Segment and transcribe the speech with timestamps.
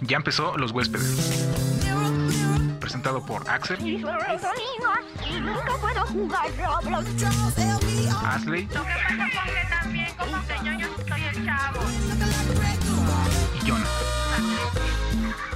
[0.00, 1.46] Ya empezó Los Huéspedes.
[2.80, 3.78] Presentado por Axel.
[8.24, 8.68] Asley
[13.54, 13.86] y Jonah.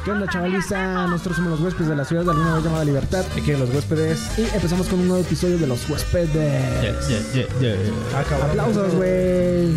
[0.04, 1.07] ¿Qué onda, chavaliza?
[1.07, 3.25] Nosotros somos los huéspedes de la ciudad de alguna vez llamada Libertad.
[3.34, 4.38] Aquí los huéspedes.
[4.38, 6.62] Y empezamos con un nuevo episodio de los huéspedes.
[8.43, 9.75] Aplausos, güey.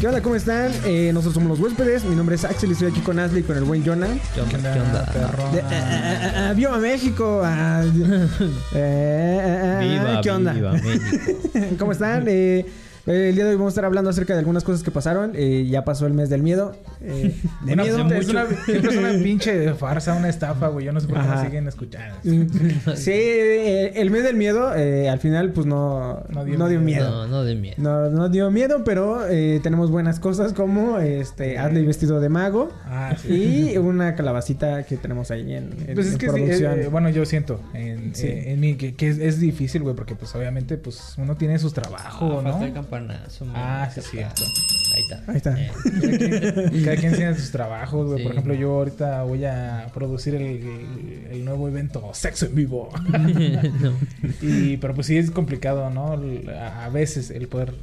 [0.00, 0.22] ¿Qué onda?
[0.22, 0.72] ¿Cómo están?
[0.86, 2.02] Eh, nosotros somos los huéspedes.
[2.04, 4.08] Mi nombre es Axel y estoy aquí con Ashley y con el buen Jonah.
[4.34, 4.72] ¿Qué onda?
[4.72, 5.02] ¿Qué onda?
[5.52, 7.42] De, eh, eh, ¡Viva México!
[7.44, 8.28] Ah, eh,
[8.74, 10.52] eh, eh, Viva, ¿Qué onda?
[10.54, 11.76] viva México.
[11.78, 12.24] ¿Cómo están?
[12.26, 12.64] Eh,
[13.06, 15.32] eh, el día de hoy vamos a estar hablando acerca de algunas cosas que pasaron.
[15.34, 16.76] Eh, ya pasó el mes del miedo.
[17.02, 17.98] Eh, de Una- miedo.
[18.14, 20.86] es una, siempre es una pinche farsa, una estafa, güey.
[20.86, 21.34] Yo no sé por qué Ajá.
[21.36, 22.16] nos siguen escuchando.
[22.96, 27.10] Sí, eh, el mes del miedo, eh, al final, pues no, no No dio, miedo.
[27.10, 27.76] No, no de miedo.
[27.78, 32.70] No, no dio miedo, pero eh, tenemos buenas cosas como este Adley vestido de mago
[32.86, 33.72] Ah, sí.
[33.72, 36.80] y una calabacita que tenemos ahí en, en- Pues es en que sí, producción.
[36.80, 38.26] eh, bueno, yo siento en, Sí.
[38.26, 41.58] eh, en mí que, que es, es difícil, güey, porque pues obviamente pues uno tiene
[41.58, 42.82] sus trabajos, Ah, falta ¿no?
[42.96, 43.56] El campanazo, man.
[43.56, 44.42] Ah, sí, cierto.
[44.94, 45.22] Ahí está.
[45.26, 45.60] Ahí está.
[45.60, 48.18] Eh, Cada quien, cada quien tiene sus trabajos, güey.
[48.18, 48.22] Sí.
[48.24, 52.90] Por ejemplo, yo ahorita voy a producir el, el- el nuevo evento Sexo en Vivo.
[53.08, 53.92] no.
[54.40, 56.12] y, pero pues sí es complicado, ¿no?
[56.52, 57.74] A, veces el poder...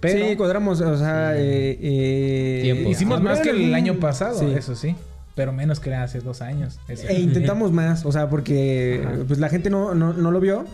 [0.00, 4.46] Pero sí, cuadramos, o sea, eh, eh, hicimos más que el año pasado, Sí.
[4.56, 4.96] eso sí.
[5.36, 6.78] Pero menos que hace dos años.
[6.88, 9.16] E intentamos más, o sea, porque Ajá.
[9.26, 10.64] pues la gente no, no, no lo vio,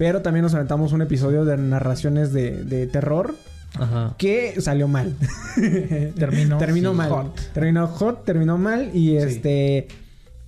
[0.00, 3.34] pero también nos aventamos un episodio de narraciones de, de terror
[3.78, 4.14] Ajá.
[4.16, 5.14] que salió mal.
[6.16, 7.10] Terminó, terminó sí, mal.
[7.10, 7.38] hot.
[7.52, 9.88] Terminó hot, terminó mal y este...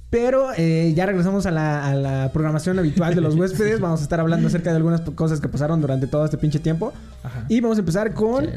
[0.09, 3.79] Pero eh, ya regresamos a la, a la programación habitual de los huéspedes.
[3.79, 6.95] Vamos a estar hablando acerca de algunas cosas que pasaron durante todo este pinche tiempo.
[7.23, 7.45] Ajá.
[7.51, 8.47] Y vamos a empezar con...
[8.47, 8.51] Sí.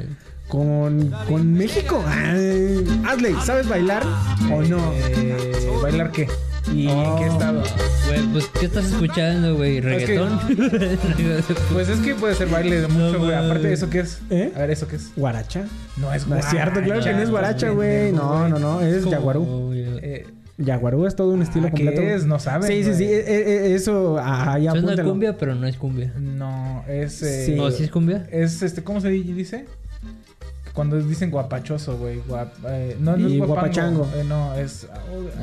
[0.48, 2.02] Con, con México.
[2.08, 4.04] Ay, Adley, ¿sabes bailar
[4.50, 4.94] o no?
[4.94, 5.52] Eh,
[5.82, 6.30] ¿Bailar qué?
[6.74, 7.16] ¿Y en Oh.
[7.18, 7.64] qué estado?
[8.08, 9.78] Güey, pues, ¿qué estás escuchando, güey?
[9.78, 10.40] Es que- ¿Reggaetón?
[11.74, 13.34] Pues es que puede ser baile de mucho, güey.
[13.34, 14.20] Aparte, ¿eso qué es?
[14.30, 14.52] ¿Eh?
[14.56, 15.12] A ver, ¿eso qué es?
[15.16, 15.66] Guaracha.
[15.98, 18.12] No es No es cierto, claro que no es guaracha, güey.
[18.12, 19.72] No, no, no, es yaguarú.
[19.74, 22.02] Eh, Yaguarú es todo un estilo ah, ¿qué completo.
[22.16, 22.26] es?
[22.26, 23.04] No saben, Sí, sí, sí.
[23.04, 25.10] eh, eh, eso, ah, ya Suena apúntalo.
[25.10, 26.14] cumbia, pero no es cumbia.
[26.18, 27.22] no, es...
[27.24, 27.60] Eh, Sí.
[27.60, 28.26] ¿O sí es cumbia?
[28.32, 29.66] Es este, ¿cómo se dice?
[30.76, 32.20] Cuando dicen guapachoso, güey.
[32.28, 33.54] Guap, eh, no, no Y es guapango.
[33.54, 34.10] guapachango.
[34.16, 34.88] Eh, no, es...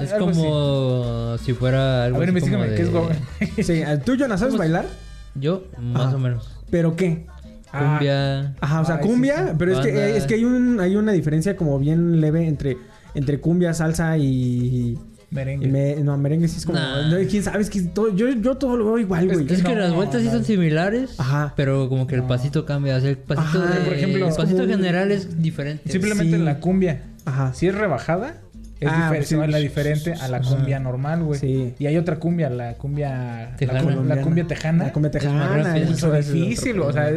[0.00, 0.41] Es algo así.
[0.43, 2.76] como si fuera algo A ver, investigame, de...
[2.76, 3.15] ¿qué es guapa?
[3.62, 4.87] Sí, ¿tú, Jonah, sabes ¿Cómo se- bailar?
[5.34, 6.16] Yo, más Ajá.
[6.16, 6.50] o menos.
[6.71, 7.26] ¿Pero qué?
[7.72, 8.54] Ah, Cumbia...
[8.60, 9.54] Ajá, o sea, Ay, cumbia, sí.
[9.59, 12.76] pero es que, es que hay, un, hay una diferencia como bien leve entre,
[13.15, 14.98] entre cumbia, salsa y...
[15.32, 15.66] Merengue.
[15.69, 16.78] me- no, merengue sí es como...
[16.78, 17.09] Nah.
[17.09, 17.62] no, ¿Quién sabe?
[17.62, 19.47] Es que todo- yo, yo todo lo veo igual, güey.
[19.50, 21.54] Es que No, las vueltas sí son similares, Ajá.
[21.56, 22.97] pero como que el pasito cambia.
[22.97, 25.91] O sea, el pasito, Ajá, de- por ejemplo, el es pasito un- general es diferente.
[25.91, 26.42] Simplemente Sí.
[26.42, 27.03] la cumbia.
[27.25, 27.54] Ajá.
[27.54, 28.34] Si es rebajada,
[28.81, 29.10] es Ah,
[29.59, 30.21] diferente, sí.
[30.22, 30.54] a la Ajá.
[30.56, 31.41] cumbia normal, güey.
[31.41, 31.75] Sí.
[31.78, 33.54] Y hay otra cumbia, la cumbia...
[33.56, 33.81] Tejana.
[34.04, 34.84] La, cumbia tejana.
[34.84, 35.48] La cumbia más tejana.
[35.48, 35.87] rápida.
[35.88, 37.10] Mucho es difícil, o sea...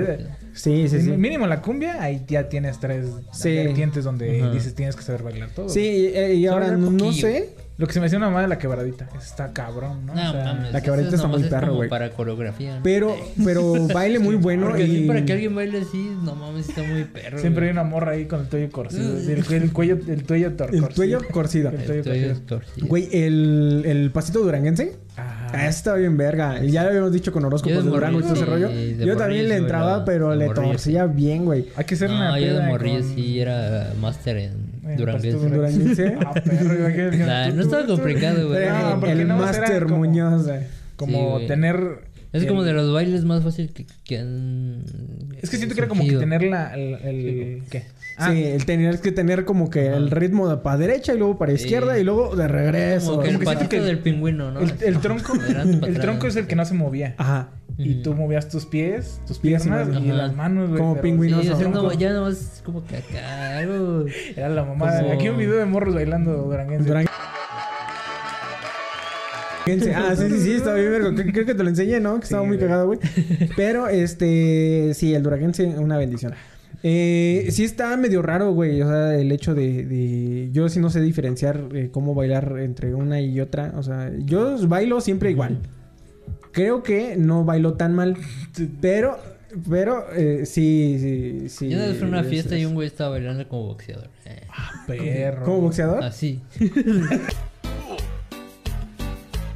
[0.55, 1.11] Sí, sí, sí.
[1.11, 3.53] Mínimo la cumbia, ahí ya tienes tres Sí.
[3.55, 5.69] vertientes donde dices tienes que saber bailar todo.
[5.69, 7.49] Sí, eh, y ahora no, sé...
[7.77, 9.09] Lo que se me hacía una mamá de la quebradita.
[9.21, 10.15] Está cabrón, ¿no?
[10.15, 10.71] No, O sea, mames.
[10.71, 11.89] la quebradita está muy perro, como güey.
[11.89, 12.77] para coreografía.
[12.77, 12.83] ¿no?
[12.83, 15.05] Pero, pero baile muy bueno Porque y...
[15.05, 17.37] para que alguien baile así, no mames, está muy perro.
[17.37, 19.17] Siempre hay una morra ahí con el cuello torcido.
[19.19, 20.95] el, el, el cuello, el cuello tor- El torcido.
[20.95, 21.69] cuello torcido.
[21.71, 22.41] El El cuello torcido.
[22.47, 22.87] torcido.
[22.87, 24.95] Güey, el, el pasito duranguense...
[25.17, 25.44] Ajá.
[25.55, 26.61] Ah, está bien verga.
[26.63, 28.69] Ya lo habíamos dicho con horóscopos de de Durango y todo ese rollo.
[28.71, 31.65] Yo también le entraba, pero le torcía bien, güey.
[31.75, 35.49] Hay que hacer No, una yo de peda morrillo con- sí era máster en Duranguense.
[35.49, 36.15] Duranguense.
[36.25, 38.63] Ah, perro, no estaba complicado, güey.
[38.63, 38.95] El nada
[39.41, 40.47] más era Master como- Muñoz.
[40.95, 41.99] Como tener...
[42.33, 44.83] Es el- como de los bailes más fáciles que, que han.
[45.41, 46.73] Es que siento que era como que tener la...
[46.75, 47.83] El, el- ¿Qué?
[48.17, 51.37] Ah, Sí, el tener que tener como que el ritmo de para derecha y luego
[51.37, 51.63] para Sí.
[51.63, 53.11] izquierda y luego de regreso.
[53.11, 54.59] Como que el Como patito que- del pingüino, ¿no?
[54.61, 55.33] el, el tronco...
[55.85, 57.15] El tronco es el que no se movía.
[57.17, 57.49] Ajá.
[57.77, 60.79] Y tú movías tus pies, tus Pies, piernas y las manos, güey.
[60.79, 61.41] Como pero pingüino.
[61.41, 63.57] Sí, haciendo ya nomás como que acá.
[63.57, 64.05] Algo.
[64.33, 65.01] Era la mamada.
[65.01, 66.87] Como- Aquí un video de morros bailando duranguense.
[66.87, 67.13] Duranguense.
[69.95, 71.09] Ah, sí, sí, sí, está bien, vergo.
[71.15, 72.17] Creo, que te lo enseñé, ¿no?
[72.19, 72.99] Que estaba Sí, muy cagado, güey.
[73.57, 76.33] Pero, este, sí, el Duranguense, una bendición.
[76.87, 78.79] Eh, sí está medio raro, güey.
[78.83, 79.85] O sea, el hecho de...
[79.85, 83.73] de- Yo sí no sé diferenciar eh, cómo bailar entre una y otra.
[83.75, 85.57] O sea, yo bailo siempre igual.
[86.51, 88.15] Creo que no bailo tan mal.
[88.81, 89.17] Pero...
[89.69, 91.69] Pero eh, sí, sí, sí.
[91.69, 94.09] Yo una vez fui a una es- fiesta y un güey estaba bailando como boxeador.
[94.25, 94.41] Eh,
[94.85, 95.45] Perro.
[95.45, 96.03] ¿Como boxeador?
[96.03, 96.41] Así.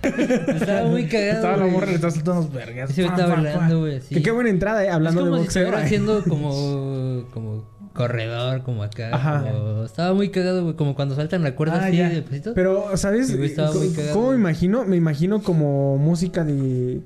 [0.02, 1.34] estaba muy cagado.
[1.36, 2.94] Estaba la morra le estaba soltando unos vergas.
[2.94, 3.80] Pam, estaba pam, bailando, pam.
[3.80, 4.00] güey.
[4.00, 5.64] Que qué buena entrada, eh, hablando es de como si boxeo.
[5.64, 6.50] estuviera haciendo como.
[7.34, 9.10] como corredor, como acá.
[9.14, 9.44] Ajá.
[9.52, 10.76] como- Estaba muy cagado, güey.
[10.76, 12.10] Como cuando saltan la cuerda Ah, así ya.
[12.10, 12.54] de pasitos.
[12.56, 13.28] Pero, ¿sabes?
[13.28, 14.86] Sí, güey, estaba muy ¿Cómo- cagado, ¿Cómo me imagino?
[14.86, 17.02] Me imagino como música de...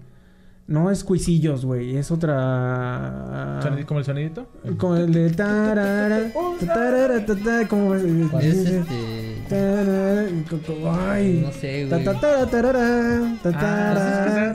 [0.65, 1.97] No es cuisillos, güey.
[1.97, 3.59] Es otra...
[3.85, 4.47] ¿Como el sonidito?
[4.77, 5.29] Como el de...
[5.31, 6.31] tarara,
[6.65, 8.03] tarara, ta, ta, ¿Cómo es?
[8.03, 9.12] Es este.
[9.49, 11.41] Ay.
[11.45, 12.01] No sé, güey.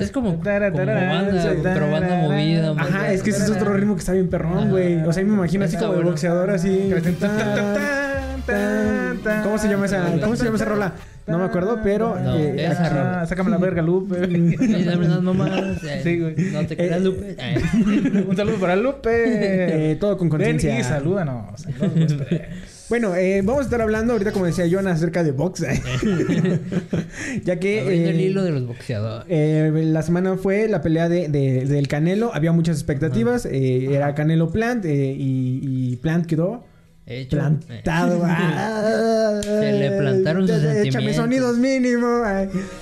[0.00, 2.74] Es como, como banda, pero banda movida.
[2.78, 4.96] Ajá, es que ese es otro ritmo que está bien perrón, güey.
[5.04, 6.10] O sea, me imagino así como de bueno.
[6.10, 6.90] boxeador, así.
[9.42, 10.92] ¿Cómo se llama esa, cómo se llama esa rola?
[11.26, 13.26] No me acuerdo, pero No, eh, esa aquí- rola.
[13.28, 14.16] Sácame la verga, Lupe.
[14.22, 16.34] Eh, Sí, güey.
[16.52, 17.36] No te creas, Eh, Lupe.
[18.28, 19.10] Un saludo para Lupe.
[19.92, 20.78] Eh, todo con Ven conciencia.
[20.80, 21.60] y salúdanos.
[21.60, 22.48] Saludos, Lupe.
[22.88, 25.60] Bueno, eh, vamos a estar hablando ahorita, como decía Jonas, acerca de box.
[27.44, 29.26] ya que Abriendo el eh, hilo de los boxeadores.
[29.28, 32.32] eh, la semana fue la pelea de, de- del Canelo.
[32.34, 33.44] Había muchas expectativas.
[33.46, 35.60] eh, era Canelo Plant eh, y,
[35.92, 36.64] y Plant quedó
[37.04, 37.36] Hecho.
[37.38, 38.22] plantado.
[38.24, 41.16] Ah, Se le plantaron sus Échame sentimientos.
[41.16, 42.22] sonidos mínimo.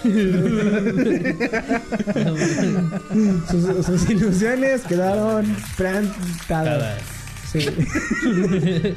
[3.84, 6.98] sus ilusiones quedaron plantadas.
[7.60, 8.94] Sí.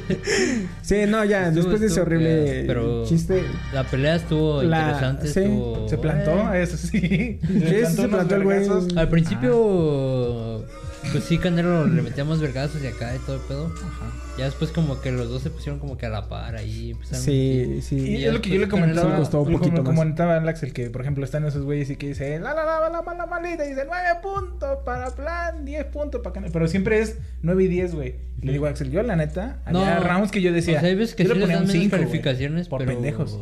[0.82, 3.44] sí, no, ya, Estuvo- después de ese horrible pero chiste.
[3.72, 5.26] La pelea estuvo La- interesante.
[5.28, 6.62] sí, estuvo- Se plantó, eh.
[6.62, 7.38] eso sí.
[7.46, 8.66] Sí, se plantó el güey.
[8.96, 10.64] Al principio,
[11.12, 13.66] pues sí, Canelo le metíamos vergazos y acá y todo el pedo.
[13.66, 14.12] Ajá.
[14.38, 16.90] Ya después como que los dos se pusieron como que a la par ahí.
[16.92, 17.96] empezaron- Sí, sí.
[17.96, 19.98] Y Y es lo que yo le comentaba, sí costó un poquito como más.
[19.98, 22.80] comentaba al Axel, que por ejemplo están esos güeyes y que dice, la la la
[22.90, 27.00] la la malita, y dice 9 puntos para plan, 10 puntos para Canelo, pero siempre
[27.00, 28.14] es 9 y 10, güey.
[28.40, 30.80] Y le digo a Axel, yo la neta, había No, rounds que yo decía, O
[30.80, 32.68] sea, hay veces que yo sí le les ponía dan un menos 5, güey, calificaciones,
[32.68, 32.92] por pero...
[32.92, 33.38] pendejos.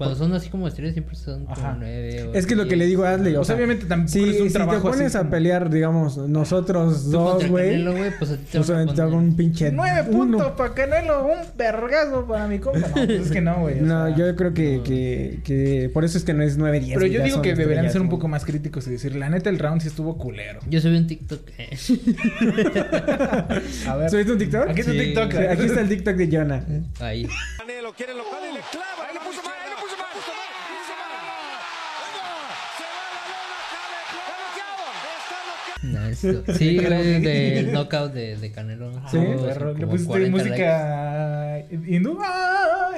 [0.00, 1.74] Cuando son así como estrellas siempre son como.
[1.78, 3.34] 9 Es que es lo que le digo a Adley.
[3.34, 5.68] O Pues sea, obviamente tampoco si, es un si te pones así a como- pelear,
[5.68, 7.84] digamos, nosotros dos, güey.
[8.18, 9.70] pues a ti te Pues a te poner- hago un pinche.
[9.70, 10.38] 9 uno.
[10.38, 12.78] puntos para Canelo, un vergazo para mi compa.
[12.80, 13.80] No, pues es que no, güey.
[13.80, 16.80] o No, sea, yo creo que, que, que por eso es que no es 9
[16.80, 16.94] 10.
[16.98, 19.58] Pero yo digo que deberían ser un poco más críticos y decir, la neta, el
[19.58, 20.60] round sí estuvo culero.
[20.68, 21.40] Yo subí un TikTok.
[23.86, 24.10] A ver.
[24.10, 24.68] ¿Subiste un TikTok?
[24.70, 24.98] Aquí está Sí.
[24.98, 25.34] TikTok.
[25.34, 26.64] Aquí está el TikTok de Jonah.
[27.00, 27.26] Ahí.
[27.58, 28.99] Canelo quiere local y le clava.
[36.58, 38.92] Sí, güey, del knockout de, de Canelo.
[39.10, 39.18] Sí.
[39.44, 40.50] Perro, le pusiste 40 likes.
[40.50, 42.18] música hindú.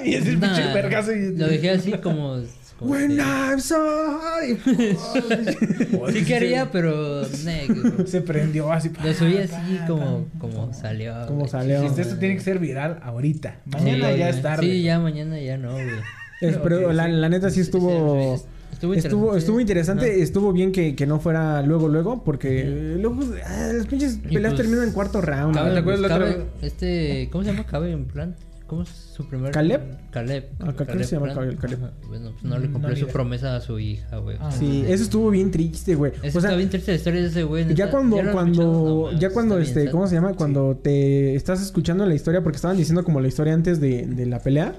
[0.04, 1.12] Y es el Nah, pinche vergazo.
[1.12, 1.36] Y...
[1.36, 2.40] Lo dejé así como.
[2.78, 3.76] como When que- I'm so
[4.20, 4.56] high.
[6.12, 7.24] Sí quería, pero.
[7.24, 8.90] Se prendió así.
[9.04, 11.14] Lo subí así como, como salió.
[11.26, 11.50] Como güey.
[11.50, 11.82] salió.
[11.82, 13.56] Esto tiene que ser viral ahorita.
[13.64, 14.66] Sí, Mañana ya es tarde.
[14.66, 15.86] Sí, ya mañana ya no, güey.
[16.40, 18.42] Es- pero Ok, la, la neta sí estuvo.
[18.82, 23.20] Estuvo Estuvo, estuvo interesante, estuvo bien que, que no fuera luego, luego, porque eh, luego
[23.46, 25.54] ah, las pinches peleas pues, terminan en cuarto round.
[25.54, 28.34] Cabe- ¿te acuerdas la cabe- otra Este, ¿cómo se llama Cabe en plan?
[28.66, 29.82] ¿Cómo es su primer ¿Caleb?
[30.10, 30.46] Caleb.
[30.60, 31.34] Ah, que se llama.
[31.34, 31.78] Caleb, Caleb.
[32.08, 33.12] Bueno, pues no le Mm, cumplió no, su idea.
[33.12, 34.38] promesa a su hija, güey.
[34.40, 34.50] Ah.
[34.50, 36.12] Sí, eso estuvo bien triste, güey.
[36.22, 37.74] Eso O sea, está bien triste la historia de ese güey.
[37.74, 39.90] ya cuando, cuando, ya cuando, bien este.
[39.90, 40.32] ¿cómo se llama?
[40.32, 44.24] Cuando te estás escuchando la historia, porque estaban diciendo como la historia antes de, de
[44.24, 44.74] la pelea,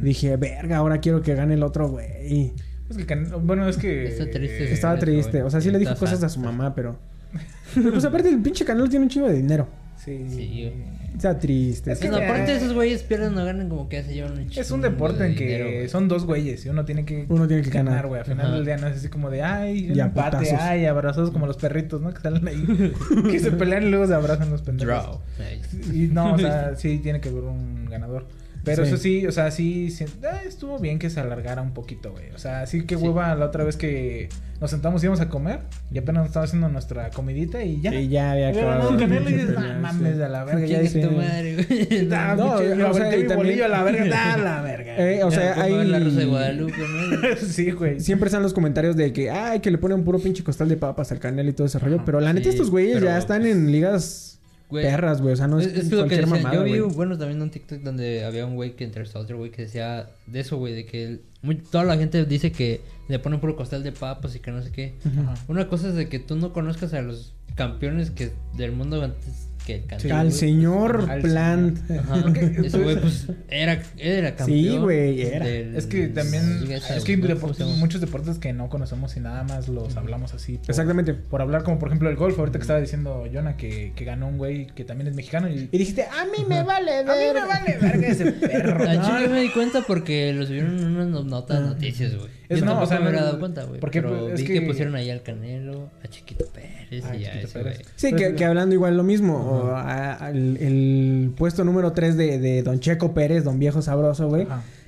[0.00, 2.52] dije, verga, ahora quiero que gane el otro, güey.
[2.90, 4.06] Es que Canelo- bueno, es que.
[4.08, 4.72] Está triste.
[4.72, 6.98] Estaba triste, o sea, sí le dijo cosas a su mamá, pero...
[7.74, 9.66] Pero pues aparte el pinche canal tiene un chingo de dinero.
[9.96, 10.24] Sí.
[10.28, 10.72] Sí,
[11.14, 11.92] Está triste.
[11.92, 14.50] Es Pues que- aparte de esos güeyes pierden o ganan como que hace llevan un
[14.54, 17.62] Es un deporte en que dinero, son dos güeyes y uno tiene que Uno tiene
[17.62, 18.06] que ganar.
[18.06, 18.20] güey.
[18.20, 18.54] Al final Ajá.
[18.56, 20.60] del día no es así como de ay, Y empate, putazos.
[20.60, 22.12] ay, abrazados como los perritos, ¿no?
[22.12, 22.64] Que salen ahí,
[23.30, 24.86] que se pelean y luego se abrazan los pendejos.
[24.86, 25.20] Draw.
[25.94, 28.26] Y no, o sea, sí tiene que haber un ganador.
[28.64, 28.88] Pero Sí.
[28.88, 32.30] eso sí, o sea, sí, sí, eh, estuvo bien que se alargara un poquito, güey.
[32.34, 33.02] O sea, sí que Sí.
[33.04, 34.28] hueva la otra vez que
[34.60, 35.60] nos sentamos y íbamos a comer
[35.92, 37.94] y apenas nos estaba haciendo nuestra comidita y ya.
[37.94, 38.88] Y ya había acabado.
[38.90, 40.22] un la canelo y dices, no mames, sí.
[40.22, 41.00] a la verga, ya dice.
[41.02, 42.06] tu madre, güey.
[42.08, 44.96] No, pinche, o sea, y mi también- bolillo a la verga, da la verga.
[44.98, 45.84] Eh, o sea, hay...
[45.84, 47.36] la Rosa de Guadalupe, ¿no?
[47.46, 48.00] sí, güey.
[48.00, 51.12] Siempre están los comentarios de que, ay, que le ponen puro pinche costal de papas
[51.12, 52.02] al canal y todo ese rollo.
[52.06, 54.33] Pero la neta, Sí, estos güeyes ya están en ligas
[54.74, 55.34] Güey, perras, güey.
[55.34, 56.36] O sea, no es, es, que cualquier decía.
[56.42, 56.94] mamada, Yo vi, güey.
[56.94, 60.08] bueno, también un TikTok donde había un güey que entrevistó a otro güey que decía
[60.26, 63.54] de eso, güey, de que el- muy- toda la gente dice que le ponen puro
[63.56, 64.94] costal de papas y que no sé qué.
[65.48, 69.48] Una cosa es de que tú no conozcas a los campeones que del mundo antes
[69.64, 71.90] que el Canelo, Al señor Al Plant.
[71.90, 72.24] Ajá.
[72.62, 74.58] Ese güey, pues, era, era campeón.
[74.58, 75.46] Sí, güey, era.
[75.46, 77.26] del- Es que también es que hay ¿no?
[77.40, 80.58] ¿Cómo deportes- muchos deportes que no conocemos y nada más los hablamos así.
[80.58, 81.14] por- Exactamente.
[81.14, 84.28] Por hablar como por ejemplo el golf, ahorita que estaba diciendo Jonah que, que ganó
[84.28, 87.08] un güey que también es mexicano y Y dijiste, a mí me vale a mí
[87.34, 88.84] me vale verga ese perro.
[88.88, 89.28] Al ¿no?
[89.30, 92.28] me di cuenta porque lo subieron en unas no- notas noticias, güey.
[92.48, 93.80] Es Yo no, tampoco o sea, me no- dado cuenta, güey.
[93.80, 94.52] porque, Pero pues, es vi que...
[94.60, 97.78] que- pusieron ahí al Canelo, a Chiquito Pérez Ah, y a Chiquito ese Pérez.
[97.78, 97.88] güey.
[97.96, 99.34] Sí, Pues, que, que hablando igual lo mismo.
[99.62, 104.28] Pero a- al- el puesto número 3 de, de Don Checo Pérez, Don Viejo Sabroso,
[104.28, 104.46] güey.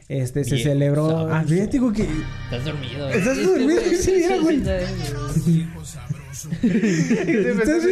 [0.08, 1.08] Este, se Viejo celebró.
[1.10, 1.34] sabroso.
[1.34, 2.02] Ah, digo que.
[2.02, 3.08] Estás dormido.
[3.10, 3.80] ¿Estás Este dormido?
[3.82, 4.62] güey, Sí, era, güey.
[6.62, 7.82] Estás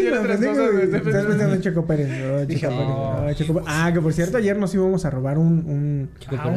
[1.02, 2.08] pensando- en Checo Pérez.
[2.08, 2.46] ¿no?
[2.46, 3.24] Dije, Checo Pérez, no.
[3.24, 3.68] no, Checo Pérez.
[3.70, 5.46] Ah, que por cierto, ayer nos íbamos a robar un.
[5.66, 6.54] un, Ah,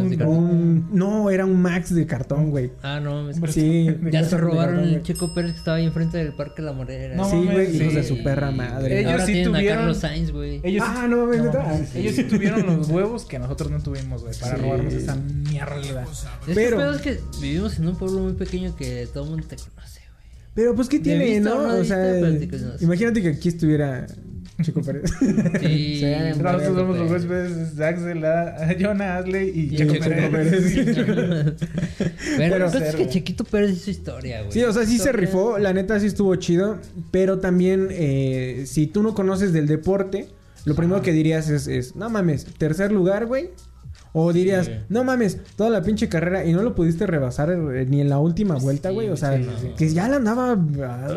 [0.91, 2.71] no, era un Max de cartón, güey.
[2.83, 3.29] Ah, no.
[3.29, 3.87] es- Sí.
[4.11, 5.03] Ya se robaron cartón, el.
[5.03, 7.15] Checo Pérez que estaba ahí enfrente del Parque La Morera.
[7.15, 7.95] No Sí, güey, hijos sí.
[7.95, 8.99] de su perra madre.
[8.99, 10.59] Ellos Ahora sí tienen tuvieron- a Carlos Sainz, güey.
[10.63, 11.95] Ellos sí- Ah, no mames.
[11.95, 16.03] Ellos sí tuvieron los huevos que nosotros no tuvimos, güey, para robarnos esa mierda.
[16.03, 19.47] Es Pero- que es que vivimos en un pueblo muy pequeño que todo el mundo
[19.47, 19.55] te.
[20.57, 21.77] Pero pues, ¿qué tiene, no?
[21.77, 22.19] O sea,
[22.81, 24.07] imagínate que aquí estuviera
[24.63, 25.03] Chico Pérez.
[25.61, 26.01] Sí.
[26.41, 28.25] Nosotros somos los huéspedes de Axel,
[28.81, 30.73] Jonah, Asley y Checo Pérez.
[32.37, 34.51] Pero, es que Chequito Pérez hizo historia, güey.
[34.51, 36.79] Sí, o sea, sí se rifó, la neta sí estuvo chido,
[37.11, 40.27] pero también eh, si tú no conoces del deporte,
[40.65, 43.51] lo primero que dirías es, es, no mames, tercer lugar, güey.
[44.19, 44.71] O dirías, Sí.
[44.89, 48.19] no mames, toda la pinche carrera y no lo pudiste rebasar eh, ni en la
[48.19, 49.09] última vuelta, Sí, güey.
[49.09, 49.47] O sea, sí,
[49.77, 50.57] que ya la andaba,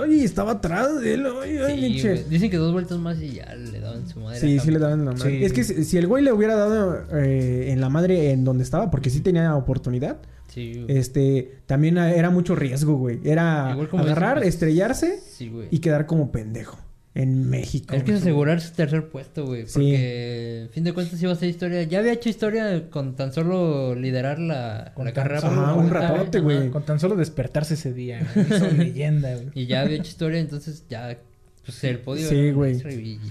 [0.03, 2.09] ay, estaba atrás de él, ay, ay, Sí, pinche.
[2.13, 2.25] güey.
[2.29, 4.39] Dicen que dos vueltas más y ya le daban su madre.
[4.39, 5.39] Sí, sí le daban la madre.
[5.39, 5.45] Sí.
[5.45, 8.63] Es que si, si el güey le hubiera dado eh, en la madre en donde
[8.65, 10.99] estaba, porque sí tenía oportunidad, Sí, güey.
[10.99, 13.21] este, también era mucho riesgo, güey.
[13.25, 15.69] Era agarrar, pues, estrellarse Sí, güey.
[15.71, 16.79] y quedar como pendejo
[17.15, 17.95] en México.
[17.95, 19.67] Es que es asegurar su tercer puesto, güey.
[19.67, 19.73] Sí.
[19.75, 21.83] Porque, a fin de cuentas, iba a ser historia.
[21.83, 25.41] Ya había hecho historia con tan solo liderar la, Con la tan carrera.
[25.41, 26.71] solo- por Ajá, un ratote, güey.
[26.71, 29.49] Con tan solo despertarse ese día, hizo leyenda, güey.
[29.55, 31.19] Y ya había hecho historia, entonces ya.
[31.65, 32.27] Pues el podio.
[32.29, 32.81] Sí, güey.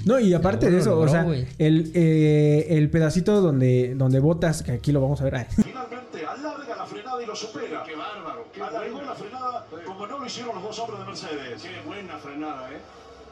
[0.06, 1.26] No, y aparte de eso, o sea,
[1.58, 5.36] el, eh, el pedacito donde, donde botas, que aquí lo vamos a ver.
[5.36, 5.46] ay.
[5.50, 7.84] Finalmente alarga la frenada y lo supera.
[7.86, 8.46] Qué bárbaro.
[8.62, 11.62] Alargó la frenada como no lo hicieron los dos hombres de Mercedes.
[11.64, 12.78] Qué buena frenada, ¿eh?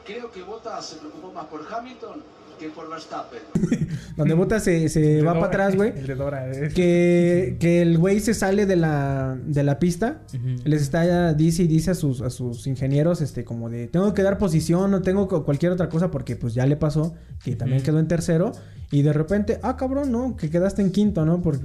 [0.08, 2.22] Creo que Bottas se preocupó más por Hamilton
[2.58, 3.38] que por Verstappen.
[4.16, 5.90] Donde botas se, se va Dora, para atrás, güey.
[5.96, 6.50] El de Dora.
[6.50, 10.22] es- Que, que el güey se sale de la, de la pista.
[10.64, 14.24] Les está, dice y dice a sus, a sus ingenieros, este, como de, tengo que
[14.24, 17.80] dar posición, no tengo cu- cualquier otra cosa, porque pues ya le pasó, que también
[17.84, 18.50] quedó en tercero.
[18.90, 21.40] Y de repente, ah, cabrón, no, que quedaste en quinto, ¿no?
[21.40, 21.60] Por-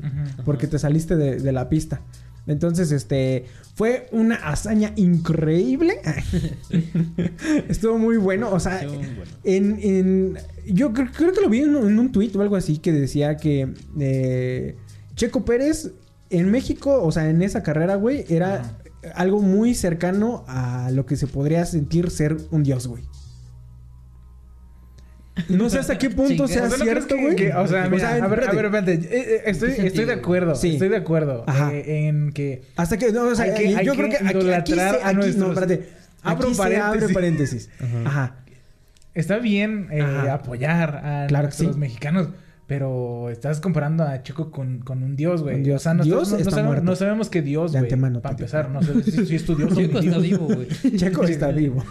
[0.45, 2.01] porque te saliste de, de la pista.
[2.45, 3.45] Entonces, este,
[3.75, 5.95] fue una hazaña increíble.
[7.69, 9.01] Estuvo muy bueno, o sea, bueno.
[9.43, 12.55] en, en- yo creo, creo que lo vi en, un- en un tuit o algo
[12.55, 14.75] así que decía que eh,
[15.15, 15.91] Checo Pérez
[16.29, 18.77] en México, o sea, en esa carrera, güey, era
[19.15, 23.03] algo muy cercano a lo que se podría sentir ser un dios, güey.
[25.49, 27.35] No sé hasta qué punto sea O sea, ¿no crees cierto, güey.
[27.35, 28.55] que- o sea, mira, a ver, a espérate.
[28.55, 28.93] ver, espérate.
[28.93, 30.55] Eh, eh, estoy, ¿En qué estoy de acuerdo.
[30.55, 30.73] Sí.
[30.73, 31.43] Estoy de acuerdo.
[31.47, 31.73] Ajá.
[31.73, 32.61] eh, en que.
[32.75, 35.89] Hasta que, no, o sea, que- yo creo que aquí, aquí, se, no, espérate.
[36.21, 37.13] Abro Aquí se abre paréntesis.
[37.13, 37.69] paréntesis.
[38.05, 38.35] Ajá.
[39.15, 41.67] Está bien eh, apoyar a Claro los sí.
[41.77, 42.29] mexicanos,
[42.65, 45.55] pero estás comparando a Checo con, con un dios, güey.
[45.57, 45.81] Un dios.
[45.81, 46.85] O sea, no, Dios no- no está sabemos, muerto.
[46.85, 47.89] no sabemos qué dios, De güey.
[47.91, 50.45] antemano, Para empezar, no sé si, si es tu dios o mi Checo está vivo,
[50.47, 50.67] güey.
[50.97, 51.83] Checo está vivo.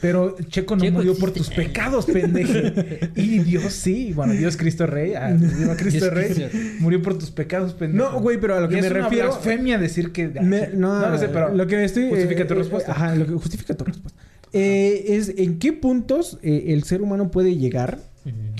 [0.00, 3.10] Pero Checo no Checo murió por tus pecados, pendeje.
[3.16, 4.12] Y Dios sí.
[4.14, 5.12] Bueno, Dios Cristo Rey.
[5.14, 5.36] ah,
[5.76, 6.32] Cristo Rey.
[6.32, 6.56] Cristo.
[6.80, 8.10] Murió por tus pecados, pendejo.
[8.12, 10.28] No, güey, pero a lo que Y me es una refiero- blasfemia decir que...
[10.28, 11.54] Me- no, no lo sé, pero...
[11.54, 12.92] lo que estoy Justifica eh, tu eh, respuesta.
[12.92, 14.18] Ajá, lo que justifica tu respuesta.
[14.52, 17.98] Eh, es en qué puntos eh, el ser humano puede llegar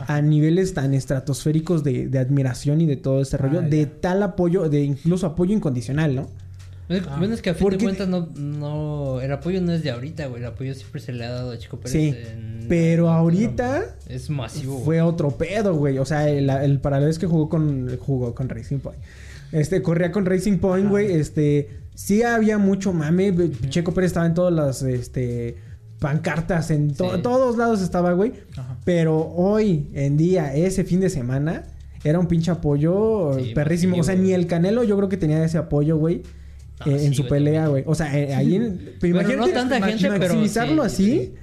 [0.07, 4.23] a niveles tan estratosféricos de, de admiración y de todo ese rollo, Ah, de tal
[4.23, 6.29] apoyo, de incluso apoyo incondicional, ¿no?
[6.89, 7.17] Es- Ah.
[7.19, 9.21] Bueno, es que a fin Porque- de cuentas no, no...
[9.21, 10.41] El apoyo no es de ahorita, güey.
[10.43, 11.93] El apoyo siempre se le ha dado a Chico Pérez.
[11.93, 14.85] Sí, en- pero ahorita Es masivo, güey.
[14.85, 15.99] fue otro pedo, güey.
[15.99, 18.99] O sea, el, el para la vez que jugó con jugó con Racing Point.
[19.53, 21.13] Este, corría con Racing Point, güey.
[21.13, 23.35] Este, sí había mucho mame.
[23.69, 25.57] Checo Pérez estaba en todas las este
[25.99, 27.23] pancartas, en to- Sí.
[27.23, 28.33] todos lados estaba, güey.
[28.57, 28.77] Ajá.
[28.85, 31.65] Pero hoy en día, ese fin de semana,
[32.05, 33.97] era un pinche apoyo Sí, perrísimo.
[33.99, 36.23] o sea, ni el Canelo yo creo que tenía ese apoyo, güey.
[36.81, 37.83] Ah, eh, en su pelea, güey.
[37.87, 38.93] O sea, eh, ahí en...
[39.01, 41.35] pero Pero no tanta gente, pero maximizarlo sí, así.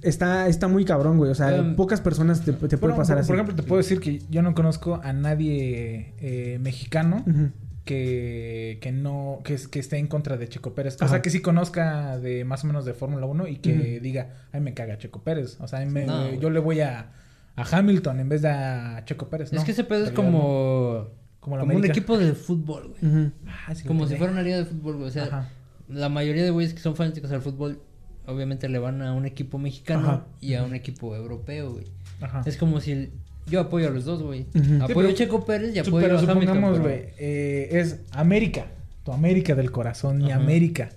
[0.00, 1.30] Está, está muy cabrón, güey.
[1.30, 3.26] O sea, Um, pocas personas te, te puede Bueno, pasar por, así.
[3.28, 7.50] por ejemplo, te puedo decir que yo no conozco a nadie eh, mexicano Ujú.
[7.88, 10.94] Que, que no que, que esté en contra de Checo Pérez.
[11.00, 11.14] O Ajá.
[11.14, 14.60] sea, que sí conozca de más o menos de Fórmula 1 y que diga, ay,
[14.60, 15.56] me caga Checo Pérez.
[15.60, 17.12] O sea, ay, me- No, yo le voy a,
[17.56, 19.52] a Hamilton en vez de a Checo Pérez.
[19.52, 21.08] Es que ese pedo es como...
[21.40, 23.30] Como la Como un equipo de fútbol, güey.
[23.46, 25.08] Ah, sí Como si fuera una liga de fútbol, güey.
[25.08, 25.48] O sea, Ajá.
[25.88, 27.80] la mayoría de güeyes que son fanáticos al fútbol,
[28.26, 30.26] obviamente le van a un equipo mexicano Ajá.
[30.40, 31.86] y a un equipo europeo, güey.
[32.20, 32.42] Ajá.
[32.44, 33.12] Es como si el-
[33.50, 34.46] yo apoyo a los dos, güey.
[34.80, 36.40] Apoyo pero- a Checo Pérez y apoyo pero a Hamilton.
[36.44, 38.66] supongamos, pero- güey, eh, es América,
[39.04, 40.40] tu América del corazón, mi Ajá.
[40.40, 40.90] América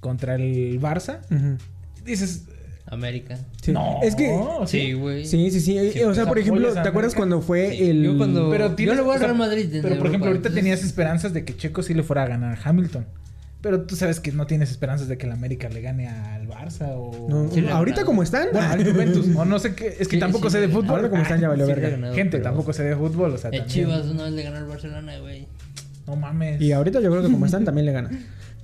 [0.00, 1.20] contra el Barça.
[1.30, 1.58] Ujú.
[2.04, 2.44] Dices,
[2.86, 3.38] América.
[3.62, 3.72] Sí.
[3.72, 4.36] No, Es que...
[4.66, 5.24] Sí, güey.
[5.24, 5.92] Sí, sí, sí.
[5.92, 8.02] Sí, o sea, por ejemplo, a ¿te acuerdas cuando fue Sí, el...
[8.02, 10.28] yo cuando- Pero tienes, Yo le voy al o sea, Real Madrid Pero por ejemplo,
[10.28, 13.06] ahorita entonces- tenías esperanzas de que Checo sí le fuera a ganar a Hamilton.
[13.62, 16.88] Pero tú sabes que no tienes esperanzas de que el América le gane al Barça
[16.96, 17.26] o.
[17.28, 18.06] No, Sí, ahorita ganado.
[18.06, 18.48] como están...
[18.52, 19.28] Bueno, al Juventus.
[19.36, 19.86] o no sé qué.
[20.00, 20.90] Es que Sí, tampoco sí, sé de fútbol.
[20.90, 21.90] Ahora como están ya valió verga.
[21.90, 23.32] ganado, Gente, pero- tampoco sé de fútbol.
[23.34, 23.86] O sea, El también.
[23.86, 25.46] Chivas una vez le ganó al Barcelona, güey.
[26.08, 26.60] No mames.
[26.60, 28.10] Y ahorita yo creo que como están también le gana.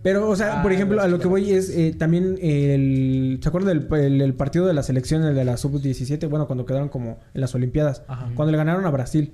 [0.02, 3.38] Pero, o sea, Ah, por ejemplo, los a lo que voy es eh, también el...
[3.42, 6.28] ¿Se acuerdan del el, el partido de la selección, el de la sub-17?
[6.28, 8.02] Bueno, cuando quedaron como en las Olimpiadas.
[8.08, 8.28] Ajá.
[8.34, 9.32] Cuando le ganaron a Brasil.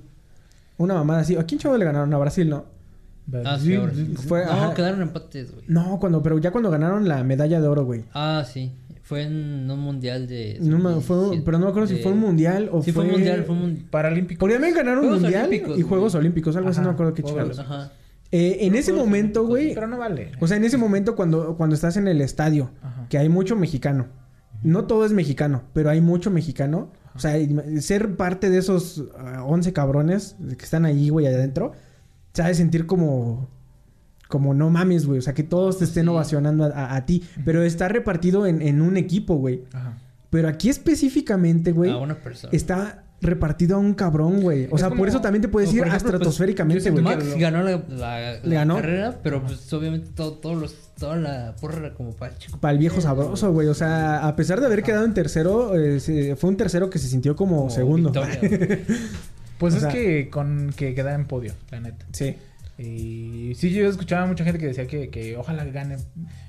[0.77, 1.35] Una mamada así.
[1.37, 2.65] ¿A quién chavo le ganaron a Brasil, no?
[3.45, 4.15] Ah, sí, sí.
[4.27, 4.73] Fue- no, ajá.
[4.73, 5.65] quedaron empates, güey.
[5.67, 6.21] No, cuando...
[6.21, 8.05] Pero ya cuando ganaron la medalla de oro, güey.
[8.13, 8.73] Ah, sí.
[9.01, 10.57] Fue en un mundial de.
[10.61, 13.03] No me- fue, 17, pero no me acuerdo si fue un mundial o Sí, fue
[13.05, 13.85] un mundial, fue un mundial.
[13.91, 14.39] Paralímpico.
[14.39, 16.21] Porque también ganaron un Juegos mundial y Juegos güey.
[16.21, 17.59] Olímpicos, algo así, no me acuerdo qué chingados.
[17.59, 17.91] Ajá.
[18.31, 20.31] Eh, en ese momento, güey, Pero no vale.
[20.39, 23.05] o sea, en ese momento cuando, cuando estás en el estadio, Ajá.
[23.07, 24.07] que hay mucho mexicano,
[24.63, 27.35] no todo es mexicano, pero hay mucho mexicano, o sea,
[27.81, 31.73] ser parte de esos ah, 11 cabrones que están ahí, güey, adentro,
[32.35, 33.47] se ha de sentir como...
[34.27, 35.19] Como no mames, güey.
[35.19, 36.09] O sea, que todos te estén Sí.
[36.09, 37.23] ovacionando a, a- a ti.
[37.45, 39.63] Pero está repartido en, en un equipo, güey.
[39.71, 39.97] Ajá.
[40.31, 42.49] Pero aquí específicamente, güey, A una persona.
[42.51, 44.65] está repartido a un cabrón, güey.
[44.71, 47.03] O Es sea, como- por eso también te puedes ir pues, estratosféricamente, güey.
[47.03, 48.75] que Max lo- ganó la, la- ¿Le la ganó?
[48.77, 52.57] carrera, pero pues obviamente todo, todos los, toda la porra era como para el chico.
[52.59, 53.67] Para el viejo sabroso, güey.
[53.67, 57.07] O sea, a pesar de haber quedado en tercero, eh, fue un tercero que se
[57.07, 58.11] sintió como, Como segundo.
[58.11, 58.79] victoria.
[59.57, 62.05] Pues O es sea- que con que queda en podio, la neta.
[62.11, 62.35] sí.
[62.77, 65.95] Y sí, yo escuchaba a mucha gente que decía que, que ojalá gane.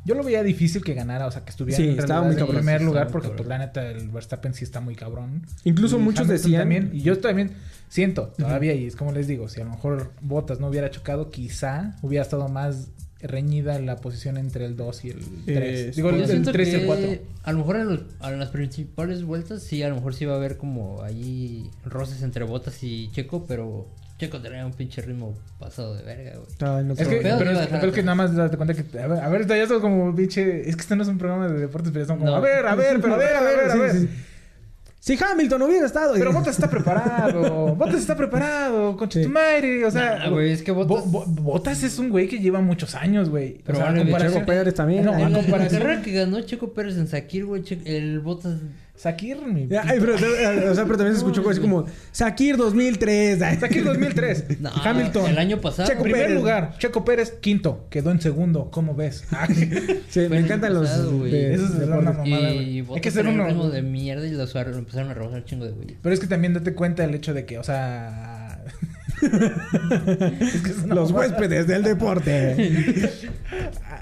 [0.04, 2.38] Yo lo veía difícil que ganara, o sea, que estuviera Sí, en estaba muy en
[2.40, 2.56] cabrón.
[2.56, 5.46] primer Sí, lugar, porque pues la neta el Verstappen sí está muy cabrón.
[5.62, 7.52] Incluso Y muchos Hamilton decían- También, y yo también
[7.88, 11.30] siento todavía, y es como les digo, si a lo mejor Bottas no hubiera chocado,
[11.30, 12.88] quizá hubiera estado más
[13.20, 15.96] reñida la posición entre el 2 y el 3.
[15.96, 17.08] Digo, Yo el, el siento 3 y el que 4.
[17.44, 20.34] A lo mejor en, los- en las principales vueltas, sí, a lo mejor sí va
[20.34, 23.86] a haber como ahí roces entre Botas y Checo, pero
[24.18, 26.46] Checo tenía un pinche ritmo pasado de verga, güey.
[26.54, 28.98] Otro- Es que, Pero pero, es, es nada más date cuenta que.
[28.98, 30.68] A ver, a ver, ya como pinche.
[30.68, 32.30] Es que esto no es un programa de deportes, pero estamos como.
[32.32, 32.36] No.
[32.38, 33.92] A ver, a ver, pero a ver, a ver, a Sí, ver.
[33.92, 34.08] sí, sí.
[35.06, 36.14] Si Hamilton hubiera estado...
[36.14, 37.76] Pero Bottas está preparado.
[37.76, 38.96] Bottas está preparado.
[39.30, 39.84] Madre.
[39.84, 42.60] O sea, Nah, güey, es que Bottas- Bo- Bo- Bottas es un güey que lleva
[42.60, 43.60] muchos años, güey.
[43.64, 44.32] Pero o sea, a comparación.
[44.32, 45.04] Checo Pérez también.
[45.04, 45.80] No, a la, comparación.
[45.80, 48.58] carrera que ganó Checo Pérez en Sakir, güey, Che- el Botas...
[48.96, 49.68] Sakir, mi.
[49.68, 50.18] Ya, ay, pero, o
[50.74, 51.84] sea, pero también se escuchó así como...
[52.12, 53.42] Sakir 2003.
[53.42, 53.56] ay.
[53.58, 54.44] Sakir 2003.
[54.60, 55.30] No, Hamilton.
[55.30, 55.86] El año pasado.
[55.88, 56.36] Checo Primer Pérez.
[56.36, 56.74] lugar.
[56.78, 57.86] Checo Pérez, quinto.
[57.90, 58.70] Quedó en segundo.
[58.70, 59.24] ¿Cómo ves?
[60.08, 60.88] Sí, me el encantan los...
[60.88, 61.98] pasado, de- Eso es deportes.
[62.00, 62.78] una mamada, güey.
[62.78, 63.70] Y Hay que ser uno.
[63.70, 65.96] de mierda y los lo empezaron a un chingo de güey.
[66.02, 68.64] Pero es que también date cuenta del hecho de que, o sea.
[69.22, 71.28] es que Los mamada.
[71.28, 73.10] huéspedes del deporte.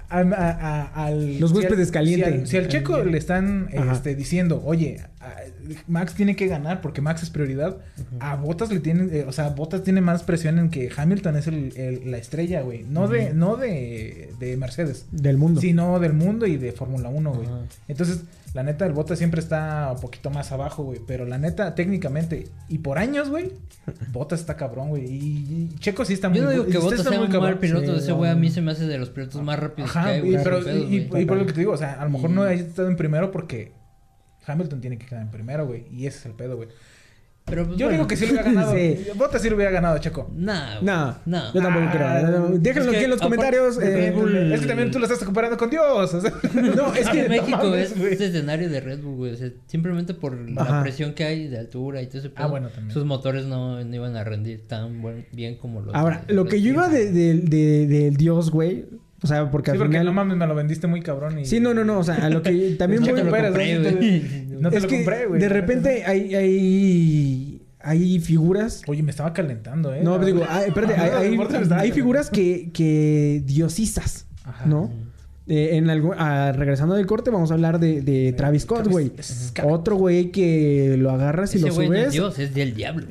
[0.09, 2.33] A- a- a- al- Los si huéspedes al- calientes.
[2.33, 5.01] Si al, si al checo le están este, diciendo, oye,
[5.89, 7.79] Max tiene que ganar porque Max es prioridad,
[8.21, 11.47] a Botas le tienen, eh, o sea, Botas tiene más presión en que Hamilton es
[11.47, 12.85] el, el- la estrella, güey.
[12.89, 15.61] No de, no de, de Mercedes, Del mundo.
[15.61, 17.49] sino del mundo y de Fórmula 1, güey.
[17.89, 18.21] Entonces,
[18.55, 21.01] la neta, el Botas siempre está un poquito más abajo, güey.
[21.07, 23.53] Pero la neta, técnicamente, y por años, güey,
[24.13, 25.05] Botas está cabrón, güey.
[25.05, 25.17] Y,
[25.73, 27.59] y Checo sí está muy Yo no digo que está Botas sea muy un mal
[27.59, 27.93] piloto.
[27.93, 30.09] Sí, ese güey a mí se me hace de los pilotos más rápidos que Ajá,
[30.09, 30.45] hay, y, güey.
[30.45, 31.23] pero, sin pedos, y, güey.
[31.23, 32.89] y por lo que te digo, o sea, a lo mejor no Y- hayas estado
[32.89, 33.73] en primero porque
[34.47, 35.87] Hamilton tiene que quedar en primero, güey.
[35.91, 36.69] Y ese es el pedo, güey.
[37.47, 37.99] Pero, pues, Yo bueno.
[37.99, 38.73] digo que sí lo hubiera ganado.
[38.75, 39.07] Sí.
[39.17, 40.25] Botas sí lo hubiera ganado, Checo.
[40.33, 40.45] Güey.
[40.47, 41.53] No, No.
[41.53, 42.49] yo tampoco Ah, creo.
[42.59, 43.77] Déjenlo es que aquí en los comentarios.
[43.77, 43.81] eh,
[44.11, 46.15] Red Bull- es que también tú lo estás comparando con Dios.
[46.15, 46.33] o sea.
[46.55, 47.25] No, es que...
[47.27, 49.33] En México no mames, es este escenario de Red Bull, güey.
[49.33, 50.77] O sea, simplemente por Ajá.
[50.77, 52.93] la presión que hay de altura y todo ese pedo, Ah, bueno, también.
[52.93, 55.95] Sus motores no, no iban a rendir tan buen- bien como los.
[55.95, 58.87] Ahora, de lo que yo iba de, de- de- del dios, güey.
[59.25, 60.05] O sea, porque Sí, al porque final...
[60.07, 61.39] no mames, me lo vendiste muy cabrón.
[61.39, 61.47] Y...
[61.47, 61.99] Sí, no, no, no.
[61.99, 63.15] O sea, a lo que también voy...
[63.15, 64.23] te lo compré, no te- güey.
[64.61, 65.41] No te lo compré, güey.
[65.41, 68.83] de repente hay, hay, hay figuras...
[68.87, 70.01] Oye, me estaba calentando, ¿eh?
[70.03, 71.19] No, La- digo, hay, espérate, Ah,
[71.79, 74.67] hay, figuras que, que diosisas, Ajá.
[74.67, 74.91] ¿no?
[75.47, 79.13] Eh, en algún, ah, regresando del corte, vamos a hablar de, de Travis Scott, güey.
[79.65, 82.13] Otro güey que lo agarras y Ese lo güey no es subes.
[82.15, 83.07] Dios, es del diablo.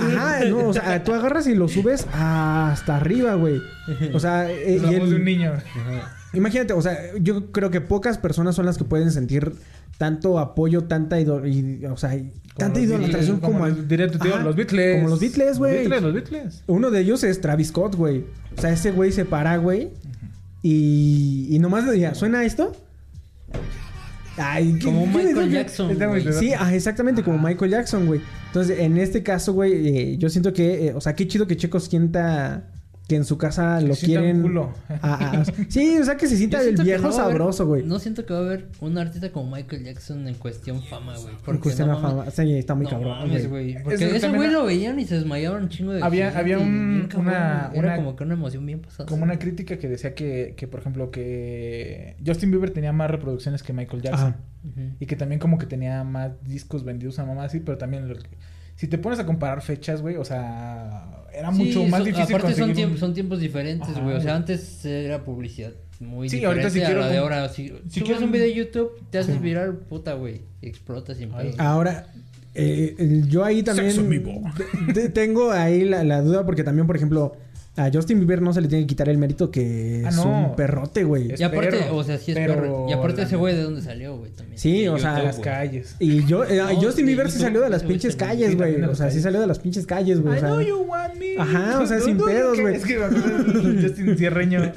[0.00, 3.62] Ajá, no, o sea, tú agarras y lo subes hasta arriba, güey.
[4.12, 5.52] O sea, eh, y de un niño.
[6.34, 9.52] imagínate, o sea, yo creo que pocas personas son las que pueden sentir
[9.96, 14.18] tanto apoyo, tanta y- o sea, y tanta los idolatración Beatles, como, los- diría tu
[14.18, 14.96] tío, Ajá, los Beatles.
[14.96, 15.72] Como los Beatles, güey.
[15.72, 16.64] Los Beatles, los Beatles.
[16.66, 18.24] Uno de ellos es Travis Scott, güey.
[18.56, 19.90] O sea, ese güey se para, güey.
[20.62, 22.76] Y, y nomás le diga, ¿suena esto?
[24.36, 25.50] Ay, ¿qué- Como Michael?
[25.50, 25.90] Jackson.
[26.38, 28.20] Sí, ah, exactamente, como Michael Jackson, güey.
[28.46, 31.56] Entonces, en este caso, güey, eh, yo siento que, eh, o sea, qué chido que
[31.56, 32.69] Checo sienta
[33.10, 34.42] que en su casa lo se sienta un quieren.
[34.42, 34.72] culo.
[35.02, 37.82] a- a- sí, o sea, que se sienta el que viejo sabroso, güey.
[37.82, 41.34] No siento que va a haber un artista como Michael Jackson en cuestión fama, güey.
[41.34, 42.30] Por Porque cuestión no de fama.
[42.30, 43.74] Sí, está muy no cabrón, mames, güey.
[43.82, 47.06] Porque Eso ese güey lo veían y se desmayaban un chingo de Había- había un-
[47.10, 49.08] cabrón, una- Era una- como que una emoción bien pasada.
[49.08, 53.64] Como una crítica que decía que, que, por ejemplo, que Justin Bieber tenía más reproducciones
[53.64, 54.28] que Michael Jackson.
[54.28, 54.40] Ajá.
[55.00, 58.14] Y que también como que tenía más discos vendidos a mamá así, pero también lo-
[58.80, 62.34] si te pones a comparar fechas, güey, o sea, era Sí, mucho más son- difícil
[62.34, 64.16] Aparte son, conseguir tiempos, un- son tiempos diferentes, Ajá, güey.
[64.16, 67.48] O sea, antes era publicidad muy Sí, diferente ahorita si a quiero la de ahora.
[67.50, 70.40] Si, si subes quiero un video de YouTube, te haces viral, puta, güey.
[70.62, 71.52] y Explota sin pedo.
[71.58, 72.06] Ahora,
[72.54, 74.42] eh, yo ahí también Sexo vivo.
[74.86, 77.36] te- te- tengo ahí la, la duda porque también, por ejemplo,
[77.86, 80.48] a Justin Bieber no se le tiene que quitar el mérito que Ah, es no.
[80.50, 81.34] un perrote, güey.
[81.38, 82.86] Y aparte, perro, o sea, sí es pero perro.
[82.88, 84.58] Y aparte ese güey de dónde salió, güey, también.
[84.58, 85.96] Sí, o sea, de las calles.
[86.00, 88.80] Y yo, eh, No, Justin Bieber YouTube, salió de las pinches calles, Sí, güey.
[88.82, 90.38] O sea, sí salió de las pinches calles, güey.
[90.38, 91.36] I know you want me.
[91.38, 92.74] Ajá, o sea, sin pedos, güey.
[92.76, 94.72] Es que me acuerdo de Justin Cierreño.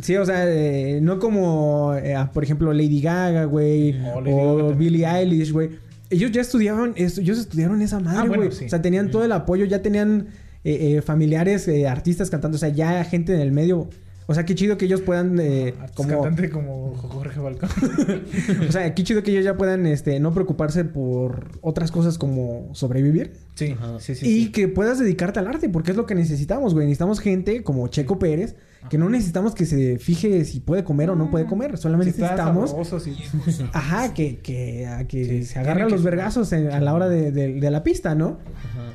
[0.00, 4.14] Sí, o sea, eh, no como, eh, por ejemplo, Lady Gaga, güey, Lady o
[4.56, 4.78] Gaga también.
[4.78, 5.70] Billie Eilish, güey.
[6.10, 8.38] Ellos ya estudiaban, es- ellos estudiaron esa madre, Ah, güey.
[8.38, 8.64] bueno, sí.
[8.64, 10.28] O sea, tenían todo el apoyo, ya tenían
[10.68, 13.88] eh, eh, familiares, eh, artistas cantando, o sea, ya gente en el medio.
[14.26, 17.70] O sea, qué chido que ellos puedan, eh, Artista como, Cantante como Jorge Balcón.
[18.68, 22.68] o sea, qué chido que ellos ya puedan, este, no preocuparse por otras cosas como
[22.74, 23.32] sobrevivir.
[23.54, 23.98] Sí, Ajá.
[24.00, 24.28] sí, sí.
[24.28, 24.52] y sí.
[24.52, 26.84] que puedas dedicarte al arte, porque es lo que necesitamos, güey.
[26.84, 28.54] Necesitamos gente como Checo Pérez,
[28.88, 31.76] que no necesitamos que se fije si puede comer o no puede comer.
[31.78, 33.16] Solamente Si necesitamos, sabroso, sí.
[33.72, 37.08] ajá, que, que, a que Sí, se agarre a tiene los vergazos a la hora
[37.08, 38.38] de, de- de la pista, ¿no?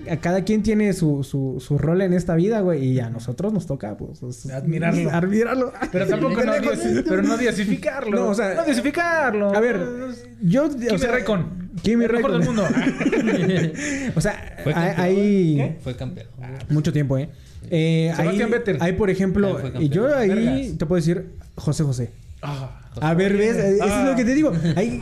[0.06, 0.13] Ajá.
[0.13, 3.54] A cada quien tiene su, su, su rol en esta vida, güey, y a nosotros
[3.54, 5.10] nos toca, pues, pues, Admirarlo.
[5.12, 5.74] admirarlo.
[5.91, 6.52] Pero tampoco no,
[7.08, 8.17] pero no diosificarlo.
[8.24, 9.56] No, o sea, no diosificarlo.
[9.56, 9.80] A ver,
[10.41, 11.63] yo, o sea, Räikkönen.
[11.82, 12.63] Kimi El mejor del mundo.
[14.15, 15.78] o sea, Fue hay, campeón.
[15.82, 16.28] Fue campeón.
[16.69, 17.30] Mucho tiempo, ¿eh?
[17.69, 18.78] Eh ahí, Sebastián Vettel.
[18.80, 20.78] Hay, por ejemplo, Ah, y yo ahí Vergas.
[20.78, 22.12] te puedo decir José José.
[22.41, 23.56] Ah, A ver, ¿ves?
[23.58, 24.52] Eso es lo que te digo.
[24.76, 25.02] Hay,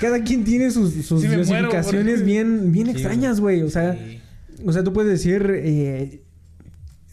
[0.00, 3.62] cada quien tiene sus, sus Sí porque- bien, bien Sí, extrañas, güey.
[3.62, 4.20] O sea, sí.
[4.64, 6.20] o sea, tú puedes decir, eh,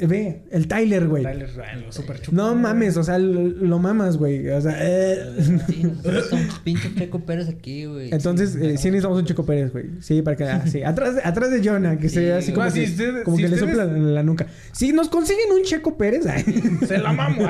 [0.08, 1.24] ve, el Tyler, güey.
[1.24, 2.36] Tyler Ryan, super chupo.
[2.36, 4.48] No mames, o sea, lo, lo mamas, güey.
[4.50, 5.20] O sea, eh.
[5.68, 8.10] Sí, nosotros pinche Checo Pérez aquí, güey.
[8.14, 9.86] Entonces, eh, sí necesitamos un Checo Pérez, güey.
[10.02, 10.44] Sí, para que...
[10.46, 10.84] ah, sí.
[10.86, 13.44] Atrás, de- atrás de Jonah, que Sí, se así como Ah, que, si como si
[13.44, 14.48] que le sopla en la nuca.
[14.72, 16.26] Si nos consiguen un Checo Pérez...
[16.28, 16.44] ay.
[16.88, 17.42] Se la mamo.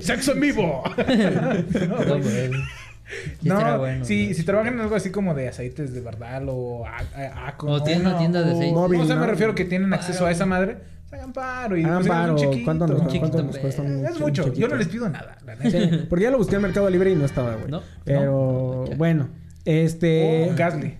[0.00, 0.82] Sexo en vivo.
[1.88, 2.50] No, güey.
[3.40, 4.34] Sí No, bueno, si, güey.
[4.34, 8.10] si trabajan en algo así como de aceites de verdal o a- O tiene una
[8.12, 8.72] no, tienda de aceites.
[8.74, 9.30] Móvil, o sea, me ¿no?
[9.30, 10.76] refiero que tienen acceso a esa madre.
[11.08, 12.32] Pues Hagan paro y Hagan consigan paro.
[12.32, 12.64] un chiquito.
[12.64, 14.42] ¿Cuánto nos, un cuánto nos cuesta un, Es un mucho.
[14.44, 14.68] Yo chiquito?
[14.68, 15.38] no les pido nada.
[15.44, 15.70] la neta.
[15.70, 17.70] Sí, porque ya lo busqué en Mercado Libre y no estaba, güey.
[17.70, 17.82] No.
[18.04, 19.28] Pero, No, bueno.
[19.64, 20.50] Este...
[20.52, 20.98] O Gasly.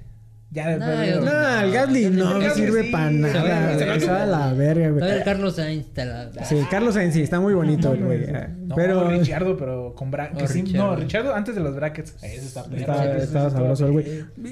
[0.50, 3.66] Ya de No, yo No, el Gasly no Gasly sirve sí, para se nada.
[3.72, 5.00] ve- se ve es la verga, güey.
[5.00, 6.30] Todavía Carlos Sainz te la...
[6.46, 8.26] Sí, Carlos Sainz sí, está muy bonito el güey.
[8.62, 10.50] No, Pero Richardo, pero con brackets.
[10.50, 10.62] Sí.
[10.72, 12.14] No, Richardo antes de los brackets.
[12.22, 12.76] Ese está perro.
[12.78, 14.06] Estaba, está sabroso el güey.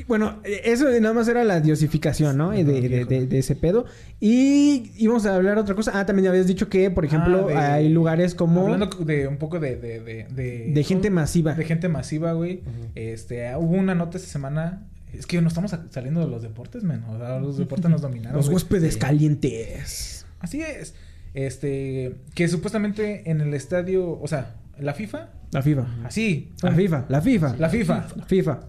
[0.06, 2.50] Bueno, eso nada más era la diosificación, ¿no?
[2.50, 3.86] De, de, de- de ese pedo.
[4.20, 5.92] Y íbamos a hablar otra cosa.
[5.98, 9.38] Ah, también habías dicho que, por ejemplo, Ah, de- hay lugares como Hablando de un
[9.38, 9.76] poco de...
[9.76, 11.54] De, de, de, de gente masiva.
[11.54, 12.62] de gente masiva, güey.
[12.94, 14.82] Este, hubo una nota esta semana.
[15.18, 17.02] Es que no estamos saliendo de los deportes, men.
[17.04, 18.36] O sea, los deportes nos dominaron.
[18.36, 19.00] Los huéspedes Sí.
[19.00, 20.26] calientes.
[20.40, 20.94] Así es.
[21.34, 25.86] Este, que supuestamente en el estadio, o sea, la FIFA, La FIFA.
[26.04, 27.56] así, La FIFA, la FIFA.
[27.58, 28.60] la FIFA La FIFA.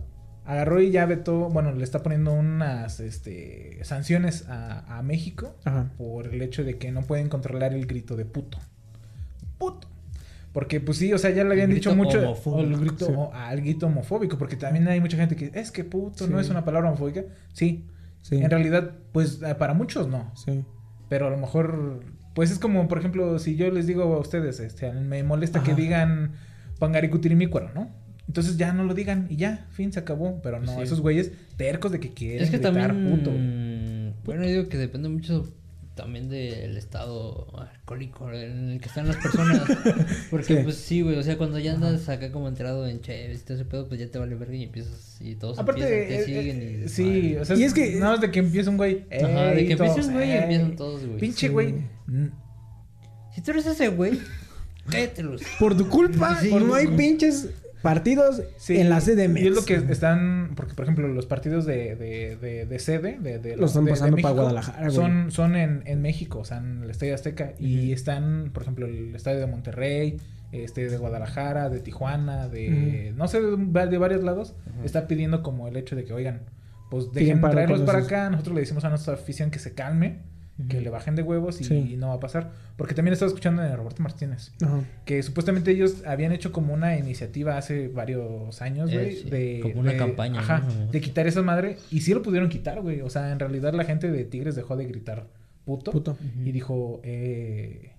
[0.45, 5.91] agarró y ya vetó, bueno, le está poniendo unas este, sanciones a, a México Ajá.
[5.97, 8.57] por el hecho de que no pueden controlar el grito de puto.
[9.57, 9.87] Puto.
[10.57, 13.11] Porque pues sí, o sea, ya le habían dicho mucho homofóbico, el grito, sí.
[13.15, 16.49] o- al grito homofóbico, porque también hay mucha gente que es que puto no es
[16.49, 17.25] una palabra homofóbica.
[17.53, 17.85] Sí.
[18.23, 18.37] Sí.
[18.37, 20.31] En realidad, pues eh, para muchos no.
[20.35, 20.63] Sí.
[21.09, 21.99] Pero a lo mejor,
[22.33, 25.75] pues es como, por ejemplo, si yo les digo a ustedes, este, me molesta que
[25.75, 26.31] digan
[26.79, 27.89] Pangaricutirimícuaro, ¿no?
[28.27, 30.41] Entonces ya no lo digan y ya, fin, se acabó.
[30.41, 30.81] Pero no, Sí.
[30.81, 33.09] esos güeyes tercos de que quieren Es que gritar también...
[33.17, 33.31] puto.
[34.25, 35.47] Bueno, yo digo que depende mucho
[35.97, 39.63] también del estado alcohólico en el que están las personas.
[40.31, 40.63] Porque Sí.
[40.63, 43.55] pues sí, güey, o sea, cuando ya andas acá como entrado en Cheves y todo
[43.57, 46.25] ese pedo, pues ya te vale verga y empiezas y todos Aparte, empiezan, te eh,
[46.41, 46.87] siguen eh, y...
[46.89, 49.03] sí, o sea, Y es que- nada más de que empieza un güey.
[49.11, 51.19] Ajá, de que empieza un güey empiezan todos, güey.
[51.19, 51.75] Pinche güey.
[53.35, 54.19] Si tú eres ese güey,
[54.89, 55.35] cállatelo.
[55.59, 57.49] Por tu culpa, Sí, no hay pinches
[57.93, 59.41] partidos Sí, en la CDMX.
[59.41, 63.17] Y es lo que están, porque por ejemplo los partidos de, de, de, de sede,
[63.19, 64.89] de, de, Los están de- de pasando para Guadalajara.
[64.89, 67.53] Son, son en, en México, o sea, en el Estadio Azteca.
[67.59, 70.17] Y están, por ejemplo, el Estadio de Monterrey,
[70.51, 73.13] este de Guadalajara, de Tijuana, de...
[73.15, 74.55] No sé, de, de varios lados.
[74.83, 76.41] Está pidiendo como el hecho de que, oigan,
[76.89, 78.29] pues dejen traerlos para acá.
[78.29, 80.19] Nosotros le decimos a nuestra afición que se calme.
[80.69, 81.95] Que le bajen de huevos y, Sí.
[81.97, 82.51] no va a pasar.
[82.77, 84.51] Porque también estaba escuchando de Roberto Martínez.
[84.63, 84.81] Ajá.
[85.05, 89.15] Que supuestamente ellos habían hecho como una iniciativa hace varios años, Eh, güey.
[89.15, 90.87] sí, de, como una de- campaña, Ajá, ¿no?
[90.91, 91.77] de quitar esa madre.
[91.91, 93.01] Y sí lo pudieron quitar, güey.
[93.01, 95.27] O sea, en realidad la gente de Tigres dejó de gritar
[95.65, 95.91] puto.
[95.91, 96.17] Puto.
[96.43, 97.91] Y dijo, eh...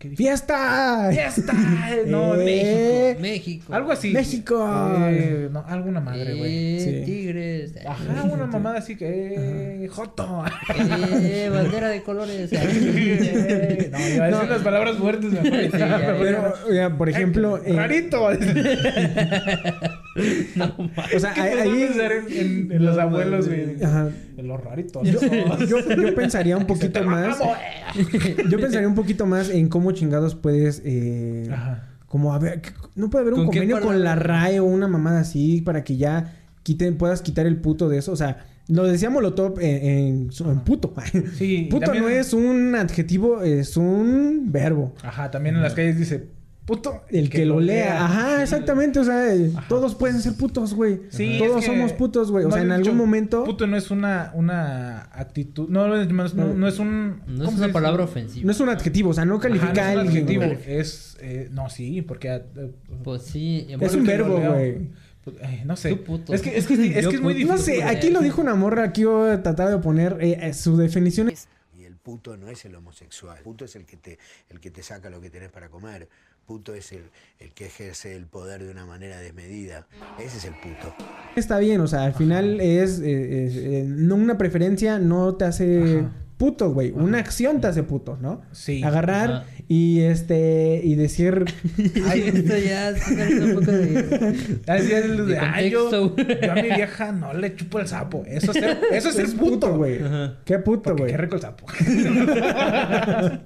[0.00, 0.08] ¿Qué?
[0.16, 1.10] ¡Fiesta!
[1.12, 1.52] ¡Fiesta!
[2.06, 3.20] No, Eh, México.
[3.20, 3.74] México.
[3.74, 4.12] Algo así.
[4.12, 4.66] ¡México!
[5.10, 6.76] Eh, no, alguna madre, güey.
[6.76, 7.02] Eh, Sí.
[7.04, 7.74] Tigres.
[7.86, 9.84] Ajá, una mamada así que...
[9.84, 10.42] Eh, ¡Joto!
[10.74, 12.50] Eh, bandera de colores.
[12.50, 14.50] Eh, no, iba a decir No.
[14.50, 15.60] las palabras fuertes mejor.
[15.70, 17.60] Sí, ya, Pero, oiga, por ejemplo...
[17.62, 18.26] eh, ¡Rarito!
[20.56, 20.74] no
[21.14, 21.86] o sea, ¿Qué ahí...
[21.86, 23.82] pensar en, en- en los abuelos, güey?
[23.82, 24.10] Ajá.
[24.36, 25.06] En los raritos.
[25.08, 25.20] Yo,
[25.66, 27.38] yo- yo pensaría un poquito más...
[28.50, 30.82] Yo pensaría un poquito más en cómo chingados puedes...
[30.84, 31.86] eh, Ajá.
[32.06, 34.16] Como, a ver, ¿qué- no puede haber un ¿Con qué convenio con la?
[34.16, 38.10] RAE o una mamada así para que ya quiten, puedas quitar el puto de eso.
[38.12, 40.92] O sea, lo decía Molotov en, en, puto.
[41.36, 44.92] Sí, puto también- no es un adjetivo, es un verbo.
[45.02, 46.26] Ajá, también en las calles dice
[46.76, 47.02] puto.
[47.08, 48.04] El que, lo lea.
[48.04, 48.42] Ajá, Sí.
[48.42, 48.98] exactamente.
[49.00, 49.66] O sea, Ajá.
[49.68, 51.00] todos pueden ser putos, güey.
[51.10, 52.44] Sí, Todos es que somos putos, güey.
[52.44, 53.44] O no sea, en algún dicho, momento...
[53.44, 55.68] Puto no es una, una actitud.
[55.68, 57.22] No, no, no, no- no es un.
[57.26, 58.44] No es ¿cómo se una palabra ofensiva.
[58.46, 60.42] No es un adjetivo, o sea, no Ajá, califica no a es un adjetivo.
[60.66, 61.16] Es.
[61.20, 62.28] eh, no, sí, porque.
[62.34, 63.66] eh, Pues sí.
[63.80, 64.88] Es un verbo, güey.
[65.24, 65.90] pues, eh, no sé.
[65.90, 66.32] Tú puto.
[66.34, 67.52] Es que es, que, es, que Yo es muy difícil.
[67.56, 70.54] No sé, aquí lo dijo una morra, aquí voy a tratar de poner eh, eh,
[70.54, 71.32] su definición.
[71.78, 73.36] Y el puto no es el homosexual.
[73.38, 76.08] El puto es el que te, el que te saca lo que tenés para comer.
[76.46, 77.02] Puto es el,
[77.38, 79.86] el que ejerce el poder de una manera desmedida.
[80.18, 80.94] Ese es el puto.
[81.36, 85.44] Está bien, o sea, al final es, eh, es, eh, no una preferencia no te
[85.44, 86.10] hace Ajá.
[86.38, 86.90] puto, güey.
[86.90, 88.42] Una acción te hace puto, ¿no?
[88.50, 88.82] Sí.
[88.82, 89.44] Agarrar Ajá.
[89.68, 91.44] y este y decir
[92.08, 94.34] Ay, esto ya está saliendo un poco de.
[94.34, 96.40] Sí, es el de, de "Ah, yo, contexto".
[96.46, 98.24] yo a mi vieja no le chupo el sapo.
[98.26, 100.00] Eso es ser, eso es ser es puto, güey.
[100.44, 101.12] Qué puto, güey.
[101.12, 101.64] qué rico el sapo.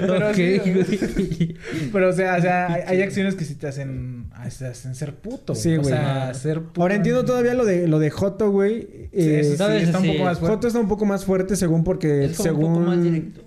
[0.00, 1.56] pero, Ok, sí, güey.
[1.92, 5.14] pero, o sea, o sea hay, hay acciones que sí te hacen, te hacen ser
[5.14, 5.54] puto.
[5.54, 5.92] Sí, O güey.
[5.92, 6.34] sea, Ajá.
[6.34, 6.82] ser puto.
[6.82, 8.80] Ahora entiendo todavía lo de lo de Joto, güey.
[8.82, 9.82] Sí, Eh, eso sí, ¿sabes?
[9.84, 10.54] está un poco más fuerte.
[10.56, 13.40] Joto está un poco más fuerte según porque Es como según un poco más directo.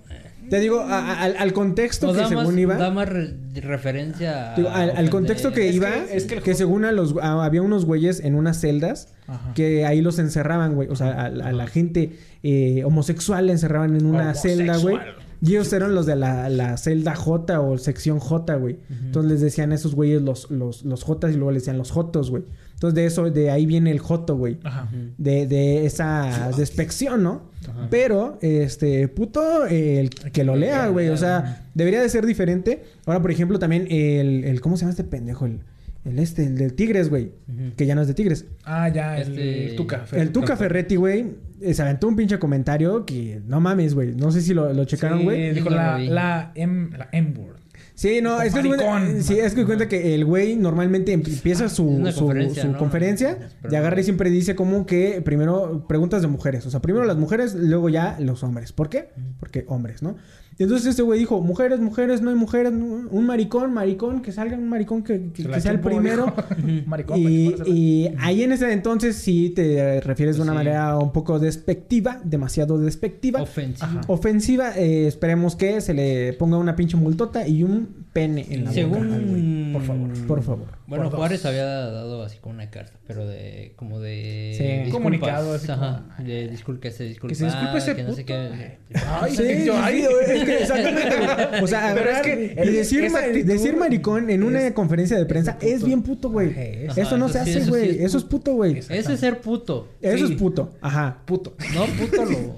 [0.49, 3.07] te digo a- a- al, al contexto Nos que da más, según iba da más
[3.07, 6.85] re- referencia Digo, al, contexto que Es iba, que- es que el que Joto- según
[6.85, 9.53] a los, a- había unos güeyes en unas celdas Ajá.
[9.53, 10.89] que ahí los encerraban, güey.
[10.89, 12.11] O sea, a, a la gente
[12.43, 14.97] eh, homosexual la encerraban en una celda, güey.
[15.41, 18.77] Y ellos eran los de la, la celda J o sección J, güey.
[18.89, 21.89] Entonces les decían a esos güeyes los, los, los Jotas y luego les decían los
[21.91, 22.43] Jotos, güey.
[22.73, 24.59] Entonces de eso, de ahí viene el Joto, güey.
[24.63, 24.89] Ajá.
[25.17, 27.43] De, de esa despección, ¿no?
[27.67, 27.87] Ajá.
[27.89, 31.09] Pero, este, puto, eh, el que lo lea, güey.
[31.09, 32.83] O sea, debería de ser diferente.
[33.05, 35.45] Ahora, por ejemplo, también el, el ¿cómo se llama este pendejo?
[35.45, 35.61] El,
[36.05, 37.31] el este, el del Tigres, güey.
[37.77, 38.45] Que ya no es de Tigres.
[38.63, 40.05] Ah, ya, el, Este- el Tuca.
[40.11, 41.25] El Tuca Ferretti, güey,
[41.61, 44.15] eh, se aventó un pinche comentario que no mames, güey.
[44.15, 45.53] No sé si lo, lo checaron, Sí, güey.
[45.53, 47.57] dijo la, la M, la M-word.
[47.93, 51.21] Sí, no, es que, es cuenta, sí, es que cuenta que el güey normalmente em-
[51.23, 52.77] empieza su, una su- conferencia, su ¿no?
[52.79, 56.65] conferencia Pero y agarra y siempre dice como que primero preguntas de mujeres.
[56.65, 58.71] O sea, primero las mujeres, luego ya los hombres.
[58.71, 59.09] ¿Por qué?
[59.39, 60.15] Porque hombres, ¿no?
[60.61, 64.55] Y entonces este güey dijo, mujeres, mujeres, no hay mujeres, un maricón, maricón, que salga
[64.55, 66.31] un maricón que, sea el primero.
[66.85, 70.57] Maricón, Y, maricón, y ahí en ese entonces sí te refieres de una Sí.
[70.59, 73.41] manera un poco despectiva, demasiado despectiva.
[73.41, 74.01] Ofensivo.
[74.05, 78.71] Ofensiva, eh, esperemos que se le ponga una pinche multota y un pene en la
[78.73, 79.03] Según.
[79.03, 79.61] boca al güey.
[79.71, 80.67] Por favor, por favor.
[80.85, 81.17] Bueno, Por.
[81.19, 83.71] Juárez había dado así como una carta, pero de.
[83.77, 84.53] como de.
[84.57, 84.63] Sí.
[84.63, 84.91] disculpas.
[84.91, 86.03] Comunicado, así Ajá.
[86.17, 87.29] como- De disculpa, que se disculpa.
[87.29, 88.77] Que se disculpe ese que no sé qué.
[88.93, 90.05] Ay, Sí, sí, ay.
[90.27, 91.63] es que exactamente, güey.
[91.63, 95.17] O sea, Pero es que y decir, ma- actitud decir maricón en una es- conferencia
[95.17, 96.53] de prensa es es, bien puto, güey.
[96.95, 97.91] Eso no eso se hace, eso güey.
[97.91, 98.77] es eso es puto, güey.
[98.79, 99.87] Eso- Eso es ser puto.
[100.01, 100.73] Eso es puto.
[100.81, 101.19] Ajá.
[101.25, 101.55] Puto.
[101.73, 102.55] No, puto lo.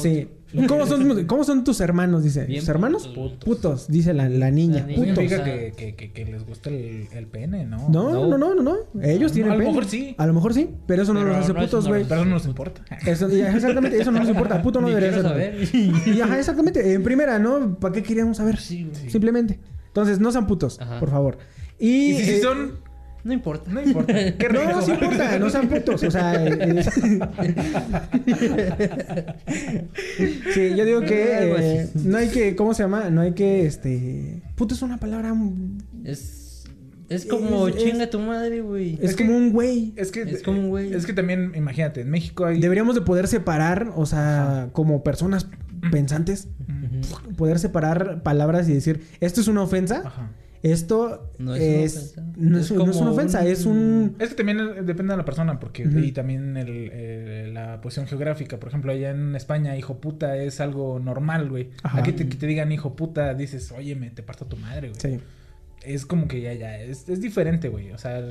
[0.00, 0.28] Sí.
[0.68, 2.22] ¿Cómo son, ¿Cómo son tus hermanos?
[2.22, 2.44] Dice.
[2.44, 3.08] Bien ¿Tus hermanos?
[3.08, 3.44] putos.
[3.44, 4.86] Putos, dice la, la niña.
[4.88, 4.94] La.
[4.94, 5.14] Putos.
[5.16, 7.88] Significa que, que, les gusta el, el pene, ¿no?
[7.88, 8.76] No, no, no, no, no.
[9.02, 9.70] Ellos No, tienen a lo pene.
[9.70, 10.14] mejor sí.
[10.18, 12.04] A lo mejor sí, pero eso no los hace no, putos, güey.
[12.04, 12.84] Pero eso no nos importa.
[13.06, 14.62] Eso, exactamente, eso no nos importa.
[14.62, 15.22] Puto no Ni debería ser.
[15.22, 15.68] saber.
[16.06, 16.92] Y ajá, exactamente.
[16.94, 17.76] En primera, ¿no?
[17.78, 18.58] ¿Para qué queríamos saber?
[18.58, 18.90] Sí.
[19.08, 19.58] Simplemente.
[19.88, 20.98] Entonces, no sean putos, Ajá.
[21.00, 21.38] por favor.
[21.78, 22.78] Y, Y si eh, son,
[23.24, 23.70] No importa.
[23.72, 24.12] no importa.
[24.38, 24.64] Qué rico.
[24.70, 26.02] No, sí importa, no sean putos.
[26.02, 26.84] O sea, eh,
[30.54, 33.10] sí, yo digo que eh, no hay que, ¿cómo se llama?
[33.10, 35.34] No hay que, este, puto es una palabra,
[36.04, 36.40] Es.
[37.10, 38.94] Es como Es- es- chinga tu madre, güey.
[38.94, 39.92] es, Es que- como un güey.
[39.96, 40.94] Es que, Es como un güey.
[40.94, 42.58] Es que también, imagínate, en México hay.
[42.60, 45.46] Deberíamos de poder separar, o sea, como personas
[45.90, 46.48] pensantes,
[47.36, 50.30] poder separar palabras y decir, esto es una ofensa, Ajá.
[50.64, 52.32] Esto No es, es una ofensa.
[52.36, 54.16] no es, Es no es una como ofensa, un- es un...
[54.18, 55.98] Es que también depende de la persona, porque Ujú.
[55.98, 58.58] y también el, eh, la posición geográfica.
[58.58, 61.70] Por ejemplo, allá en España, hijo puta es algo normal, güey.
[61.82, 61.98] Ajá.
[62.00, 65.00] Aquí te, que te digan hijo puta, dices, oye, me te parto tu madre, güey.
[65.00, 65.20] Sí
[65.84, 67.90] es como que ya, ya, es, es diferente, güey.
[67.92, 68.22] O sea,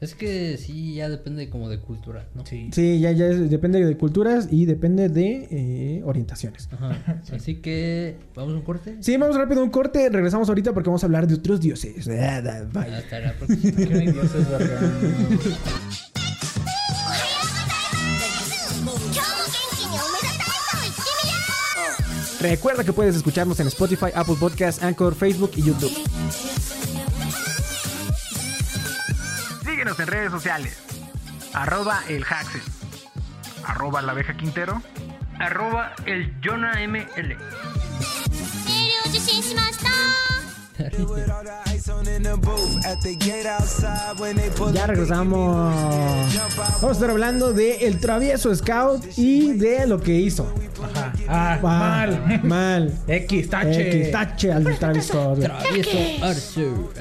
[0.00, 2.46] es que sí, ya depende como de cultura, ¿no?
[2.46, 6.68] Sí, sí ya, ya es, depende de culturas y depende de eh, orientaciones.
[6.72, 7.22] Ajá.
[7.32, 8.96] Así que, ¿vamos a un corte?
[9.00, 10.08] Sí, vamos rápido a un corte.
[10.08, 12.06] Regresamos ahorita porque vamos a hablar de otros dioses.
[12.06, 14.46] Estará, porque no dioses.
[22.40, 25.90] Recuerda que puedes escucharnos en Spotify, Apple Podcasts, Anchor, Facebook y YouTube.
[29.86, 30.78] En redes sociales.
[31.54, 32.60] Arroba el Haxel.
[33.64, 34.82] Arroba la abeja Quintero.
[35.38, 37.36] Arroba el Jonah ML.
[44.72, 45.74] Ya regresamos.
[46.56, 50.52] Vamos a estar hablando de El Travieso Scout y de lo que hizo.
[51.28, 52.40] Ah, Ah, mal.
[52.44, 52.92] Mal.
[53.08, 53.88] X, tache.
[54.02, 55.40] X, tache al Travis Scott.
[55.40, 56.92] Travieso Arthur.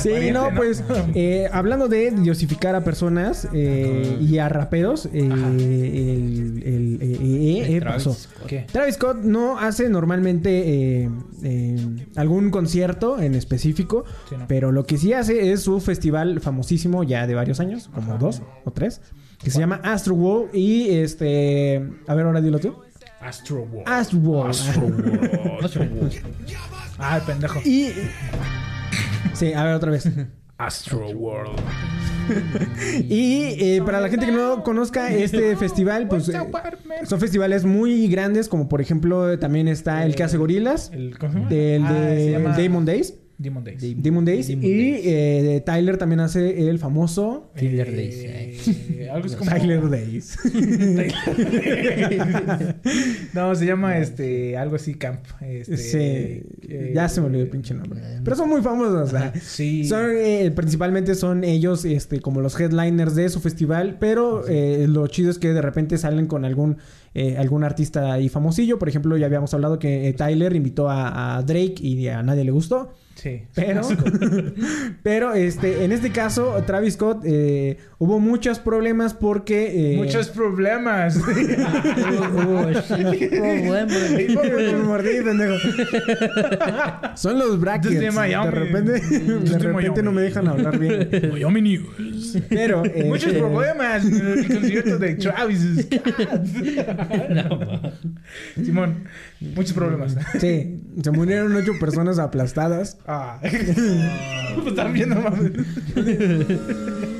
[0.00, 0.82] Sí, no, pues
[1.14, 7.76] eh, hablando de diosificar a personas eh, y a raperos, eh, el, el- eh, eh,
[7.76, 8.14] eh, Travis pasó.
[8.14, 8.46] Scott.
[8.46, 8.66] ¿Qué?
[8.70, 11.10] Travis Scott no hace normalmente eh,
[11.42, 11.76] eh,
[12.16, 14.46] algún concierto en específico, Sí, no.
[14.48, 18.42] pero lo que sí hace es su festival famosísimo ya de varios años, como dos
[18.64, 19.00] o tres,
[19.42, 22.74] que se llama Astro World y este, a ver ahora dilo tú,
[23.20, 23.88] Astro World.
[23.88, 24.50] Astro World.
[25.64, 26.12] Astro World.
[26.98, 27.60] ah, el pendejo.
[27.64, 27.90] y
[29.34, 30.08] sí, a ver otra vez.
[30.58, 31.58] Astro World.
[33.08, 36.38] Y eh, para la gente que no conozca este festival, pues eh,
[37.04, 41.32] son festivales muy grandes, como por ejemplo también está el que hace gorilas, El, ¿Cómo
[41.32, 41.48] se llama?
[41.50, 43.14] del Ah, de llama Demon Days.
[43.38, 44.02] Demon Days.
[44.02, 44.48] Demon Days.
[44.48, 45.02] Demon y Days.
[45.04, 49.50] eh, Tyler también hace el famoso Tyler Eh, Days, algo así como...
[49.50, 50.38] Tyler Days.
[53.34, 55.20] no, se llama este algo así camp.
[55.40, 55.98] Este, sí,
[56.68, 58.00] eh, ya se me olvidó el pinche nombre.
[58.24, 59.84] Pero son muy famosos, o sea, Sí.
[59.84, 65.06] Son, eh, principalmente son ellos este, como los headliners de su festival, pero eh, lo
[65.08, 66.78] chido es que de repente salen con algún,
[67.14, 68.78] eh, algún artista ahí famosillo.
[68.78, 72.44] Por ejemplo, ya habíamos hablado que eh, Tyler invitó a, a Drake y a nadie
[72.44, 72.92] le gustó.
[73.16, 73.42] Sí.
[73.54, 73.80] Pero,
[75.02, 79.94] pero este, en este caso, Travis Scott, eh, hubo muchos problemas porque...
[79.94, 81.16] eh, Muchos problemas.
[81.26, 81.58] Shit,
[84.34, 84.72] problema.
[84.72, 85.54] Me mordí, pendejo.
[87.14, 87.94] Son los brackets.
[87.94, 88.46] Desde Miami.
[88.46, 91.08] De repente, de repente no me dejan hablar bien.
[91.32, 92.38] Miami News.
[92.48, 92.82] Pero...
[93.06, 96.02] Muchos este, problemas en el concierto de Travis Scott.
[97.30, 97.80] No.
[98.62, 99.04] Simón,
[99.40, 100.16] muchos problemas.
[100.38, 102.98] Sí, se murieron ocho personas aplastadas.
[103.06, 103.38] Ah.
[104.62, 105.52] pues también no mames.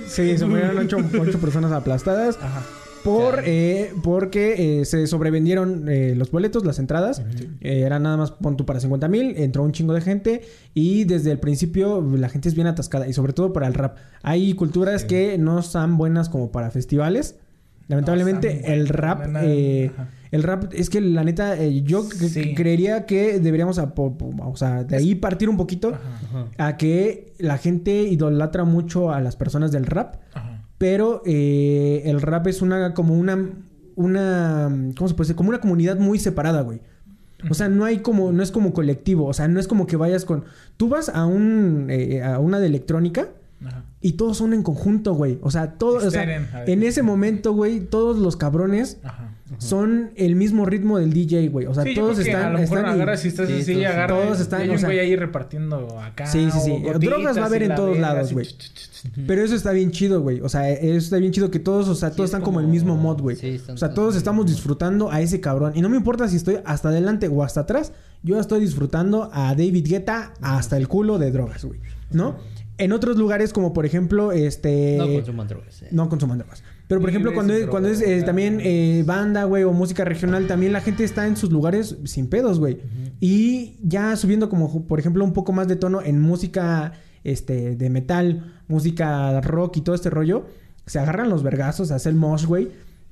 [0.08, 2.38] Sí, se murieron ocho, ocho personas aplastadas.
[2.40, 2.62] Ajá.
[3.06, 7.22] Por, eh, porque eh, se sobrevendieron eh, los boletos, las entradas.
[7.60, 9.34] Eh, era nada más pon tú para 50 mil.
[9.36, 10.42] Entró un chingo de gente.
[10.74, 13.06] Y desde el principio la gente es bien atascada.
[13.06, 13.98] Y sobre todo para el rap.
[14.24, 17.36] Hay culturas que no están buenas como para festivales.
[17.86, 19.24] Lamentablemente, el rap.
[20.36, 22.54] El rap es que la neta, eh, yo Sí.
[22.54, 26.46] creería que deberíamos, a po- po- o sea, de ahí partir un poquito Ajá.
[26.68, 30.16] a que la gente idolatra mucho a las personas del rap.
[30.34, 30.62] Ajá.
[30.78, 33.50] Pero eh, el rap es una como una
[33.96, 35.36] una ¿cómo se puede decir?
[35.36, 36.80] Como una comunidad muy separada, güey.
[37.50, 39.96] O sea, no hay como no es como colectivo, o sea, no es como que
[39.96, 40.44] vayas con
[40.76, 43.28] tú vas a un eh, a una de electrónica
[43.64, 43.84] Ajá.
[44.00, 45.38] y todos son en conjunto, güey.
[45.42, 46.24] O sea, todos o sea,
[46.66, 49.30] en ese momento, güey, todos los cabrones Ajá.
[49.58, 51.66] Son el mismo ritmo del DJ, güey.
[51.66, 53.86] O sea, Sí, todos están a lo mejor están agarras si estás Sí, así, todos-
[53.86, 54.22] agarras.
[54.24, 56.26] todos están, Hay o un sea- güey ahí repartiendo acá.
[56.26, 56.70] Sí, sí, sí.
[56.82, 58.46] gotitas Drogas va a haber y en todos verga, lados, güey.
[59.26, 60.40] Pero eso está bien chido, güey.
[60.40, 62.58] O sea, eso está bien chido que todos, o sea, Sí, todos es están como
[62.60, 63.36] el mismo mod, güey.
[63.36, 65.72] sí, están o sea, todos estamos disfrutando a ese cabrón.
[65.76, 67.92] Y no me importa si estoy hasta adelante o hasta atrás.
[68.24, 71.78] Yo estoy disfrutando a David Guetta hasta el culo de drogas, güey.
[72.10, 72.36] ¿No?
[72.78, 74.96] En otros lugares, como por ejemplo, este.
[74.98, 75.82] No consuman drogas.
[75.82, 75.88] eh.
[75.92, 76.62] No consuman drogas.
[76.88, 80.46] Pero por ejemplo, cuando es, cuando es eh, también eh, banda, güey, o música regional,
[80.46, 82.78] también la gente está en sus lugares sin pedos, güey.
[83.18, 86.92] Y ya subiendo como, por ejemplo, un poco más de tono en música
[87.24, 90.46] este, de metal, música rock y todo este rollo,
[90.86, 92.68] se agarran los vergazos, hace el mosh, güey.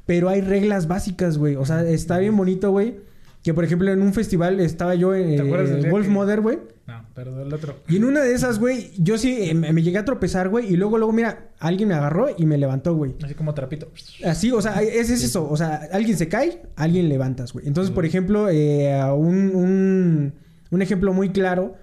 [0.06, 1.56] Pero hay reglas básicas, güey.
[1.56, 2.98] O sea, está bien bonito, güey.
[3.42, 6.12] Que por ejemplo en un festival estaba yo en ¿Te acuerdas del día Wolf que-
[6.12, 6.58] Mother, güey.
[6.86, 7.76] No, pero el otro.
[7.88, 10.70] Y en una de esas, güey, yo sí eh, me llegué a tropezar, güey.
[10.70, 13.14] Y luego, luego, mira, alguien me agarró y me levantó, güey.
[13.22, 13.90] Así como trapito.
[14.24, 15.48] Así, o sea, es, es eso.
[15.48, 17.66] O sea, alguien se cae, alguien levantas, güey.
[17.66, 20.34] Entonces, por ejemplo, eh, un, un,
[20.70, 21.76] un ejemplo muy claro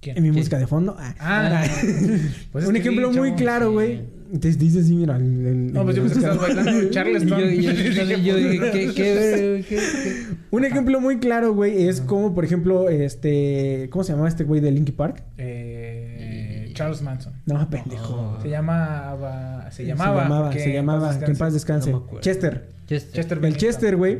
[0.00, 0.18] ¿Quién?
[0.18, 0.94] En mi música de fondo.
[0.98, 1.14] Ah.
[1.18, 1.64] Ah,
[2.52, 4.02] pues es un ejemplo muy claro, güey.
[4.40, 5.16] Te dice así, mira.
[5.16, 7.38] en- No, pues yo en pensé que estabas bailando Charleston.
[7.40, 10.26] Yo, yo, yo también, yo dije, ¿qué, qué, qué, qué?
[10.50, 13.88] Un ejemplo muy claro, güey, es como, por ejemplo, este...
[13.90, 15.22] ¿Cómo se llamaba este güey de Linkin Park?
[15.38, 17.32] Eh, Charles Manson.
[17.46, 18.38] No, pendejo.
[18.42, 19.70] Se llamaba.
[19.70, 20.22] Se Se llamaba.
[20.24, 21.90] llamaba, que se llamaba, que en paz descanse.
[21.90, 22.20] No me acuerdo.
[22.22, 22.68] Chester.
[22.86, 23.12] Chester.
[23.12, 23.56] Chester El.
[23.56, 24.18] Chester, güey.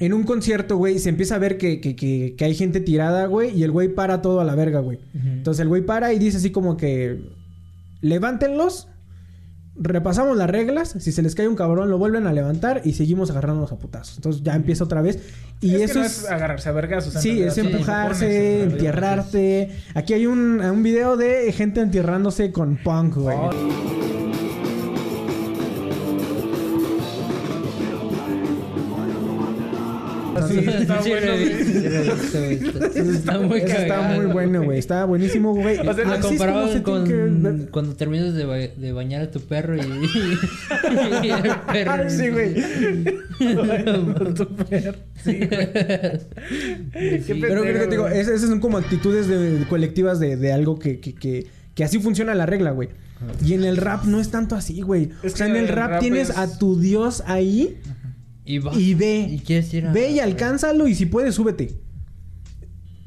[0.00, 3.26] En un concierto, güey, se empieza a ver que, que, que, que hay gente tirada,
[3.26, 4.98] güey, y el güey para todo a la verga, güey.
[5.14, 7.20] Entonces el güey para y dice así como que...
[8.00, 8.88] Levántenlos.
[9.76, 10.94] Repasamos las reglas.
[10.98, 14.16] Si se les cae un cabrón, lo vuelven a levantar y seguimos agarrándonos a putazos.
[14.16, 15.18] Entonces ya empieza otra vez.
[15.60, 16.18] Y es eso que no es...
[16.18, 17.14] es agarrarse a vergazos.
[17.14, 18.72] Sí, es empujarse, realidad.
[18.72, 19.70] entierrarte.
[19.94, 23.36] Aquí hay un, un video de gente entierrándose con punk, güey.
[23.36, 23.50] Oh,
[30.48, 31.32] Sí, está Sí, bueno.
[31.32, 34.78] Está- muy Eso está muy bueno, güey.
[34.78, 35.78] Está buenísimo, güey.
[35.78, 39.80] O sea, se con cuando terminas de, ba- de bañar a tu perro y,
[41.22, 41.42] y el
[41.72, 41.90] perro.
[41.92, 42.54] Ah, sí, güey.
[44.34, 44.94] Tu perro.
[45.22, 45.48] Sí, güey.
[46.92, 47.34] Qué Sí.
[47.40, 50.78] Pero creo que te digo, esas son como actitudes de, de colectivas de, de algo
[50.78, 52.90] que, que, que, que así funciona la regla, güey.
[53.44, 55.10] Y en el rap no es tanto así, güey.
[55.24, 57.76] O sea, en el el rap, tienes es- a tu Dios ahí
[58.44, 58.74] Y va.
[58.74, 59.26] y ve.
[59.30, 61.70] Y quieres ir a- Ve y alcánzalo y si puedes, súbete.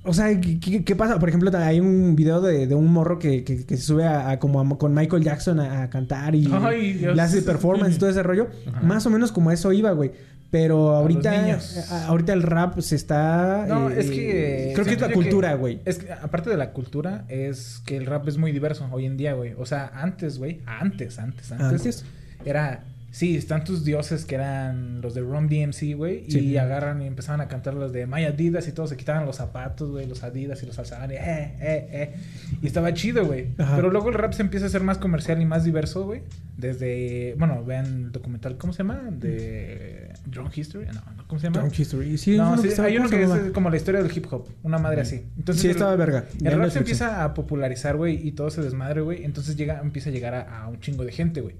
[0.04, 1.20] O sea, ¿qué, qué- qué pasa?
[1.20, 4.30] Por ejemplo, hay un video de, de un morro que, que- que se sube a,
[4.30, 8.00] a como a- con Michael Jackson a, a cantar y Ay, le hace performance y
[8.00, 8.48] todo ese rollo.
[8.84, 10.12] Más o menos como a eso iba, güey.
[10.50, 11.60] Pero ahorita,
[12.08, 13.66] ahorita el rap se está...
[13.68, 14.72] No, eh, es que.
[14.76, 15.82] Creo que es la cultura, güey.
[15.84, 19.18] Es que, aparte de la cultura, es que el rap es muy diverso hoy en
[19.18, 19.56] día, güey.
[19.58, 20.62] O sea, antes, güey.
[20.66, 21.68] Antes, antes, antes.
[21.82, 22.06] Antes.
[22.46, 22.86] Era.
[23.10, 26.30] Sí, están tus dioses que eran los de Rom DMC, güey.
[26.30, 26.40] Sí.
[26.40, 29.38] Y agarran y empezaban a cantar los de My Adidas y todos se quitaban los
[29.38, 32.16] zapatos, güey, los Adidas y los alzaban y eh, eh, eh.
[32.62, 33.48] Y estaba chido, güey.
[33.56, 36.22] Pero luego el rap se empieza a hacer más comercial y más diverso, güey.
[36.58, 37.36] Desde.
[37.38, 39.02] Bueno, vean el documental, ¿cómo se llama?
[39.12, 40.12] De.
[40.26, 40.86] Drone History.
[40.88, 41.60] No, no, ¿cómo se llama?
[41.60, 42.18] Drunk History.
[42.18, 44.48] Sí, no, sí, hay uno ¿cómo se que es como la historia del hip hop,
[44.64, 45.24] una madre así.
[45.38, 46.26] Entonces, Sí, el- estaba verga.
[46.44, 49.24] El rap se empieza a popularizar, güey, y todo se desmadre, güey.
[49.24, 51.56] Entonces llega, empieza a llegar a, a un chingo de gente, güey.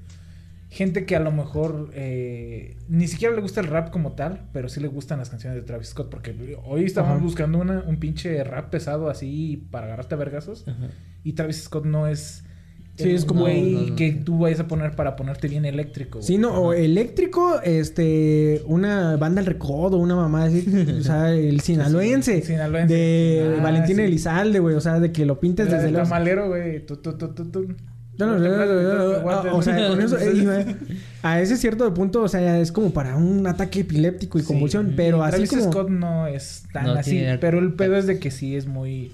[0.70, 4.68] Gente que a lo mejor eh, ni siquiera le gusta el rap como tal, pero
[4.68, 6.10] sí le gustan las canciones de Travis Scott.
[6.10, 7.24] Porque hoy estábamos Ajá.
[7.24, 10.66] buscando una, un pinche rap pesado así para agarrarte a vergazos.
[11.24, 12.44] Y Travis Scott no es.
[12.96, 13.96] Sí, el es como- güey No, no, no.
[13.96, 16.18] que tú vayas a poner para ponerte bien eléctrico.
[16.18, 16.28] güey.
[16.28, 20.66] Sí, no, o eléctrico, este, una banda El Recodo, una mamá así,
[21.00, 22.94] o sea, el sinaloense, sinaloense.
[22.96, 24.02] de Ah, Valentín sí.
[24.02, 26.10] Elizalde, güey, o sea, de que lo pintes desde del los...
[26.10, 26.86] tamalero, güey.
[26.88, 27.28] Tu, tu, tu,
[28.20, 30.66] o sea, con eso, eh, iba-
[31.24, 34.48] a ese cierto punto, o sea, es como para un ataque epiléptico y Sí.
[34.48, 35.72] convulsión, pero Y así Travis como...
[35.72, 38.66] Scott no es tan No así, tiene- pero el pedo es de que sí es
[38.68, 39.12] muy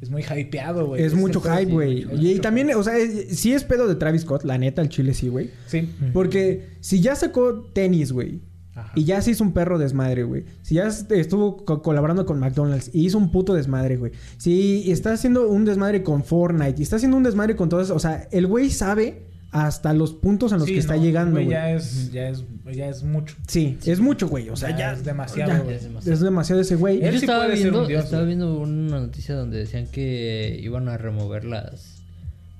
[0.00, 1.02] es muy hypeado, güey.
[1.02, 2.06] Es mucho hype, güey.
[2.18, 2.78] Y, también, hype.
[2.78, 5.50] o sea, es- sí es pedo de Travis Scott, la neta, el chile sí, güey.
[5.66, 5.90] sí.
[6.14, 8.40] Porque si ya sacó tenis, güey.
[8.80, 8.92] Ajá.
[8.94, 10.44] Y ya se hizo un perro desmadre, güey.
[10.62, 14.12] Si ya est- estuvo co- colaborando con McDonald's y hizo un puto desmadre, güey.
[14.38, 17.94] Si está haciendo un desmadre con Fortnite y está haciendo un desmadre con todo eso.
[17.94, 19.22] O sea, el güey sabe
[19.52, 21.48] hasta los puntos a los Sí, que está llegando, güey.
[21.48, 23.34] Ya es ya es ya es mucho.
[23.48, 24.48] Sí, es mucho, güey.
[24.48, 24.92] O sea, Ya ya.
[24.92, 25.74] es demasiado, ya.
[25.74, 26.14] Es demasiado.
[26.14, 26.98] Es demasiado ese güey.
[26.98, 28.36] Él Yo sí estaba puede ser viendo, un dios, estaba güey.
[28.36, 31.96] viendo una noticia donde decían que iban a remover las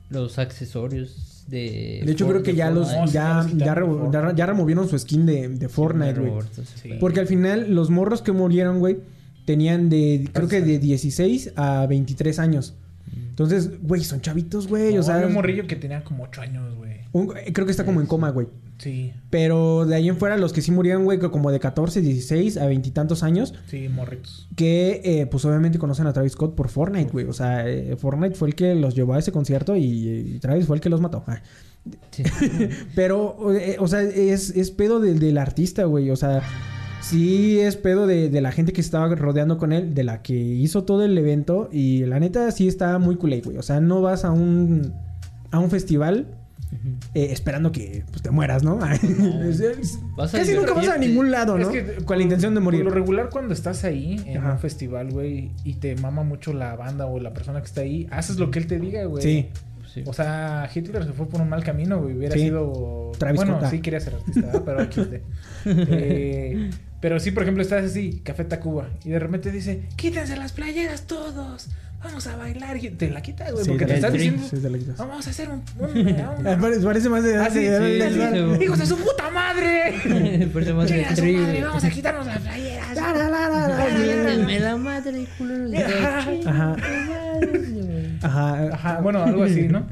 [0.09, 2.89] los accesorios de De hecho, creo que ya los.
[3.13, 3.47] Ya
[4.35, 6.33] Ya, removieron su skin de, de Fortnite, güey.
[6.83, 6.91] Sí.
[7.01, 8.99] Porque al final, los morros que murieron, güey,
[9.45, 10.29] tenían de.
[10.33, 12.75] Creo que de 16 a 23 años.
[13.31, 14.95] Entonces, güey, son chavitos, güey.
[14.95, 15.17] No, o sea.
[15.17, 17.01] había un morrillo que tenía como 8 años, güey.
[17.53, 18.47] creo que está como en coma, güey.
[18.81, 22.57] Sí, Pero de ahí en fuera, los que sí murieron, güey, como de 14, 16
[22.57, 24.49] a veintitantos años, sí, morritos.
[24.57, 27.27] que eh, pues obviamente conocen a Travis Scott por Fortnite, güey.
[27.27, 30.67] O sea, eh, Fortnite fue el que los llevó a ese concierto y, y Travis
[30.67, 31.23] fue el que los mató.
[31.27, 31.43] Ah.
[32.11, 32.23] Sí.
[32.95, 36.11] Pero, eh, o sea, es, es pedo del, del artista, güey.
[36.11, 36.43] O sea,
[37.03, 40.33] sí es pedo de, de la gente que estaba rodeando con él, de la que
[40.35, 41.69] hizo todo el evento.
[41.71, 43.59] Y la neta sí está muy culé, güey.
[43.59, 44.95] O sea, no vas a un,
[45.51, 46.40] a un festival
[47.15, 48.77] eh, esperando que pues, te mueras, ¿no?
[50.17, 51.69] Vas a Casi nunca vas a ningún lado, ¿no?
[51.69, 52.85] Es que con la intención de morir.
[52.85, 54.53] Lo regular, cuando estás ahí en Ajá.
[54.53, 58.07] un festival, güey, y te mama mucho la banda o la persona que está ahí,
[58.11, 59.23] haces lo que él te diga, güey.
[59.23, 59.49] Sí.
[59.93, 60.05] Sí.
[60.07, 62.17] O sea, Hitler se fue por un mal camino, güey.
[62.17, 62.43] Hubiera Sí.
[62.43, 63.11] sido.
[63.19, 64.63] Travis bueno, sí quería ser artista, ¿verdad?
[64.65, 65.15] pero XD.
[65.67, 70.53] Eh, pero sí, por ejemplo, estás así, Café Tacuba, y de repente dice: Quítense las
[70.53, 71.69] playeras todos,
[72.03, 72.77] vamos a bailar.
[72.77, 74.97] Y te la quitas, güey, Sí, porque te la- sí, diciendo: sí, te la quitas.
[74.97, 75.63] Vamos a hacer un.
[75.79, 77.37] un- Ah, un- Parece, más de...
[77.37, 80.49] Ah, sí, ¡Hijos de su puta madre!
[80.53, 81.63] Parece más ¡Chinga de su madre!
[81.65, 82.95] ¡Vamos a quitarnos las playeras!
[82.97, 86.47] La, la, la, la, Miéntenme la madre, culeros.
[86.47, 86.77] Ajá.
[88.23, 88.69] Ajá.
[88.73, 89.87] Ajá, bueno, algo así, ¿no?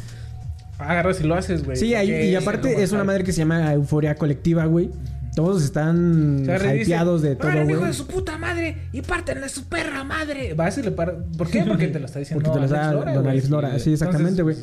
[0.78, 1.76] Agarras y lo haces, güey.
[1.76, 4.90] Sí, y aparte es una madre que se llama euforia colectiva, güey.
[5.39, 6.45] Todos están
[6.80, 7.93] hypeados de todo, "Órale, hijo güey.
[7.93, 10.55] de su puta madre y pártenle su perra madre.
[10.55, 11.16] Vas y le par...
[11.36, 11.62] ¿Por qué?
[11.62, 13.39] Porque te lo está diciendo Porque te lo da don güey.
[13.39, 13.82] Alex.
[13.84, 14.57] Sí, exactamente, güey.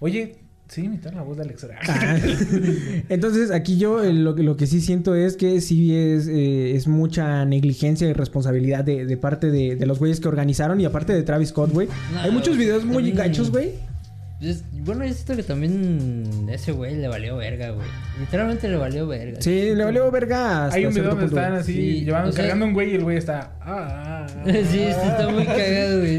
[0.00, 0.34] Oye,
[0.66, 1.66] sí, imitar la voz de Alex.
[1.88, 2.16] Ah.
[3.08, 6.74] Entonces, aquí yo eh, lo, que- lo que sí siento es que sí es, eh,
[6.74, 10.84] es mucha negligencia y responsabilidad de, de parte de, de los güeyes que organizaron y
[10.84, 11.88] aparte de Travis Scott, güey.
[12.12, 13.70] No, Hay muchos güey, videos muy gachos, güey.
[14.40, 17.88] Es- bueno, yo siento que también ese güey le valió verga, güey.
[18.20, 19.40] Literalmente le valió verga.
[19.40, 22.28] Sí, le valió verga hasta Hay un video cierto donde punto, están así, Sí, llevando,
[22.28, 23.52] o sea- cargando un güey y el güey está.
[23.60, 26.18] Ah, ah, ah, sí, sí, está muy cagado, güey.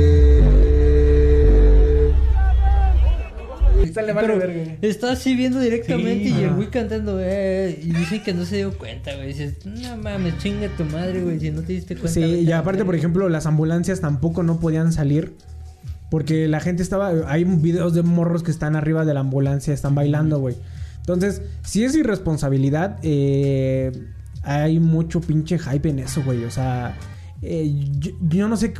[3.96, 4.76] Esta le vale Pero verga.
[4.82, 8.56] está así viendo directamente Sí, y el güey cantando, eh, y dicen que no se
[8.56, 9.28] dio cuenta, güey.
[9.28, 12.12] Dices, no mames, chinga tu madre, güey, si no te diste cuenta.
[12.12, 12.86] Sí, y aparte, verga".
[12.86, 15.34] por ejemplo, las ambulancias tampoco no podían salir.
[16.10, 17.10] Porque la gente estaba.
[17.26, 20.54] Hay videos de morros que están arriba de la ambulancia, están bailando, güey.
[20.98, 23.92] Entonces, si es irresponsabilidad, eh,
[24.42, 26.44] hay mucho pinche hype en eso, güey.
[26.44, 26.96] O sea,
[27.42, 28.74] eh, yo, yo no sé.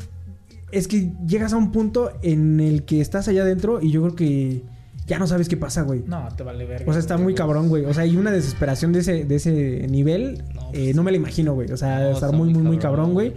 [0.70, 4.14] Es que llegas a un punto en el que estás allá adentro y yo creo
[4.14, 4.62] que
[5.06, 6.02] ya no sabes qué pasa, güey.
[6.06, 6.84] No, te vale verga.
[6.88, 7.84] O sea, está muy cabrón, güey.
[7.84, 10.42] O sea, hay una desesperación de ese, de ese nivel.
[10.54, 11.70] No, eh, no me la imagino, güey.
[11.70, 13.34] O sea, No, estar muy, muy, muy cabrón, güey.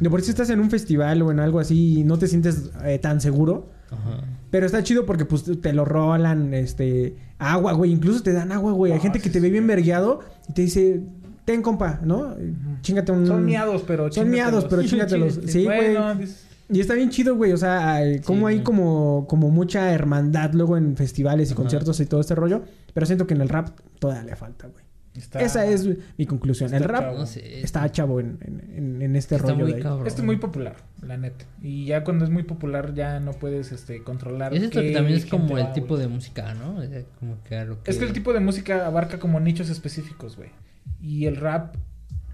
[0.00, 2.70] De por sí estás en un festival o en algo así y no te sientes
[2.84, 3.70] eh, tan seguro.
[3.90, 4.20] Ajá.
[4.50, 7.16] Pero está chido porque pues te lo rolan, este...
[7.38, 7.90] Agua, güey.
[7.92, 8.92] Incluso te dan agua, güey.
[8.92, 11.00] Hay Ah, gente sí, que te ve bien vergueado y te dice...
[11.44, 12.36] Ten, compa, ¿no?
[12.82, 13.26] Chíngate un...
[13.26, 15.34] Son miados, pero Son miados, pero chíngatelos.
[15.40, 15.52] Chíngate.
[15.52, 15.94] Sí, güey.
[15.94, 16.14] Bueno,
[16.70, 17.52] Y está bien chido, güey.
[17.52, 18.64] O sea, hay- como hay güey.
[18.64, 21.62] como, como mucha hermandad luego en festivales y Ajá.
[21.62, 22.62] conciertos y todo este rollo.
[22.94, 24.84] Pero siento que en el rap todavía le falta, güey.
[25.14, 26.72] está- Esa es mi conclusión.
[26.74, 27.24] El rap chavo.
[27.24, 28.38] Está chavo en,
[29.02, 30.06] en- este Está rollo muy de cabrón.
[30.06, 31.44] Este es muy popular, la neta.
[31.62, 34.52] Y ya cuando es muy popular ya no puedes este, controlar.
[34.52, 36.02] Siento qué que también es como el va, tipo güey.
[36.02, 36.76] de música, ¿no?
[36.76, 37.90] O sea, como que a lo que...
[37.90, 40.50] Es que el tipo de música abarca como nichos específicos, güey.
[41.00, 41.74] Y el rap,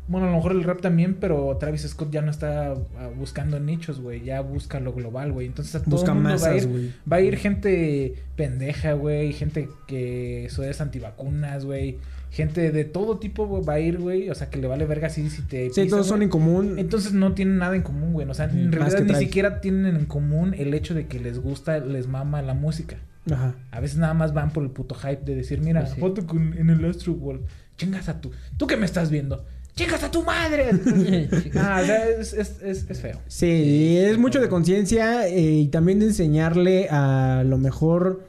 [0.07, 3.59] bueno, a lo mejor el rap también, pero Travis Scott ya no está ah, buscando
[3.59, 4.22] nichos, güey.
[4.22, 5.46] Ya busca lo global, güey.
[5.46, 6.92] Entonces a todo Busca el mundo va a ir, güey.
[7.11, 9.32] va a ir gente pendeja, güey.
[9.32, 11.98] Gente que eso es antivacunas, güey.
[12.30, 14.28] Gente de todo tipo güey, va a ir, güey.
[14.28, 15.70] O sea, que le vale verga así si te.
[15.70, 16.78] Sí, pisa, todos son en común.
[16.78, 18.28] Entonces no tienen nada en común, güey.
[18.28, 21.38] O sea, en Más realidad ni siquiera tienen en común el hecho de que les
[21.38, 22.96] gusta, les mama la música.
[23.30, 23.55] Ajá.
[23.70, 26.00] A veces nada más van por el puto hype de decir, mira, Pues sí.
[26.00, 27.46] foto con, en el Astro World.
[27.78, 28.30] Chingas a tu.
[28.59, 29.46] ¿Tú que me estás viendo?
[29.74, 30.70] ¡Chingas a tu madre!
[31.56, 33.18] ah, o sea, es, es, es, es feo.
[33.26, 38.22] Sí, es mucho de conciencia eh, y también de enseñarle a lo mejor...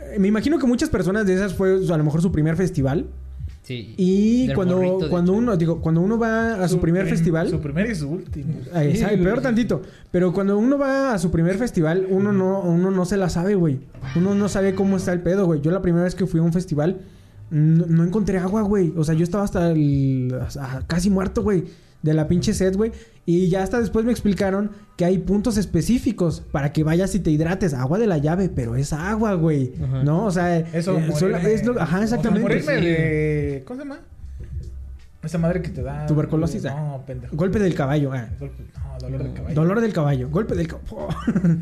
[0.00, 3.06] eh, Me imagino que muchas personas de esas fue a lo mejor su primer festival.
[3.62, 3.94] Sí.
[3.96, 5.38] Y cuando, morrito, cuando hecho.
[5.38, 7.48] uno, digo, cuando uno va a su, primer prim- festival...
[7.48, 8.54] Su primer y su último.
[8.64, 9.24] Sí, sabe, güey.
[9.24, 9.80] peor tantito.
[10.10, 13.54] Pero cuando uno va a su primer festival, uno no, uno no se la sabe,
[13.54, 13.78] güey.
[14.16, 15.62] Uno no sabe cómo está el pedo, güey.
[15.62, 16.98] Yo la primera vez que fui a un festival,
[17.54, 18.92] no, no encontré agua, güey.
[18.96, 20.36] O sea, yo estaba hasta el...
[20.44, 21.64] hasta casi muerto, güey.
[22.02, 22.92] De la pinche sed, güey.
[23.24, 27.30] Y ya hasta después me explicaron que hay puntos específicos para que vayas y te
[27.30, 27.72] hidrates.
[27.72, 29.72] Agua de la llave, pero es agua, güey.
[29.82, 30.02] Ajá.
[30.04, 30.26] ¿No?
[30.26, 32.42] O sea, Eso, eh, solo- es lo- Ajá, o sea, exactamente.
[32.42, 33.62] morirme de.
[33.66, 34.00] ¿Cómo se llama?
[35.22, 36.04] Esa madre que te da.
[36.04, 36.74] Tuberculosis, ah.
[36.98, 37.34] No, pendejo.
[37.34, 38.28] Golpe del caballo, ah.
[38.38, 39.54] Golpe- No, dolor de caballo.
[39.54, 40.28] Dolor del caballo.
[40.28, 41.08] Golpe del caballo.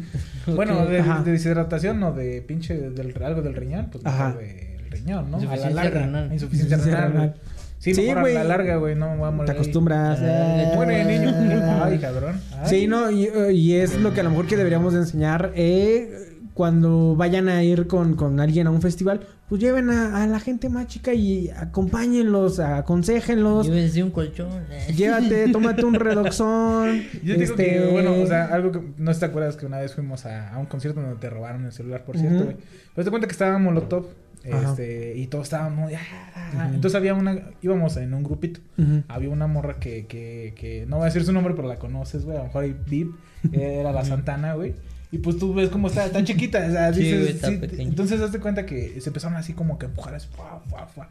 [0.56, 0.88] Bueno, Ok.
[0.88, 4.28] de, de deshidratación o de pinche del, algo del riñón, pues Ajá.
[4.30, 5.38] mejor del riñón, ¿no?
[5.38, 6.00] A la larga.
[6.02, 6.32] renal.
[6.32, 7.10] Insuficiencia Insuficiencia renal.
[7.12, 7.20] güey.
[7.28, 7.40] renal.
[7.78, 8.36] Sí, Sí, mejor güey.
[8.36, 9.46] a la larga, güey, no me voy a morir.
[9.46, 10.20] Te acostumbras.
[10.22, 10.72] Ah, eh.
[10.76, 11.82] Muere, niño.
[11.82, 12.40] Ay, cabrón.
[12.52, 12.66] Ay.
[12.68, 16.28] Sí, no, y, y es lo que a lo mejor que deberíamos de enseñar eh,
[16.54, 20.38] cuando vayan a ir con, con alguien a un festival, pues lleven a, a la
[20.38, 23.66] gente más chica y acompáñenlos, aconsejenlos.
[23.66, 24.48] Llévense un colchón.
[24.96, 27.02] Llévate, tómate un redoxón.
[27.24, 29.92] Yo digo este, que, bueno, o sea, algo que no te acuerdas que una vez
[29.94, 32.56] fuimos a, a un concierto donde te robaron el celular, por cierto, güey.
[32.94, 34.06] Pero te cuenta que estaba Molotov.
[34.44, 38.60] Este, y todos estábamos, ah, entonces había una, íbamos en un grupito,
[39.08, 42.24] había una morra que, que, que, no voy a decir su nombre, pero la conoces,
[42.24, 43.14] güey, a lo mejor hay VIP,
[43.52, 44.74] era la Santana, güey.
[45.10, 48.64] Y pues tú ves cómo está, tan chiquita, o sea, dices, sí, entonces hazte cuenta
[48.66, 51.08] que se empezaron así como que empujar así, fuá, fuá, fuá.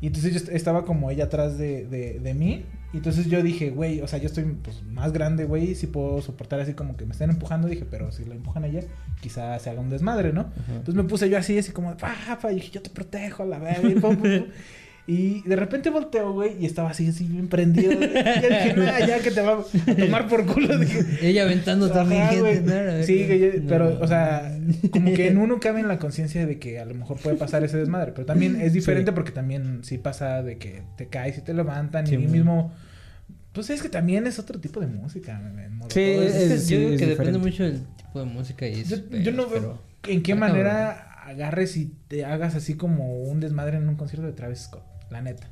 [0.00, 2.64] Y entonces yo est- estaba como ella atrás de, de, de mí.
[2.92, 5.74] Y entonces yo dije, güey, o sea, yo estoy pues, más grande, güey.
[5.74, 7.68] Si puedo soportar así como que me estén empujando.
[7.68, 8.82] Dije, pero si la empujan a ella,
[9.20, 10.50] quizás se haga un desmadre, ¿no?
[10.68, 13.58] Entonces me puse yo así, así como, pa, pa, y dije, yo te protejo, la
[13.58, 13.88] verga.
[13.88, 14.44] y pum, pum, pum.
[15.04, 17.96] Y de repente volteo, güey, y estaba así, así, bien prendido.
[17.96, 18.08] güey.
[18.08, 20.78] Y yo dije, nada, ya que te va a tomar por culo.
[20.78, 23.68] Dije, Ella aventando también gente, Sí, que yo- no.
[23.68, 24.56] pero, o sea,
[24.92, 27.64] como que en uno cabe en la conciencia de que a lo mejor puede pasar
[27.64, 31.40] ese desmadre, pero también es diferente porque también sí pasa de que te caes y
[31.40, 32.72] te levantan Sí, y mismo...
[33.52, 35.38] Pues es que también es otro tipo de música.
[35.88, 38.96] Sí, es es- yo digo es que depende mucho del tipo de música y Yo,
[38.96, 39.04] eso.
[39.10, 43.88] yo no veo en qué manera agarres y te hagas así como un desmadre en
[43.88, 44.82] un concierto de Travis Scott,
[45.12, 45.48] la neta.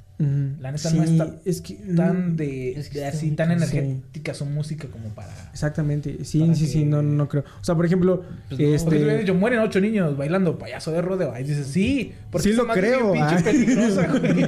[0.60, 3.30] La neta Sí, no está es que tan no- de, es que de está así
[3.30, 5.32] tan energética su música como para...
[5.50, 6.26] Exactamente.
[6.26, 7.42] Sí, Para sí, sí, no, no creo.
[7.58, 9.18] O sea, por ejemplo, Pues no, Porque este...
[9.20, 11.32] dicho, mueren ocho niños bailando payaso de rodeo.
[11.32, 14.44] Ahí dices, sí, porque Sí lo creo, pinche peligrosa, güey.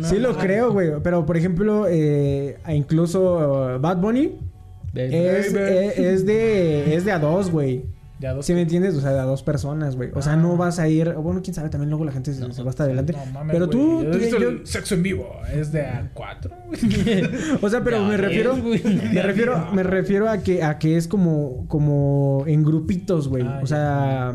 [0.00, 0.06] ¿no?
[0.06, 0.90] Sí lo Ah, creo, güey.
[1.02, 4.32] Pero, por ejemplo, eh, incluso uh, Bad Bunny
[4.92, 5.14] baby.
[5.14, 5.64] es, Baby.
[5.86, 7.84] es, es de, es de a dos, güey.
[8.20, 8.44] Dos.
[8.44, 8.94] ¿Sí me entiendes?
[8.96, 10.10] O sea, de a dos personas, güey.
[10.14, 11.14] O sea, no vas a ir...
[11.14, 13.14] Bueno, quién sabe, también luego la gente se, No, se va hasta adelante.
[13.14, 14.04] No mames, pero tú...
[14.12, 15.26] Tú- yo- el sexo en vivo.
[15.52, 16.54] Es de a cuatro.
[17.62, 18.56] O sea, pero me refiero...
[18.56, 18.82] güey.
[19.12, 23.44] Me refiero, me refiero a que, a que es como, como en grupitos, güey.
[23.46, 24.34] Ah, o sea,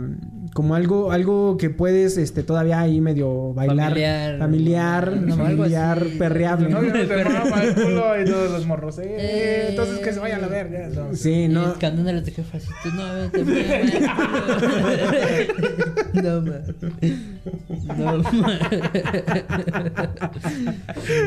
[0.55, 3.89] como algo, algo que puedes, este, todavía ahí medio bailar.
[3.89, 4.39] Familiar.
[4.39, 6.17] Familiar, No, algo familiar, así.
[6.17, 6.69] perreable.
[6.69, 6.87] No, ¿no?
[6.87, 7.03] ya te
[7.67, 8.97] el culo y todos los morros.
[8.99, 9.65] Eh, Eh.
[9.71, 10.87] entonces que se vaya a la verga.
[10.95, 11.13] No.
[11.13, 11.73] Sí, Y no.
[11.77, 13.03] Cantándole a tu jefa así, tú no,
[13.33, 13.43] vete,
[16.23, 16.59] No, ma.
[17.97, 18.59] No, ma.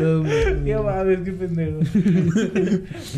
[0.01, 0.31] No, ma.
[0.65, 1.79] Qué mames, qué pendejo.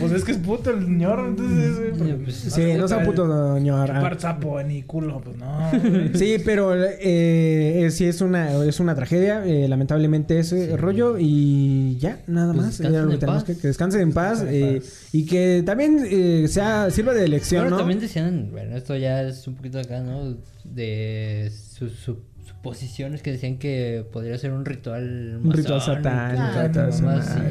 [0.00, 1.78] pues es que es puto el señor, entonces,
[2.24, 3.86] Pues, Sí, no sea puto ñor.
[3.94, 5.99] Chupar sapo ni culo, pues no.
[6.14, 12.20] Sí, pero eh, sí es una, es una tragedia, eh, lamentablemente ese rollo y ya,
[12.26, 12.78] nada Pues más.
[12.78, 13.54] descansen que en tenemos paz.
[13.56, 15.08] que, que descansen en paz, Descansen eh, paz.
[15.12, 17.78] y que también eh, sea sirva de lección, Bueno, ¿no?
[17.82, 20.36] también decían, bueno, esto ya es un poquito acá, ¿no?
[20.64, 22.18] De sus su-
[22.60, 25.40] suposiciones que decían que podría ser un ritual.
[25.42, 26.80] Un ritual satánico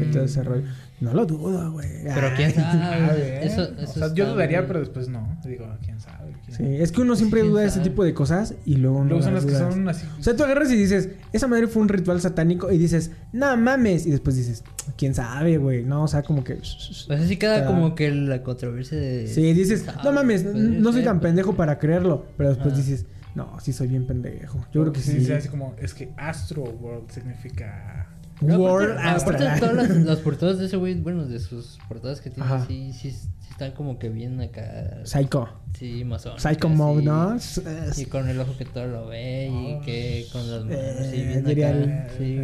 [0.08, 0.64] y todo ese rollo.
[1.02, 1.88] No lo dudo, güey.
[2.04, 3.46] Pero quién sabe.
[3.46, 5.40] eso, o sea, yo dudaría, pero después no.
[5.46, 6.34] Digo, quién sabe.
[6.46, 9.00] quién- Sí, es que uno siempre ¿Quién duda de ese tipo de cosas y luego
[9.00, 10.06] no Luego son las que son así.
[10.20, 13.56] O sea, tú agarras y dices, esa madre fue un ritual satánico y dices, no
[13.58, 14.06] mames.
[14.06, 14.64] Y después dices,
[14.98, 15.84] quién sabe, güey.
[15.86, 16.56] No, o sea, como que.
[16.56, 19.26] Pues así queda como que la controversia de.
[19.28, 22.26] Sí, dices, ¿quién no mames, no soy tan pendejo para creerlo.
[22.38, 22.78] Pero después Ah.
[22.78, 23.06] dices,
[23.40, 24.60] no, sí soy bien pendejo.
[24.74, 25.24] Yo creo que sí.
[25.26, 25.32] sí.
[25.32, 28.08] Así como, es que Astro World significa.
[28.42, 29.72] No, World aparte, aparte de Astral.
[29.72, 32.66] todas las, las portadas de ese güey, bueno, de sus portadas que tiene, Ajá.
[32.68, 35.00] sí, sí, sí están como que bien acá.
[35.04, 35.50] Psycho.
[35.78, 36.40] Sí, masón.
[36.40, 37.36] Psycho mode, ¿no?
[37.36, 37.62] Es-
[37.98, 41.22] Y con el ojo que todo lo ve y que con las manos Eh, sí,
[41.24, 41.78] bien diría acá.
[41.78, 42.38] el- Sí.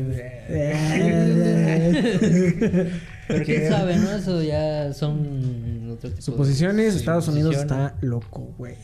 [0.50, 2.92] Eh,
[3.28, 4.12] Pero quién sabe, ¿no?
[4.12, 8.76] Eso ya son otro tipo de- Suposiciones, Estados Unidos está loco, güey.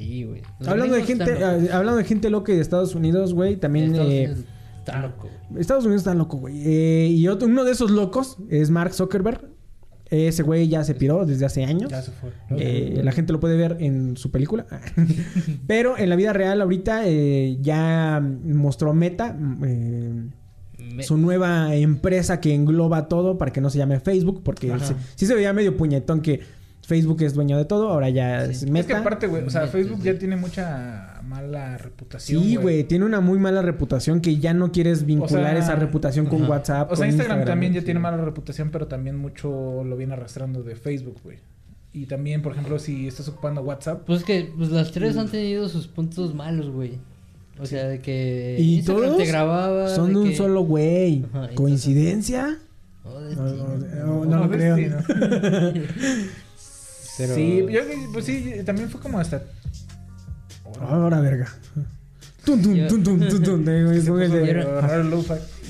[0.00, 0.42] Sí, güey.
[0.58, 3.86] Los Hablando de gente, ah, hablando de gente loca y de Estados Unidos, güey, también
[3.92, 4.44] Estados eh, Unidos
[4.78, 5.28] está loco.
[5.58, 6.62] Estados Unidos está loco, güey.
[6.64, 9.48] Eh, y otro, uno de esos locos es Mark Zuckerberg.
[10.08, 11.90] Ese güey ya se piró desde hace años.
[11.90, 12.30] Ya se fue.
[12.50, 14.64] Eh, la gente lo puede ver en su película.
[15.66, 20.12] Pero en la vida real ahorita eh, ya mostró Meta, eh,
[20.78, 24.94] Me- su nueva empresa que engloba todo para que no se llame Facebook, porque se-
[25.16, 26.40] sí se veía medio puñetón que
[26.86, 28.50] Facebook es dueño de todo, ahora ya Sí.
[28.52, 28.78] es Meta.
[28.80, 32.40] Es que aparte, güey, o sea, Facebook ya tiene mucha mala reputación.
[32.42, 36.26] Sí, güey, tiene una muy mala reputación que ya no quieres vincular sea, esa reputación
[36.26, 36.50] con ajá.
[36.50, 36.92] WhatsApp.
[36.92, 37.86] O sea, con Instagram, también ya sí.
[37.86, 41.38] tiene mala reputación, pero también mucho lo viene arrastrando de Facebook, güey.
[41.92, 45.68] Y también, por ejemplo, si estás ocupando WhatsApp, Pues que pues las tres han tenido
[45.68, 46.98] sus puntos malos, güey.
[47.58, 49.88] O sea, de que Y Instagram todos te grababa.
[49.88, 51.24] Son de un que- solo güey.
[51.54, 52.58] ¿Coincidencia?
[53.02, 54.76] Oh, No, no, no, no lo creo.
[57.18, 57.80] Pero- Sí, yo,
[58.12, 59.42] pues sí, también fue como hasta...
[60.80, 61.48] Ahora, verga.
[62.44, 62.60] Tum.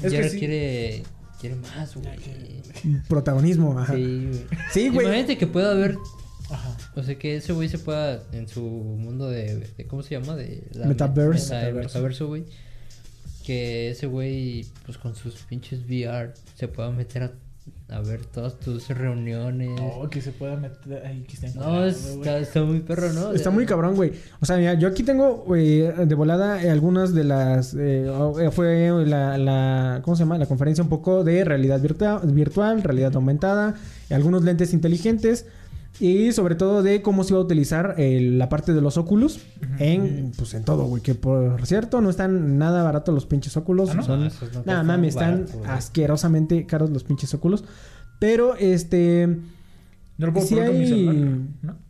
[0.02, 0.38] Es que sí.
[0.38, 1.02] quiere,
[1.40, 3.02] quiere más, güey.
[3.08, 3.78] protagonismo.
[3.78, 3.94] Ajá.
[3.94, 4.46] Sí, güey.
[4.72, 5.06] Sí, güey.
[5.06, 5.96] Imagínate que pueda haber.
[6.50, 6.76] Ajá.
[6.94, 9.56] O sea, que ese güey se pueda en su mundo de.
[9.76, 10.36] de- ¿Cómo se llama?
[10.36, 11.54] De la Metaverse.
[11.54, 11.98] meta- el Metaverso.
[11.98, 12.44] metaverso, güey.
[13.44, 17.32] Que ese güey, pues con sus pinches VR, se pueda meter a,
[17.88, 19.80] a ver todas tus reuniones.
[19.80, 21.02] Oh, que se pueda meter...
[21.26, 23.28] Que está No, está, muy perro, ¿no?
[23.28, 24.12] O Está sea, muy cabrón, güey.
[24.40, 27.74] O sea, mira, yo aquí tengo eh, de volada eh, algunas de las...
[27.74, 30.00] eh, oh, eh, fue la, la...
[30.02, 30.36] ¿Cómo se llama?
[30.38, 33.74] La conferencia un poco de realidad virtua- virtual, realidad aumentada,
[34.10, 35.46] algunos lentes inteligentes
[36.00, 39.40] y sobre todo de cómo se iba a utilizar eh, la parte de los óculos
[39.78, 41.02] en, pues, en todo, güey.
[41.02, 43.90] Que por cierto, no están nada baratos los pinches óculos.
[43.90, 44.02] ¿Ah, no?
[44.02, 44.20] Son...
[44.20, 47.64] No, esos no Nada, mami, están barato, asquerosamente caros los pinches óculos.
[48.18, 49.26] Pero, este...
[50.18, 51.38] ¿No lo puedo mi hay- celular?
[51.62, 51.86] ¿No?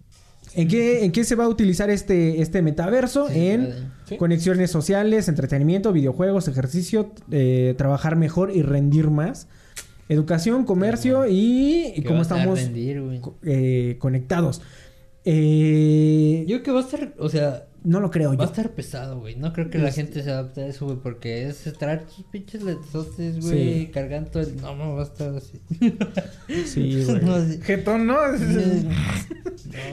[0.55, 3.29] ¿En qué, ¿En qué se va a utilizar este, este metaverso?
[3.29, 3.75] Sí, en.
[4.09, 4.17] Sí.
[4.17, 9.49] conexiones sociales, entretenimiento, videojuegos, ejercicio, eh, trabajar mejor y rendir más.
[10.09, 13.21] Educación, comercio y, y cómo estamos rendir, güey.
[13.21, 14.63] co- eh, conectados.
[15.25, 18.45] Eh, Yo creo que va a estar, o sea, no lo creo va a yo.
[18.45, 19.37] estar pesado, güey.
[19.37, 22.25] No creo que la Es- gente se adapte a eso, güey, porque es traer tus
[22.27, 22.63] pinches
[23.41, 23.91] güey, Sí.
[23.93, 24.57] cargando todo el...
[24.57, 25.61] No, no, va a estar así.
[26.67, 27.21] Sí, güey.
[27.25, 27.61] No, así.
[27.63, 28.17] Jetón, ¿no?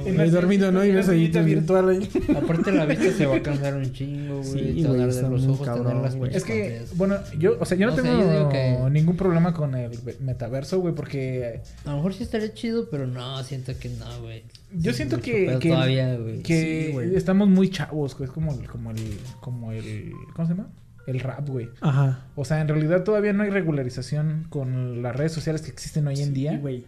[0.05, 0.85] He dormido, ¿no?
[0.85, 2.09] Y ves ahí virtual ahí.
[2.35, 4.73] Aparte la vista se va a cansar un chingo, güey.
[4.73, 6.35] Sí, güey, está los ojos, cabrón, tener las güey.
[6.35, 6.97] Es que, pantallas.
[6.97, 9.91] bueno, yo, o sea, yo no, No sé, tengo yo que- ningún problema con el
[10.21, 14.43] metaverso, güey, porque A lo mejor sí estaría chido, pero no, siento que no, güey.
[14.75, 16.41] yo siento que, que, todavía, güey.
[16.43, 17.15] que Sí, güey.
[17.15, 20.69] estamos muy chavos, güey, es como, el- como el, como el, ¿cómo se llama?
[21.05, 21.69] El rap, güey.
[21.81, 22.25] Ajá.
[22.35, 26.21] O sea, en realidad todavía no hay regularización con las redes sociales que existen hoy
[26.21, 26.51] en día.
[26.53, 26.85] Sí, güey.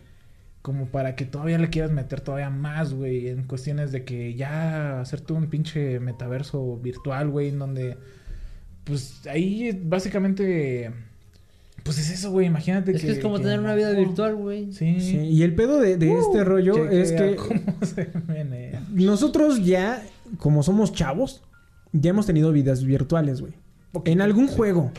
[0.62, 5.02] Como para que todavía le quieras meter todavía más, güey, en cuestiones de que ya
[5.02, 7.98] hacerte un pinche metaverso virtual, güey, en donde,
[8.84, 10.92] pues ahí básicamente,
[11.84, 14.72] pues es eso, güey, imagínate Es que es como tener una vida virtual, güey.
[14.72, 15.00] Sí.
[15.02, 18.82] Sí, Y el pedo de, de este rollo es que ¿Cómo se menea?
[18.92, 20.02] nosotros ya,
[20.40, 21.42] como somos chavos,
[21.92, 23.54] ya hemos tenido vidas virtuales, güey.
[24.06, 24.56] En algún sí.
[24.56, 24.92] juego.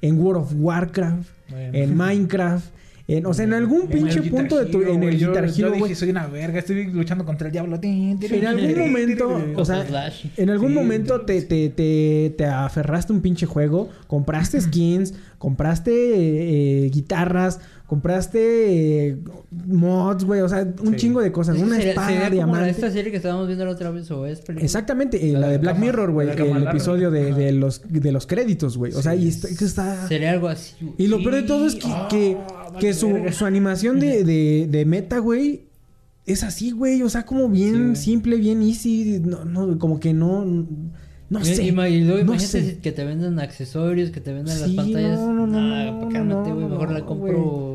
[0.00, 1.28] En World of Warcraft.
[1.50, 1.78] Bueno.
[1.78, 2.66] En Minecraft.
[3.08, 4.80] En, o sea, en algún pinche punto de tu...
[4.80, 7.52] Hero, En el güey, yo- Guitar yo dije, soy una verga, estoy luchando contra el
[7.52, 7.78] diablo.
[7.82, 9.84] En algún momento, o sea,
[10.36, 15.14] en algún Sí, momento te, te, te, te aferraste a un pinche juego, compraste skins,
[15.38, 17.60] compraste eh, eh, guitarras,
[17.92, 19.18] compraste eh,
[19.66, 20.96] mods, güey, o sea, un Sí.
[20.96, 22.70] chingo de cosas, una sería- espada, sería como la- diamante.
[22.70, 24.64] esta serie que estábamos viendo la otra vez, o es película.
[24.64, 26.70] Exactamente, eh, La la, de Black cama- Mirror, güey, el larga.
[26.70, 28.94] episodio de, de los, de los créditos, güey.
[28.94, 30.08] O sea, y está, que está...
[30.08, 30.94] Sería algo así, güey.
[30.96, 32.34] Y lo peor de todo es que, Ah, que,
[32.64, 35.66] vale que su, su animación de, de, de meta, güey,
[36.24, 37.02] es así, güey.
[37.02, 39.20] O sea, como bien Sí, simple, bien easy.
[39.22, 40.46] No, no, como que no.
[41.28, 41.64] No Y- sé.
[41.64, 42.78] y ma- y luego no imagínate sé.
[42.78, 45.18] que te venden accesorios, que te venden Sí, las pantallas.
[45.18, 46.68] no, no, no, Nah, no, pues no.
[46.68, 47.71] Mejor la compro.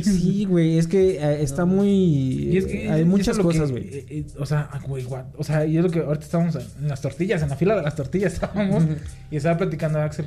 [0.00, 0.78] Sí, güey.
[0.78, 1.88] Es que eh, está muy.
[1.90, 3.84] Y es que hay muchas es cosas, güey.
[3.88, 6.88] eh, eh, o sea, güey, what- o sea, y es lo que ahorita estábamos en
[6.88, 8.84] las tortillas, en la fila de las tortillas estábamos
[9.30, 10.26] y estaba platicando a Axel,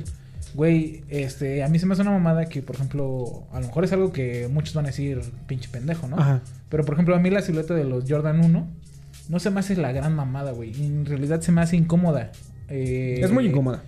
[0.54, 3.84] güey, este, a mí se me hace una mamada que, por ejemplo, a lo mejor
[3.84, 6.16] es algo que muchos van a decir pinche pendejo, ¿no?
[6.18, 6.42] Ajá.
[6.68, 8.68] Pero por ejemplo, a mí la silueta de los Jordan 1
[9.28, 10.72] no se me hace la gran mamada, güey.
[10.84, 12.30] En realidad se me hace incómoda.
[12.68, 13.82] Eh, Es muy incómoda.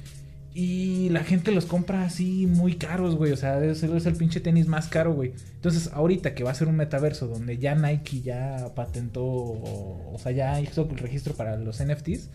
[0.60, 3.30] Y la gente los compra así muy caros, güey.
[3.30, 5.32] O sea, es, es el pinche tenis más caro, güey.
[5.54, 10.18] Entonces, ahorita que va a ser un metaverso donde ya Nike ya patentó, o, o
[10.18, 12.30] sea, ya hizo el registro para los NFTs,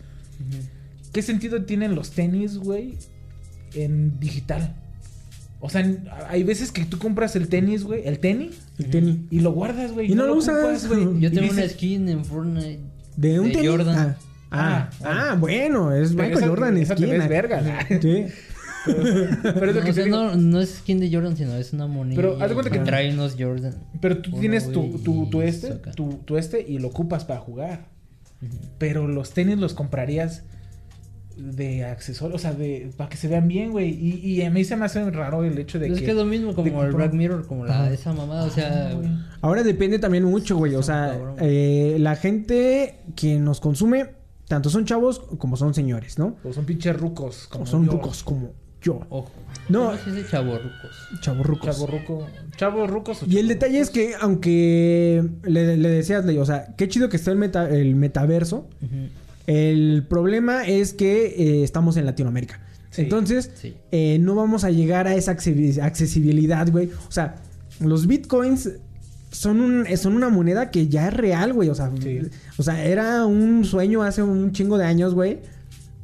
[1.12, 2.94] ¿qué sentido tienen los tenis, güey,
[3.74, 4.74] en digital?
[5.60, 9.16] O sea, en- hay veces que tú compras el tenis, güey, el tenis, El tenis.
[9.30, 10.10] y lo guardas, güey.
[10.10, 10.88] Y no lo usas.
[10.88, 11.20] güey.
[11.20, 12.80] Yo tengo una skin en Fortnite.
[13.18, 13.68] De un de tenis.
[13.70, 13.98] Jordan.
[13.98, 14.16] Ah,
[14.54, 15.92] ah, Ah, ah, bueno.
[15.92, 17.18] Es Michael esa- Jordan esa te esquina.
[17.18, 17.86] ves verga.
[18.00, 18.26] Sí.
[18.86, 21.54] Pero es lo No, que o te sea, no, no es skin de Jordan, sino
[21.56, 22.16] es una moneda.
[22.16, 23.74] Pero haz de cuenta que- trae unos Jordan.
[24.00, 27.86] Pero tú tienes tu, este, tu, tu este y lo ocupas para jugar.
[28.78, 30.42] Pero los tenis los comprarías
[31.36, 33.88] de accesorios, o sea, de para que se vean bien, güey.
[33.90, 36.04] Y, y a mí se me hace raro el hecho de es que...
[36.04, 38.90] que es lo mismo como el Black Mirror, como la, esa mamada, o sea...
[38.90, 39.08] Ah, güey.
[39.40, 40.74] Ahora depende también mucho, güey.
[40.76, 44.10] O sea, eh, la gente que nos consume,
[44.54, 46.36] tanto son chavos como son señores, ¿no?
[46.44, 47.46] O son pinches rucos.
[47.46, 47.92] O Como son yo.
[47.92, 49.00] rucos como yo.
[49.08, 49.30] Ojo.
[49.68, 49.92] No.
[49.92, 50.90] No, sí es de chavorrucos.
[51.20, 51.66] Chavos rucos.
[51.76, 52.26] Chavo ruco.
[52.56, 53.94] Chavo rucos o Y el detalle es rucos.
[53.94, 57.94] que, aunque le, le decías, Ley, o sea, qué chido que está el, meta- el
[57.96, 58.68] metaverso.
[59.46, 62.60] El problema es que eh, estamos en Latinoamérica.
[62.90, 63.02] Sí.
[63.02, 63.74] Entonces, Sí.
[63.90, 66.90] eh, no vamos a llegar a esa acce- accesibilidad, güey.
[67.08, 67.36] O sea,
[67.80, 68.70] los bitcoins
[69.34, 71.68] son, un, son una moneda que ya es real, güey.
[71.68, 72.20] O sea, Sí.
[72.56, 75.38] o sea, era un sueño hace un chingo de años, güey.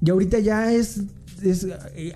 [0.05, 1.03] Y ahorita ya es,
[1.43, 1.67] es...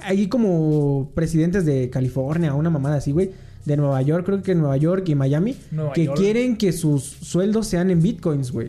[0.03, 3.31] Hay como presidentes de California, una mamada así, güey.
[3.65, 5.57] De Nueva York, creo que en Nueva York y Miami.
[5.71, 6.19] Nueva que York.
[6.19, 8.69] quieren que sus sueldos sean en bitcoins, güey.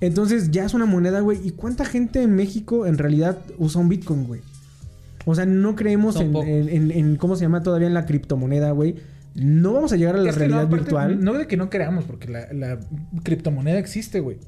[0.00, 1.38] Entonces ya es una moneda, güey.
[1.42, 4.40] ¿Y cuánta gente en México en realidad usa un Bitcoin, güey?
[5.24, 8.96] O sea, no creemos en- en- en- ¿cómo se llama todavía en la criptomoneda, güey?
[9.34, 11.24] No vamos a llegar a la Es que no, realidad aparte, virtual.
[11.24, 12.78] No de que no creamos, porque la, la
[13.22, 14.38] criptomoneda existe, güey.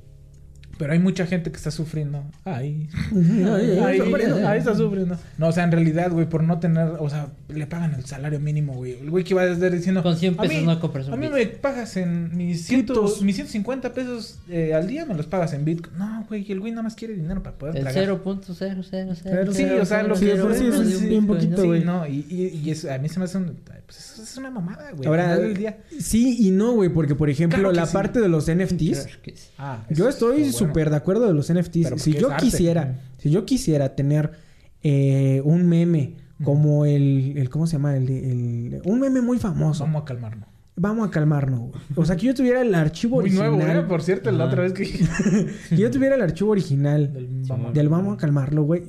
[0.79, 2.23] Pero hay mucha gente que está sufriendo.
[2.45, 2.89] Ay.
[3.15, 4.49] Ay, ay, Ahí, está sufriendo.
[4.49, 5.19] ahí está sufriendo.
[5.39, 8.41] No, o sea, en realidad, güey, por no tener, o sea, le pagan el salario
[8.41, 8.99] mínimo, güey.
[9.01, 10.03] El güey que iba a estar diciendo.
[10.03, 11.47] Con 100 "A pesos mí- no compras un A mí Bitcoin".
[11.49, 15.65] me pagas en mis, ciento, mis 150 pesos eh, al día, me los pagas en
[15.65, 15.97] Bitcoin.
[15.99, 18.05] No, güey, el güey nada más quiere dinero para poder El tragar.
[18.05, 19.53] 0.000.
[19.53, 21.85] Sí, o sea, lo Sí, que sí, eso sí, bien poquito, Sí, güey.
[21.85, 23.57] no, y, y, y eso, a mí se me hace un,
[23.87, 25.07] pues eso es una mamada, güey.
[25.09, 25.79] Ahora, del día.
[25.99, 27.93] sí y no, güey, porque por ejemplo, Claro la sí.
[27.93, 29.07] parte de los NFTs,
[29.59, 30.53] Ah, yo estoy.
[30.69, 31.85] Súper de acuerdo de los NFTs.
[31.85, 32.45] Pero Si yo arte.
[32.45, 34.33] quisiera, si yo quisiera tener
[34.83, 37.97] eh, un meme como el, el, ¿cómo se llama?
[37.97, 39.85] El, un meme muy famoso.
[39.85, 40.49] Vamos a calmarnos.
[40.79, 41.61] Vamos a calmarnos.
[41.61, 41.73] güey.
[41.97, 43.51] O sea, que yo tuviera el archivo Muy original.
[43.57, 44.85] nuevo, güey, por cierto, la otra vez que
[45.71, 48.83] que yo tuviera el archivo original Del vamos a del vamos a calmarlo, güey.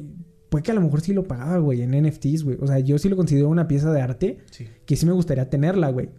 [0.50, 2.58] Pues que a lo mejor sí lo pagaba, güey, en NFTs, güey.
[2.62, 4.66] O sea, yo sí lo considero una pieza de arte Sí.
[4.86, 6.10] que sí me gustaría tenerla, güey.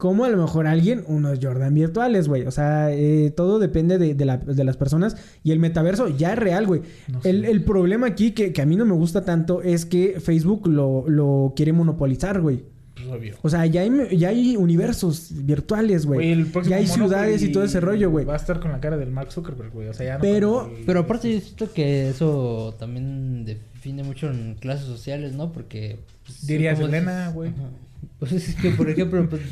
[0.00, 2.46] Como a lo mejor alguien, unos Jordan virtuales, güey.
[2.46, 5.16] O sea, eh, todo depende de, de la- de las personas.
[5.44, 6.80] Y el metaverso ya es real, güey.
[7.12, 7.28] No sé.
[7.30, 10.66] el, el problema aquí, que, que a mí no me gusta tanto, es que Facebook
[10.66, 12.64] lo, lo quiere monopolizar, güey.
[12.94, 13.34] Pues obvio.
[13.42, 17.80] O sea, ya hay, ya hay universos virtuales, Güey, Ya hay ciudades y todo ese
[17.80, 18.24] rollo, güey.
[18.24, 19.88] Va a estar con la cara del Mark Zuckerberg, güey.
[19.88, 24.30] O sea, ya no Pero- el- Pero aparte yo siento que eso también define mucho
[24.30, 25.52] en clases sociales, ¿no?
[25.52, 25.98] Porque...
[26.24, 27.52] pues, Diría como Selena, dices- güey.
[28.18, 29.42] Pues es que, por ejemplo, pues,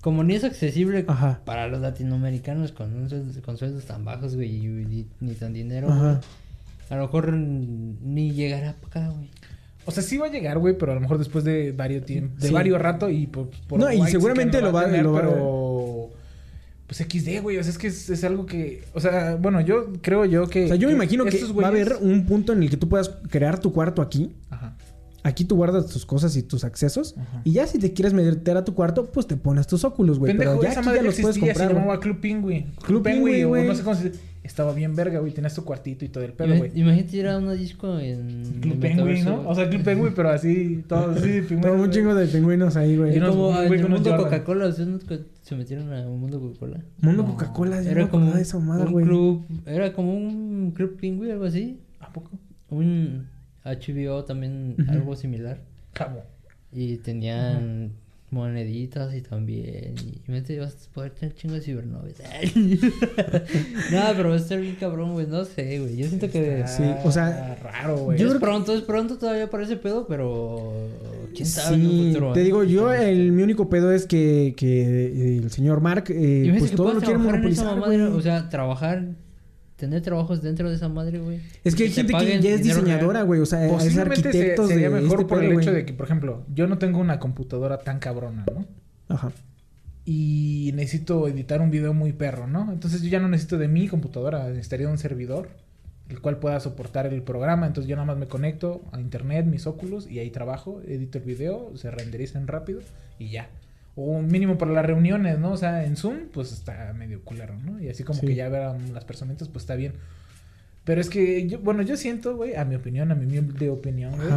[0.00, 1.40] como ni es accesible Ajá.
[1.44, 3.08] para los latinoamericanos con,
[3.44, 6.00] con sueldos tan bajos, güey, y, ni, ni tan dinero, Ajá.
[6.00, 6.16] güey,
[6.90, 9.28] a lo mejor ni llegará para acá, güey.
[9.86, 12.34] O sea, sí va a llegar, güey, pero a lo mejor después de varios tiempo,
[12.40, 12.54] de Sí.
[12.54, 16.10] varios rato y por, por No, y seguramente lo va- lo va- pero
[16.86, 19.92] pues XD, güey, o sea, es que es, es algo que, o sea, bueno, yo
[20.00, 22.52] creo yo que O sea, yo me imagino que estos va a haber un punto
[22.52, 24.30] en el que tú puedas crear tu cuarto aquí.
[24.50, 24.76] Ajá.
[25.26, 27.14] Aquí tú guardas tus cosas y tus accesos.
[27.18, 27.40] Ajá.
[27.44, 30.36] Y ya si te quieres meter a tu cuarto, pues te pones tus óculos, güey.
[30.36, 31.68] Pero ya esa aquí madre ya los puedes comprar.
[31.68, 32.62] se llamaba Club Penguin.
[32.64, 33.66] Club Club Penguin, Penguin, o güey.
[33.66, 34.12] no sé cómo se
[34.44, 36.78] Estaba bien verga, güey, tenías tu cuartito y todo el pedo, Ima- güey.
[36.78, 38.58] Imagínate ir a una disco en...
[38.60, 39.48] Club en Penguin, ¿no?
[39.48, 42.94] O sea, Club Penguin, pero así, todo así, pingüinos, Todo un chingo de pingüinos ahí,
[42.98, 43.18] güey.
[43.18, 44.16] Como un en el mundo.
[44.18, 46.80] Coca-Cola, ¿ustedes se metieron a un mundo Coca-Cola?
[47.00, 47.28] Mundo No.
[47.30, 49.06] Coca-Cola, Era como un güey.
[49.06, 51.80] club, era como un club pingüi, algo así.
[52.00, 52.30] ¿A poco?
[52.68, 53.26] Un
[53.64, 55.60] HBO también, algo similar.
[55.92, 56.22] Cabo.
[56.72, 57.92] Y tenían
[58.30, 59.94] moneditas y también.
[60.26, 62.16] Y me te vas a poder tener chingos de cibernoves.
[63.92, 65.26] no, pero va a estar bien cabrón, güey.
[65.26, 65.96] No sé, güey.
[65.96, 66.64] Yo siento que.
[66.66, 68.18] Sí, o sea, raro, güey.
[68.18, 70.72] yo es creo que- pronto, es pronto todavía para ese pedo, pero.
[71.34, 72.32] ¿Quién sabe Sí, futuro?
[72.32, 76.72] te digo, yo, el, mi único pedo es que, que el señor Mark, eh, pues
[76.72, 78.02] todo lo quiere monopolizar, madre.
[78.04, 79.04] O sea, trabajar,
[79.84, 81.40] tener trabajos dentro de esa madre, güey.
[81.64, 83.40] Es que hay te gente que ya es diseñadora, güey.
[83.40, 86.06] O sea, es se- sería de mejor este por pedo, el hecho de que, por
[86.06, 88.66] ejemplo, yo no tengo una computadora tan cabrona, ¿no?
[89.08, 89.32] Ajá.
[90.04, 92.70] Y necesito editar un video muy perro, ¿no?
[92.72, 95.48] Entonces yo ya no necesito de mi computadora, necesitaría un servidor
[96.10, 97.66] el cual pueda soportar el programa.
[97.66, 101.24] Entonces yo nada más me conecto a internet, mis óculos, y ahí trabajo, edito el
[101.24, 102.80] video, se renderizan rápido
[103.18, 103.48] y ya.
[103.96, 105.52] O un mínimo para las reuniones, ¿no?
[105.52, 107.80] O sea, en Zoom, pues está medio culero, ¿no?
[107.80, 108.26] Y así como Sí.
[108.26, 109.92] que ya verán las personitas, pues está bien.
[110.84, 114.16] Pero es que, yo, bueno, yo siento, güey, a mi opinión, a mi humilde opinión,
[114.16, 114.28] güey.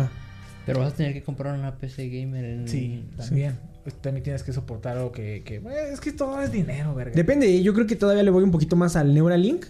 [0.66, 2.68] Pero vas a tener que comprar una PC gamer en.
[2.68, 3.58] Sí, también.
[3.84, 5.62] Pues, También tienes que soportar algo que, que
[5.94, 7.16] es que todo es dinero, verga.
[7.16, 9.66] Depende, yo creo que todavía le voy un poquito más al Neuralink.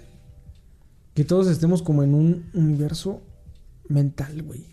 [1.14, 3.22] Que todos estemos como en un universo
[3.90, 4.66] mental, güey.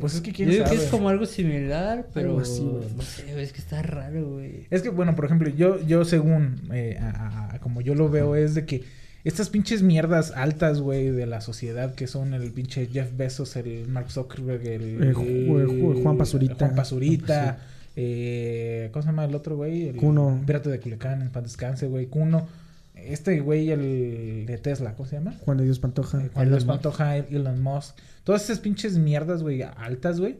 [0.00, 0.76] Pues es que Yo quién digo sabe.
[0.76, 2.28] que es como algo similar, pero.
[2.30, 2.84] Algo así, güey.
[2.96, 4.66] no sé, es que está raro, güey.
[4.70, 8.08] Es que, bueno, por ejemplo, yo, yo según, eh, a- a- a- como yo lo
[8.10, 8.84] veo, es de que
[9.24, 13.88] estas pinches mierdas altas, güey, de la sociedad, que son el pinche Jeff Bezos, el
[13.88, 14.82] Mark Zuckerberg, el...
[14.82, 16.54] Eh, el- Ju- Juan Pazurita.
[16.54, 17.58] Juan Pazurita,
[17.96, 19.88] eh, ¿cómo se llama el otro güey?
[19.88, 20.40] El Cuno.
[20.46, 22.46] Pirata de Culiacán, en paz descanse, güey, Cuno.
[23.12, 25.34] Este güey, el de Tesla, ¿cómo se llama?
[25.40, 26.18] Juan de Dios Pantoja.
[26.24, 27.96] Eh, Cuando Elon les Pantoja, Elon Musk.
[28.24, 30.38] Todas esas pinches mierdas, güey, altas, güey.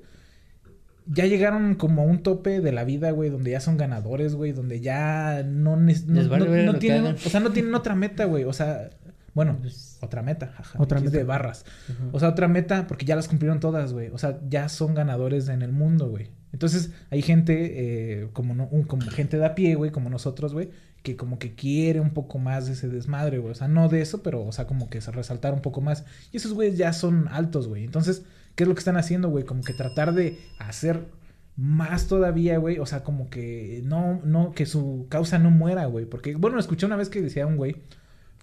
[1.08, 4.50] Ya llegaron como a un tope de la vida, güey, donde ya son ganadores, güey,
[4.52, 8.42] donde ya no, no, Les vale no- tienen, o sea, no tienen otra meta, güey,
[8.42, 8.90] o sea,
[9.32, 11.16] bueno, Pues- otra meta, jaja, Otra meta.
[11.16, 11.64] de barras.
[12.10, 14.08] O sea, otra meta porque ya las cumplieron todas, güey.
[14.08, 16.30] O sea, ya son ganadores en el mundo, güey.
[16.52, 20.54] Entonces, hay gente eh, como no, un- como gente de a pie, güey, como nosotros,
[20.54, 20.70] güey,
[21.07, 23.52] que como que quiere un poco más de ese desmadre, güey.
[23.52, 26.04] O sea, no de eso, pero, o sea, como que se resaltar un poco más.
[26.32, 27.84] Y esos güeyes ya son altos, güey.
[27.84, 28.24] Entonces,
[28.57, 29.44] ¿qué es lo que están haciendo, güey?
[29.44, 31.07] Como que tratar de hacer
[31.54, 32.80] más todavía, güey.
[32.80, 36.07] O sea, como que no, no, que su causa no muera, güey.
[36.07, 37.76] Porque, bueno, escuché una vez que decía un güey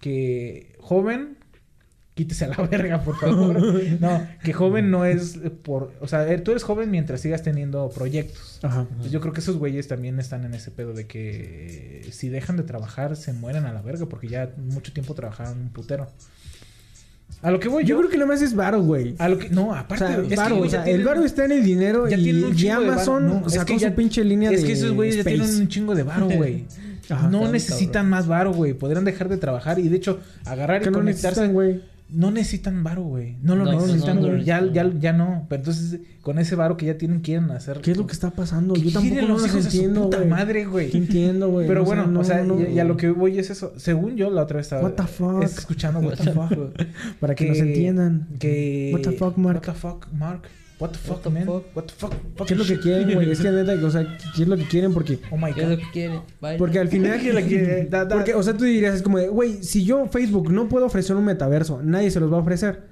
[0.00, 1.36] que joven
[2.14, 3.60] quítese a la verga, por favor.
[4.00, 5.92] no, que joven no es por...
[6.00, 8.60] O sea, eh, tú eres joven mientras sigas teniendo proyectos.
[8.62, 8.86] Ajá.
[8.98, 12.56] Pues yo creo que esos güeyes también están en ese pedo de que si dejan
[12.56, 16.08] de trabajar se mueren a la verga porque ya mucho tiempo trabajaron un putero.
[17.42, 17.98] A lo que voy Yo yo...
[17.98, 19.16] creo que lo más es varo, güey.
[19.18, 19.50] A lo que...
[19.50, 20.06] No, O aparte...
[20.06, 22.08] sea, es que, varo, güey, o ya sea, tienen- el varo está en el dinero
[22.08, 22.68] ya y, un y.
[22.68, 25.24] Amazon No, es sacó que su ya- pinche línea de Es que esos güeyes ya
[25.24, 26.64] tienen un chingo de varo, güey.
[27.10, 27.26] Ajá.
[27.28, 28.72] no Cabrón, necesitan más varo, güey.
[28.72, 31.40] Podrían dejar de trabajar y de hecho agarrar y Que no conectarse.
[31.40, 31.82] necesitan, güey.
[32.14, 33.36] No necesitan varo, güey.
[33.42, 34.44] No lo No, necesitan, no, no güey.
[34.44, 35.46] ya, ya, ya no.
[35.48, 37.80] Pero entonces, con ese varo que ya tienen, quieren hacer.
[37.80, 38.74] ¿Qué es lo que está pasando?
[38.74, 40.28] ¿Qué Yo tampoco no los los hijos de su entiendo, puta güey.
[40.30, 40.90] madre, güey?
[40.90, 41.66] ¿Qué entiendo, güey?
[41.66, 43.72] Pero No bueno, no, o sea, no, y, y a lo que voy es eso.
[43.76, 45.42] Según yo, la otra vez estaba What the fuck?
[45.42, 46.82] escuchando What the fuck.
[47.20, 48.28] Para que nos entiendan.
[48.38, 48.90] Que...
[48.94, 49.56] What the fuck, Mark?
[49.56, 50.42] What the fuck, Mark?
[50.80, 51.44] What the fuck, the man?
[51.46, 51.64] fuck?
[51.76, 52.12] What the fuck?
[52.46, 53.30] ¿Qué es lo que quieren, güey?
[53.30, 54.92] Es que neta, o sea, ¿qué es lo que quieren?
[54.92, 55.72] Porque Oh my ¿Qué es god.
[55.72, 56.20] lo que quiere?
[56.40, 56.58] Baila.
[56.58, 57.20] Porque al final...
[57.90, 60.68] Da- da- Porque, o sea, tú dirías, es como de, güey, si yo, Facebook, no
[60.68, 62.82] puedo ofrecer un metaverso, nadie se los va a ofrecer.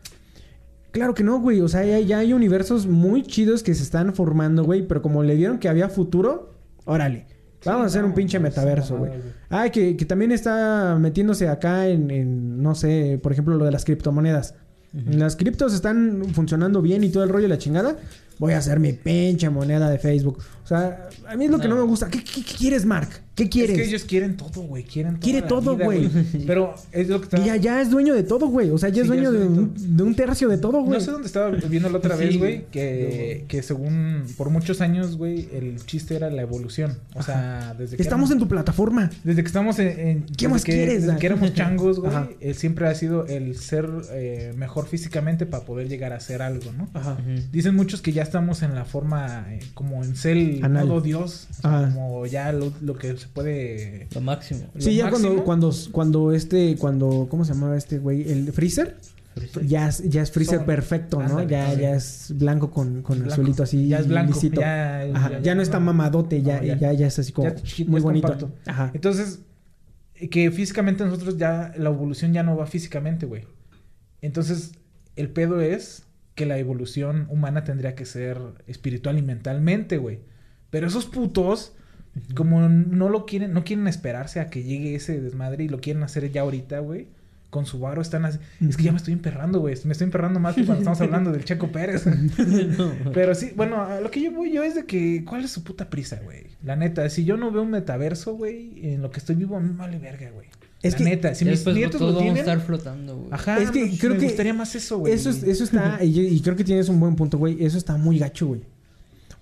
[0.93, 1.61] Claro que no, güey.
[1.61, 4.87] O sea, ya, ya hay universos muy chidos que se están formando, güey.
[4.87, 6.53] Pero como le vieron que había futuro,
[6.85, 7.27] órale.
[7.65, 9.11] Vamos a hacer un pinche metaverso, güey.
[9.11, 9.23] güey.
[9.49, 13.71] Ah, que, que también está metiéndose acá en, en, no sé, por ejemplo, lo de
[13.71, 14.55] las criptomonedas.
[14.93, 17.97] Las criptos están funcionando bien y todo el rollo de la chingada.
[18.39, 20.39] Voy a hacer mi pinche moneda de Facebook.
[20.65, 22.09] O sea, a mí es lo que no, me gusta.
[22.09, 23.09] ¿Qué, qué- qué quieres, Mark?
[23.35, 23.77] ¿Qué quieres?
[23.79, 24.85] Es que ellos quieren todo, güey.
[24.85, 26.09] Quieren toda Quiere todo, güey.
[26.47, 27.39] Pero es lo que está...
[27.39, 28.71] Y ya, ya es dueño de todo, güey.
[28.71, 30.99] O sea, ya es Sí, dueño de, un, de un tercio de todo, güey.
[30.99, 32.65] No sé dónde estaba viendo la otra Sí, vez, güey.
[32.71, 36.99] que, que según por muchos años, güey, el chiste era la evolución.
[37.15, 39.11] O sea, desde que Estamos en tu plataforma.
[39.25, 42.53] desde que estamos en, en- ¿Qué más que, quieres, desde que éramos changos, güey, eh,
[42.53, 46.89] siempre ha sido el ser eh, mejor físicamente para poder llegar a hacer algo, ¿no?
[46.93, 47.17] Ajá.
[47.51, 50.17] Dicen muchos que ya estamos en la forma eh, como en
[50.57, 50.87] Cell, Anal.
[50.89, 51.91] modo Dios, o sea, Ah.
[51.95, 54.61] como ya lo, lo que se puede Lo máximo.
[54.75, 55.45] lo Sí, ya cuando, máximo.
[55.45, 58.31] cuando, cuando este, cuando, ¿cómo se llamaba este güey?
[58.31, 58.97] El Freezer.
[59.67, 61.25] Ya es, ya es Freezer Son- perfecto, ¿no?
[61.39, 61.81] ándale, ya, sí.
[61.81, 63.33] ya es blanco con, con Blanco.
[63.33, 63.89] azulito así.
[63.89, 66.77] Ya es blanco, ya- Ajá, ya- ya no está mamadote, ya, No, ya.
[66.77, 66.93] ya.
[66.93, 68.29] ya, es así como chiquito, muy bonito.
[68.29, 68.53] compacto.
[68.67, 68.91] Ajá.
[68.93, 69.41] Entonces,
[70.31, 73.45] que físicamente nosotros ya, la evolución ya no va físicamente, güey.
[74.21, 74.73] Entonces,
[75.17, 80.21] el pedo es que la evolución humana tendría que ser espiritual y mentalmente, güey.
[80.73, 81.73] Pero esos putos,
[82.35, 86.03] como no lo quieren, no quieren esperarse a que llegue ese desmadre y lo quieren
[86.03, 87.07] hacer ya ahorita, güey.
[87.51, 88.39] Con su varo están así.
[88.67, 89.75] Es que ya me estoy emperrando, güey.
[89.85, 92.05] Me estoy emperrando más que cuando estamos hablando del Checo Pérez.
[93.13, 95.63] Pero sí, bueno, a lo que yo voy yo es de que, ¿cuál es su
[95.63, 96.45] puta prisa, güey?
[96.65, 99.61] La neta, si yo no veo un metaverso, güey, en lo que estoy vivo, a
[99.61, 100.47] mí me vale verga, güey.
[100.83, 102.39] Es la que- neta, si mis nietos lo vamos a tienen.
[102.41, 103.29] estar flotando, güey.
[103.33, 105.13] Ajá, Es que pues, creo me que gustaría más eso, güey.
[105.13, 107.63] Eso, es- eso está, y, y creo que tienes un buen punto, güey.
[107.65, 108.63] Eso está muy gacho, güey.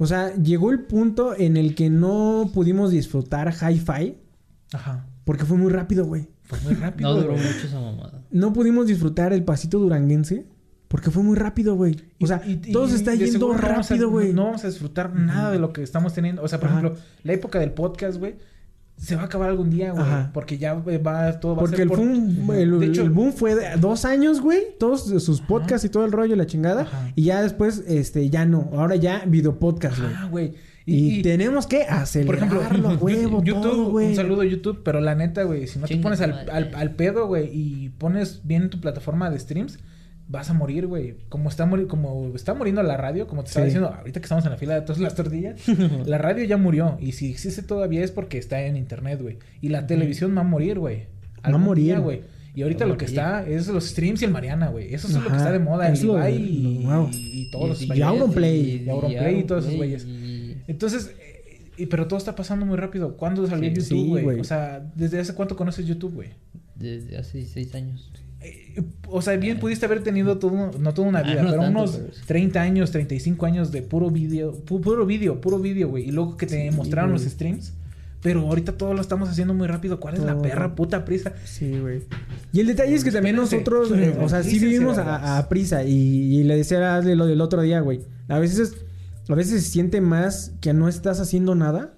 [0.03, 4.17] O sea, llegó el punto en el que no pudimos disfrutar hi-fi
[4.73, 5.07] Ajá.
[5.25, 6.29] porque fue muy rápido, güey.
[6.43, 7.11] Fue muy rápido.
[7.11, 7.45] No duró güey.
[7.45, 8.23] mucho esa mamada.
[8.31, 10.47] No pudimos disfrutar el pasito duranguense
[10.89, 11.97] porque fue muy rápido, güey.
[12.19, 14.33] O sea, Y- y- todo se está yendo rápido, güey.
[14.33, 16.43] No vamos a disfrutar nada de lo que estamos teniendo.
[16.43, 16.79] O sea, por Ajá.
[16.79, 18.37] ejemplo, la época del podcast, güey,
[19.01, 20.03] se va a acabar algún día, güey.
[20.03, 20.31] Ajá.
[20.35, 23.11] Porque ya va, todo va a Porque ser el, por- boom, el, De hecho- el
[23.11, 24.61] boom fue de dos años, güey.
[24.79, 26.83] Todos sus podcasts y todo el rollo, la chingada.
[26.83, 27.11] Ajá.
[27.17, 28.69] Y ya después, este, ya no.
[28.75, 30.13] Ahora ya videopodcast, güey.
[30.15, 30.55] Ah, güey.
[30.87, 34.09] Y, Y, tenemos que por acelerarlo, ejemplo, a huevo, YouTube, todo, güey.
[34.09, 37.27] un saludo a YouTube, pero la neta, güey, si no te pones al, al pedo,
[37.27, 39.79] güey, y pones bien tu plataforma de streams,
[40.31, 41.17] vas a morir, güey.
[41.29, 43.71] Como está muri- como está muriendo la radio, como te estaba Sí.
[43.71, 45.61] diciendo, ahorita que estamos en la fila de todas las tortillas,
[46.07, 46.97] la radio ya murió.
[47.01, 49.39] Y si existe todavía es porque está en internet, güey.
[49.61, 51.07] Y la televisión va a morir, güey.
[51.45, 51.99] Va a morir.
[52.01, 52.23] güey.
[52.55, 54.93] Y ahorita lo que está es los streams y el Mariana, güey.
[54.95, 55.89] Eso es lo que está de moda.
[55.89, 57.09] El Ibai y, nuevo.
[57.13, 58.03] y, y todos los y.
[58.03, 58.85] Auronplay.
[58.85, 60.05] Y Auronplay y todos esos güeyes.
[60.05, 63.17] y- Entonces, eh, y- pero todo está pasando muy rápido.
[63.17, 64.41] ¿Cuándo salió Sí, YouTube, güey.
[64.41, 66.29] o sea, ¿desde hace cuánto conoces YouTube, güey?
[66.77, 68.11] Desde hace seis años.
[68.43, 71.63] Eh, O sea, bien pudiste haber tenido todo, no toda una Ah, vida, no pero
[71.63, 72.21] tanto, unos pero sí.
[72.27, 76.09] 30 años, 35 años de puro video, pu- puro video, puro video, güey.
[76.09, 77.23] Y luego que te Sí, mostraron güey.
[77.25, 77.73] los streams.
[78.23, 79.99] Pero ahorita todo lo estamos haciendo muy rápido.
[79.99, 81.33] ¿Cuál es la perra puta prisa?
[81.45, 82.03] Sí, güey.
[82.53, 85.85] Y el detalle es que también nosotros, eh, o sea, sí vivimos a, prisa.
[85.85, 88.01] Y, y le decía a lo del otro día, güey.
[88.29, 88.75] A veces,
[89.29, 91.95] a veces se siente más que no estás haciendo nada.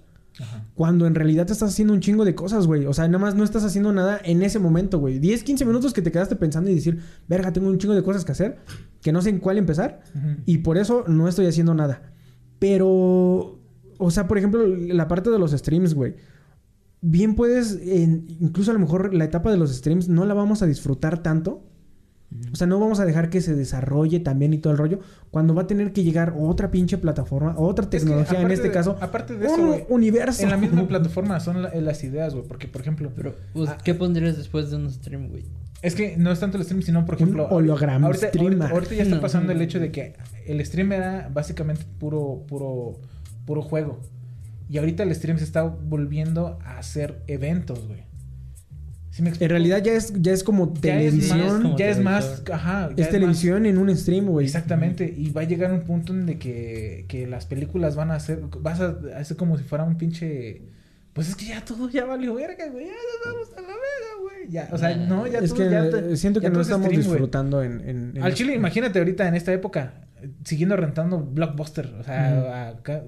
[0.75, 2.85] Cuando en realidad te estás haciendo un chingo de cosas, güey.
[2.87, 5.19] O sea, nada más no estás haciendo nada en ese momento, güey.
[5.19, 8.25] 10, 15 minutos que te quedaste pensando y decir, verga, tengo un chingo de cosas
[8.25, 8.57] que hacer,
[9.01, 10.01] que no sé en cuál empezar.
[10.45, 12.13] Y por eso no estoy haciendo nada.
[12.57, 13.59] Pero,
[13.97, 16.15] o sea, por ejemplo, la parte de los streams, güey.
[17.01, 20.65] Bien puedes, incluso a lo mejor la etapa de los streams no la vamos a
[20.65, 21.69] disfrutar tanto.
[22.51, 24.99] O sea, no vamos a dejar que se desarrolle también y todo el rollo.
[25.31, 28.67] Cuando va a tener que llegar otra pinche plataforma, otra Es que tecnología, en este
[28.67, 30.43] de- caso, aparte de eso, un güey, universo.
[30.43, 32.47] En la misma plataforma son la- las ideas, güey.
[32.47, 35.45] Porque, por ejemplo, Pero, pues, Ah, ¿qué pondrías después de un stream, güey?
[35.81, 37.47] Es que no es tanto el stream, sino, por Un ejemplo...
[37.49, 38.53] hologram ahorita, streamer.
[38.53, 39.21] ahorita, ahorita ya está No.
[39.21, 40.13] pasando el hecho de que
[40.45, 42.93] el stream era básicamente puro, puro,
[43.45, 43.99] puro juego.
[44.69, 48.03] Y ahorita el stream se está volviendo a hacer eventos, güey.
[49.13, 49.45] ¿Sí me explico?
[49.45, 51.61] En realidad ya es, ya es como Ya es más- televisión.
[51.61, 52.89] como ya es más, ajá.
[52.95, 54.47] ya es televisión en un stream, güey.
[54.47, 55.05] exactamente.
[55.15, 58.39] Y va a llegar un punto en de que, que las películas van a ser,
[58.61, 60.63] vas a hacer como si fuera un pinche...
[61.13, 62.87] Pues es que ya todo ya valió verga, güey.
[62.87, 64.49] Ya nos vamos a la verga, güey.
[64.49, 66.87] Ya, o sea, no, ya es todo que ya te- siento que ya no estamos
[66.87, 69.93] stream, disfrutando en, en- en- Al chile, imagínate ahorita en esta época,
[70.43, 71.85] siguiendo rentando Blockbuster.
[71.99, 73.03] O sea, acá.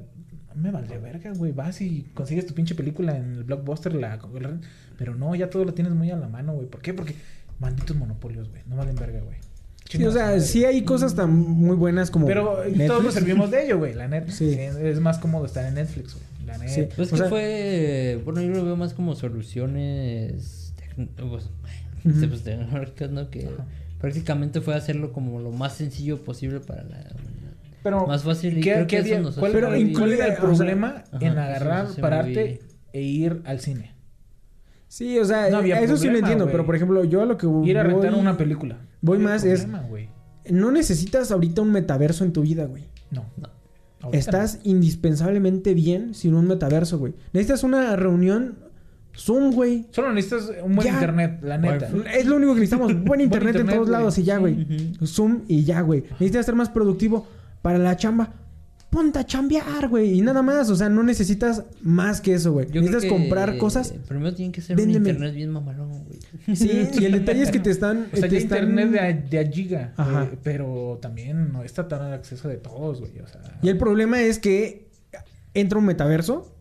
[0.54, 1.52] Me vale verga, güey.
[1.52, 4.20] Vas y consigues tu pinche película en el Blockbuster, la,
[4.98, 6.68] pero no, ya todo lo tienes muy a la mano, güey.
[6.68, 6.94] ¿Por qué?
[6.94, 7.16] Porque
[7.60, 8.62] malditos monopolios, güey.
[8.68, 9.38] No valen verga, güey.
[9.90, 12.26] Sí, o sea, sí hay cosas tan muy buenas como.
[12.26, 12.88] Pero eh, Netflix.
[12.88, 13.94] todos nos servimos de ello, güey.
[13.94, 14.32] La neta.
[14.32, 14.52] Sí.
[14.58, 16.26] Es más cómodo estar en Netflix, güey.
[16.48, 16.72] La neta.
[16.74, 16.88] Sí.
[16.96, 18.20] Pues que sea- fue.
[18.26, 20.74] Bueno, yo lo veo más como soluciones.
[20.96, 21.50] pues,
[22.04, 23.30] pues, tecnológicas, ¿no?
[23.30, 23.48] Que
[24.00, 27.04] prácticamente fue hacerlo como lo más sencillo posible para la.
[27.84, 29.78] Pero, Más fácil y ¿qué, creo qué que eso había- nos ¿cuál, hace Pero era
[29.78, 32.60] el incluye- o sea, problema en agarrar, pararte
[32.94, 33.92] e ir al cine?
[34.96, 36.46] Sí, o sea, No había eso sí lo entiendo.
[36.46, 38.78] Pero por ejemplo, yo a lo que Ir a rentar voy- una película.
[39.02, 39.68] voy No más es-.
[40.50, 42.86] No necesitas ahorita un metaverso en tu vida, güey.
[43.12, 43.26] No.
[43.36, 43.50] No.
[44.02, 47.14] Ahorita Estás indispensablemente bien sin un metaverso, güey.
[47.34, 48.56] Necesitas una reunión
[49.18, 49.86] Zoom, güey.
[49.92, 50.94] Solo necesitas un buen Ya.
[50.94, 51.90] internet, la neta.
[52.14, 52.94] Es lo único que necesitamos.
[53.04, 54.66] Buen internet, en internet, todos lados y ya, güey.
[55.06, 56.04] Zoom y ya, güey.
[56.12, 57.28] Necesitas ser más productivo
[57.62, 58.34] para la chamba.
[58.96, 60.14] Ponte a chambear, güey.
[60.18, 60.70] Y nada más.
[60.70, 62.66] O sea, no necesitas más que eso, güey.
[62.68, 63.94] Yo creo Necesitas que comprar cosas.
[64.08, 65.10] Primero tienen que ser Véndeme.
[65.10, 66.56] un internet bien mamalón, güey.
[66.56, 68.08] Sí, y el detalle es que te están.
[68.14, 69.94] O sea, te están- internet de a, de a giga.
[69.98, 70.24] Ajá.
[70.32, 73.20] eh, pero también no está tan al acceso de todos, güey.
[73.20, 73.42] O sea.
[73.62, 74.88] Y el problema es que
[75.54, 76.52] entra un metaverso.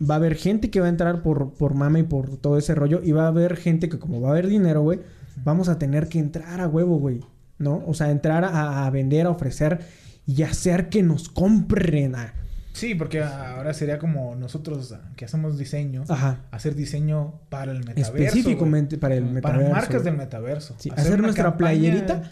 [0.00, 2.74] Va a haber gente que va a entrar por, por mame y por todo ese
[2.74, 3.00] rollo.
[3.04, 5.00] Y va a haber gente que, como va a haber dinero, güey,
[5.44, 7.20] vamos a tener que entrar a huevo, güey.
[7.58, 7.82] ¿No?
[7.86, 9.78] O sea, entrar a, a vender, a ofrecer
[10.26, 12.14] y hacer que nos compren.
[12.14, 12.34] ah.
[12.72, 16.04] Sí, porque ahora sería como nosotros que hacemos diseño.
[16.08, 16.40] Ajá.
[16.50, 18.14] Hacer diseño para el metaverso.
[18.16, 19.70] Específicamente para el Para metaverso.
[19.72, 20.04] marcas güey.
[20.04, 20.74] del metaverso.
[20.78, 22.30] Sí, hacer nuestra campaña- playerita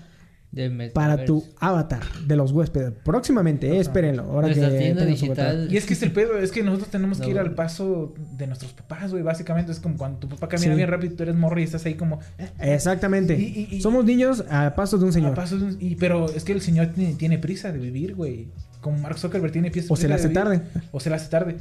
[0.92, 2.92] Para tu avatar de los huéspedes.
[3.04, 4.24] Próximamente, eh, espérenlo.
[4.24, 5.68] Ahora que tienda digital.
[5.70, 8.46] Y es que es el pedo, es que nosotros tenemos que ir al paso de
[8.48, 9.22] nuestros papás, güey.
[9.22, 10.76] Básicamente es como cuando tu papá camina Sí.
[10.76, 12.16] bien rápido y tú eres morro y estás ahí como...
[12.38, 12.68] eh, avatar.
[12.68, 13.38] Exactamente.
[13.38, 15.34] Y- y- y- Somos niños a pasos de un a señor.
[15.34, 18.48] paso de un- y, pero es que el señor tiene, tiene prisa de vivir, güey.
[18.80, 20.62] Como Mark Zuckerberg tiene prisa O se le hace tarde.
[20.90, 21.56] O se le hace tarde.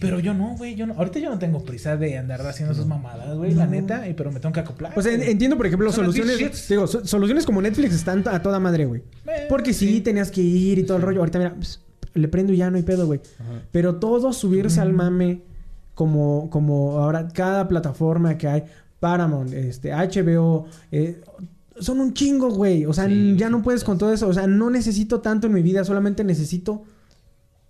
[0.00, 0.74] Pero yo no, güey.
[0.76, 0.94] Yo no.
[0.94, 3.52] Ahorita yo no tengo prisa de andar haciendo esas mamadas, güey.
[3.52, 4.08] La neta.
[4.08, 4.92] Y, pero me tengo que acoplar.
[4.96, 6.68] O sea, entiendo, por ejemplo, Son soluciones.
[6.68, 9.02] Digo, so- soluciones como Netflix están a toda madre, güey.
[9.26, 11.20] Eh, Porque sí, tenías que ir y todo el rollo.
[11.20, 11.80] Ahorita, mira, ps,
[12.14, 13.20] le prendo y ya no hay pedo, güey.
[13.70, 15.42] Pero todo subirse al mame,
[15.94, 18.62] como, como ahora cada plataforma que hay,
[19.00, 21.20] Paramount, este, HBO, eh,
[21.80, 22.84] son un chingo, güey.
[22.86, 24.28] O sea, Sí, ya no puedes con todo eso.
[24.28, 26.84] O sea, no necesito tanto en mi vida, solamente necesito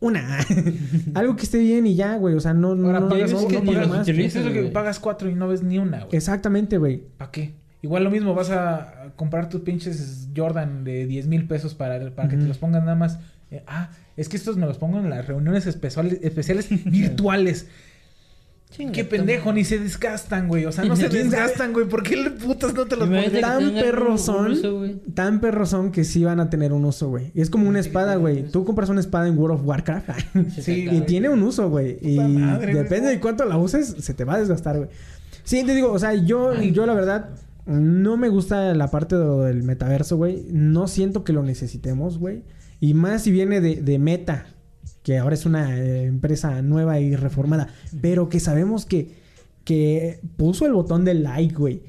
[0.01, 0.39] una.
[1.15, 2.35] Algo que esté bien y ya, güey.
[2.35, 4.09] O sea, no, no, Ahora no, pagas no- que no pagas más.
[4.09, 6.17] Eso es lo que pagas cuatro y no ves ni una, güey.
[6.17, 7.03] Exactamente, güey.
[7.17, 7.55] ¿Para qué?
[7.83, 12.29] Igual lo mismo, vas a comprar tus pinches Jordan de 10 mil pesos para, para
[12.31, 13.19] que te los pongan nada más.
[13.51, 17.67] Eh, ah, es que estos me los pongo en las reuniones especiales, especiales virtuales.
[18.77, 19.19] Chinga, Qué toma.
[19.19, 20.65] pendejo, ni se desgastan, güey.
[20.65, 21.87] O sea, no se desgastan, güey.
[21.87, 25.01] ¿Por qué le putas no te los que Tan perros son.
[25.15, 27.31] Tan perros son que sí van a tener un uso, güey.
[27.35, 28.43] Y es como una espada, güey.
[28.51, 30.11] Tú compras una espada en World of Warcraft.
[30.61, 31.99] Sí, y tiene un uso, güey.
[32.01, 34.89] Y madre, depende de cuánto la uses, se te va a desgastar, güey.
[35.45, 37.31] Sí, te digo, o sea, yo, yo la verdad,
[37.67, 40.47] no me gusta la parte de lo del metaverso, güey.
[40.51, 42.43] No siento que lo necesitemos, güey.
[42.81, 44.47] Y más si viene de, de Meta,
[45.05, 47.69] que ahora es una eh, empresa nueva y reformada,
[48.01, 49.11] pero que sabemos que,
[49.63, 51.83] que puso el botón de like, güey.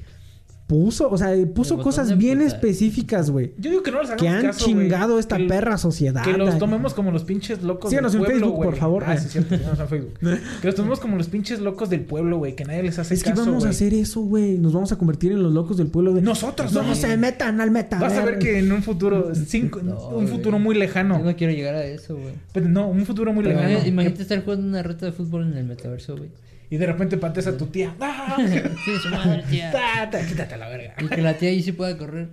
[0.66, 2.48] Puso, o sea, puso cosas bien puta.
[2.48, 3.52] específicas, güey.
[3.56, 6.24] Yo digo que no les hagamos Que han caso, chingado esta Que- perra sociedad.
[6.24, 8.70] Que los tomemos como los pinches locos Síganos del en pueblo, Facebook, güey.
[8.70, 9.04] por favor.
[9.06, 9.56] Ah, sí, cierto.
[9.56, 10.14] síganos en Facebook.
[10.60, 12.56] que los tomemos como los pinches locos del pueblo, güey.
[12.56, 14.58] Que nadie les hace Es que caso, vamos a hacer eso, güey.
[14.58, 16.20] Nos vamos a convertir en los locos del pueblo de...
[16.22, 16.96] Nosotros, No güey.
[16.96, 18.00] se metan al meta.
[18.00, 21.20] Vas a ver que en un futuro, cinco, No, un futuro muy Yo lejano.
[21.20, 22.34] no quiero llegar a eso, güey.
[22.52, 23.68] Pero no, un futuro muy Pero lejano.
[23.70, 26.30] imagínate, imagínate estar jugando una reta de fútbol en el metaverso, güey.
[26.70, 27.94] Y de repente pateas a tu tía.
[28.00, 28.36] ¡Ah!
[28.84, 29.70] Sí, su madre, tía.
[29.70, 30.94] Ta, ta, Quítate la verga.
[31.00, 32.28] Y que la tía ahí sí pueda correr.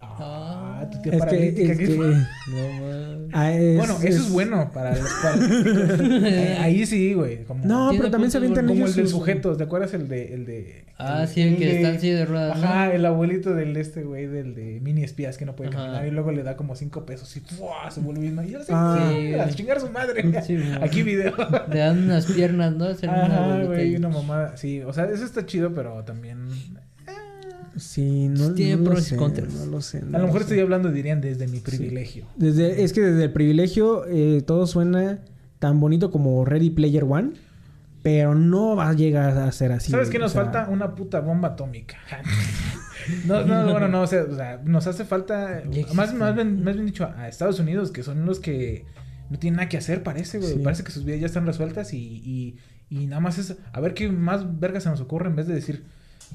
[0.00, 1.26] Ah, tu tía Es que...
[1.26, 1.72] paralítica.
[1.72, 1.96] Es ¿qué que...
[1.96, 6.00] No, ah, es- Bueno, eso es bueno para los paralíticos.
[6.60, 7.44] Ahí sí, güey.
[7.44, 9.56] Como, No, pero también se avientan como ellos el del sujeto.
[9.56, 10.34] ¿Te acuerdas el de.
[10.34, 12.64] El de Ah, sí, el que está en silla de ruedas, ¿no?
[12.64, 15.78] Ajá, el abuelito del este, güey, del de mini espías que no puede Ajá.
[15.78, 16.06] caminar.
[16.06, 17.90] Y luego le da como cinco pesos y ¡fua!
[17.90, 18.40] se vuelve bien.
[18.46, 19.10] Y yo, Ah.
[19.12, 20.24] sí, a chingar a su madre.
[20.42, 20.56] Sí.
[20.80, 21.34] Aquí video.
[21.70, 22.86] Le dan unas piernas, ¿no?
[22.86, 24.56] Ajá, güey, una mamada.
[24.56, 26.38] Sí, o sea, eso está chido, pero también.
[27.76, 29.52] Sí, no, Tiene no lo y sé, contras.
[29.52, 30.02] no lo sé.
[30.02, 30.44] no A lo mejor sé.
[30.46, 32.26] estoy hablando, dirían, desde mi privilegio.
[32.36, 35.20] Desde, es que desde el privilegio eh, todo suena
[35.58, 37.32] tan bonito como Ready Player One,
[38.02, 39.90] pero no va a llegar a ser así.
[39.90, 40.68] ¿Sabes qué nos sea, falta?
[40.70, 41.96] Una puta bomba atómica.
[43.26, 45.62] no, no, bueno, no, o sea, o sea, nos hace falta,
[45.94, 48.84] más, más, bien, más bien dicho, a Estados Unidos, que son los que
[49.28, 50.54] no tienen nada que hacer, parece, güey.
[50.54, 50.60] Sí.
[50.62, 52.56] Parece que sus vidas ya están resueltas y, y,
[52.88, 55.54] y nada más es, a ver qué más verga se nos ocurre en vez de
[55.54, 55.84] decir,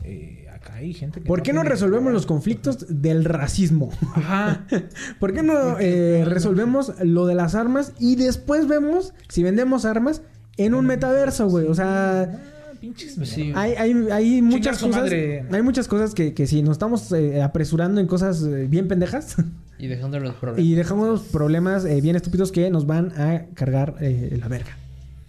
[0.03, 1.27] eh, acá hay gente que...
[1.27, 3.89] ¿Por qué no resolvemos los conflictos del racismo?
[4.15, 4.65] Ajá.
[5.19, 10.21] ¿Por qué no eh, resolvemos lo de las armas y después vemos si vendemos armas
[10.57, 11.67] en un metaverso, güey?
[11.67, 13.51] O sea, Ah, pinches Sí.
[13.55, 15.01] hay, hay, hay muchas cosas.
[15.03, 15.45] madre.
[15.51, 19.35] Hay muchas cosas que, que si nos estamos eh, apresurando en cosas eh, bien pendejas
[19.77, 20.65] Y dejando los problemas.
[20.65, 24.77] y dejamos problemas eh, bien estúpidos que nos van a cargar eh, la verga.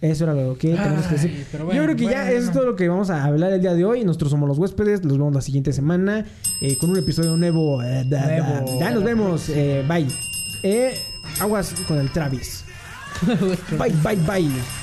[0.03, 1.45] Eso era lo que tenemos que decir.
[1.53, 2.31] Yo creo que ya bueno.
[2.37, 4.03] eso es todo lo que vamos a hablar el día de hoy.
[4.03, 5.03] Nosotros somos los huéspedes.
[5.05, 6.25] Los vemos la siguiente semana
[6.61, 7.81] eh, con un episodio nuevo.
[7.81, 8.79] Eh, da- da- Nuevo.
[8.81, 9.47] Ya nos vemos.
[9.47, 10.05] Eh, bye.
[10.61, 10.93] Eh,
[11.39, 12.65] aguas con el Travis.
[13.79, 14.82] Bye, bye, bye.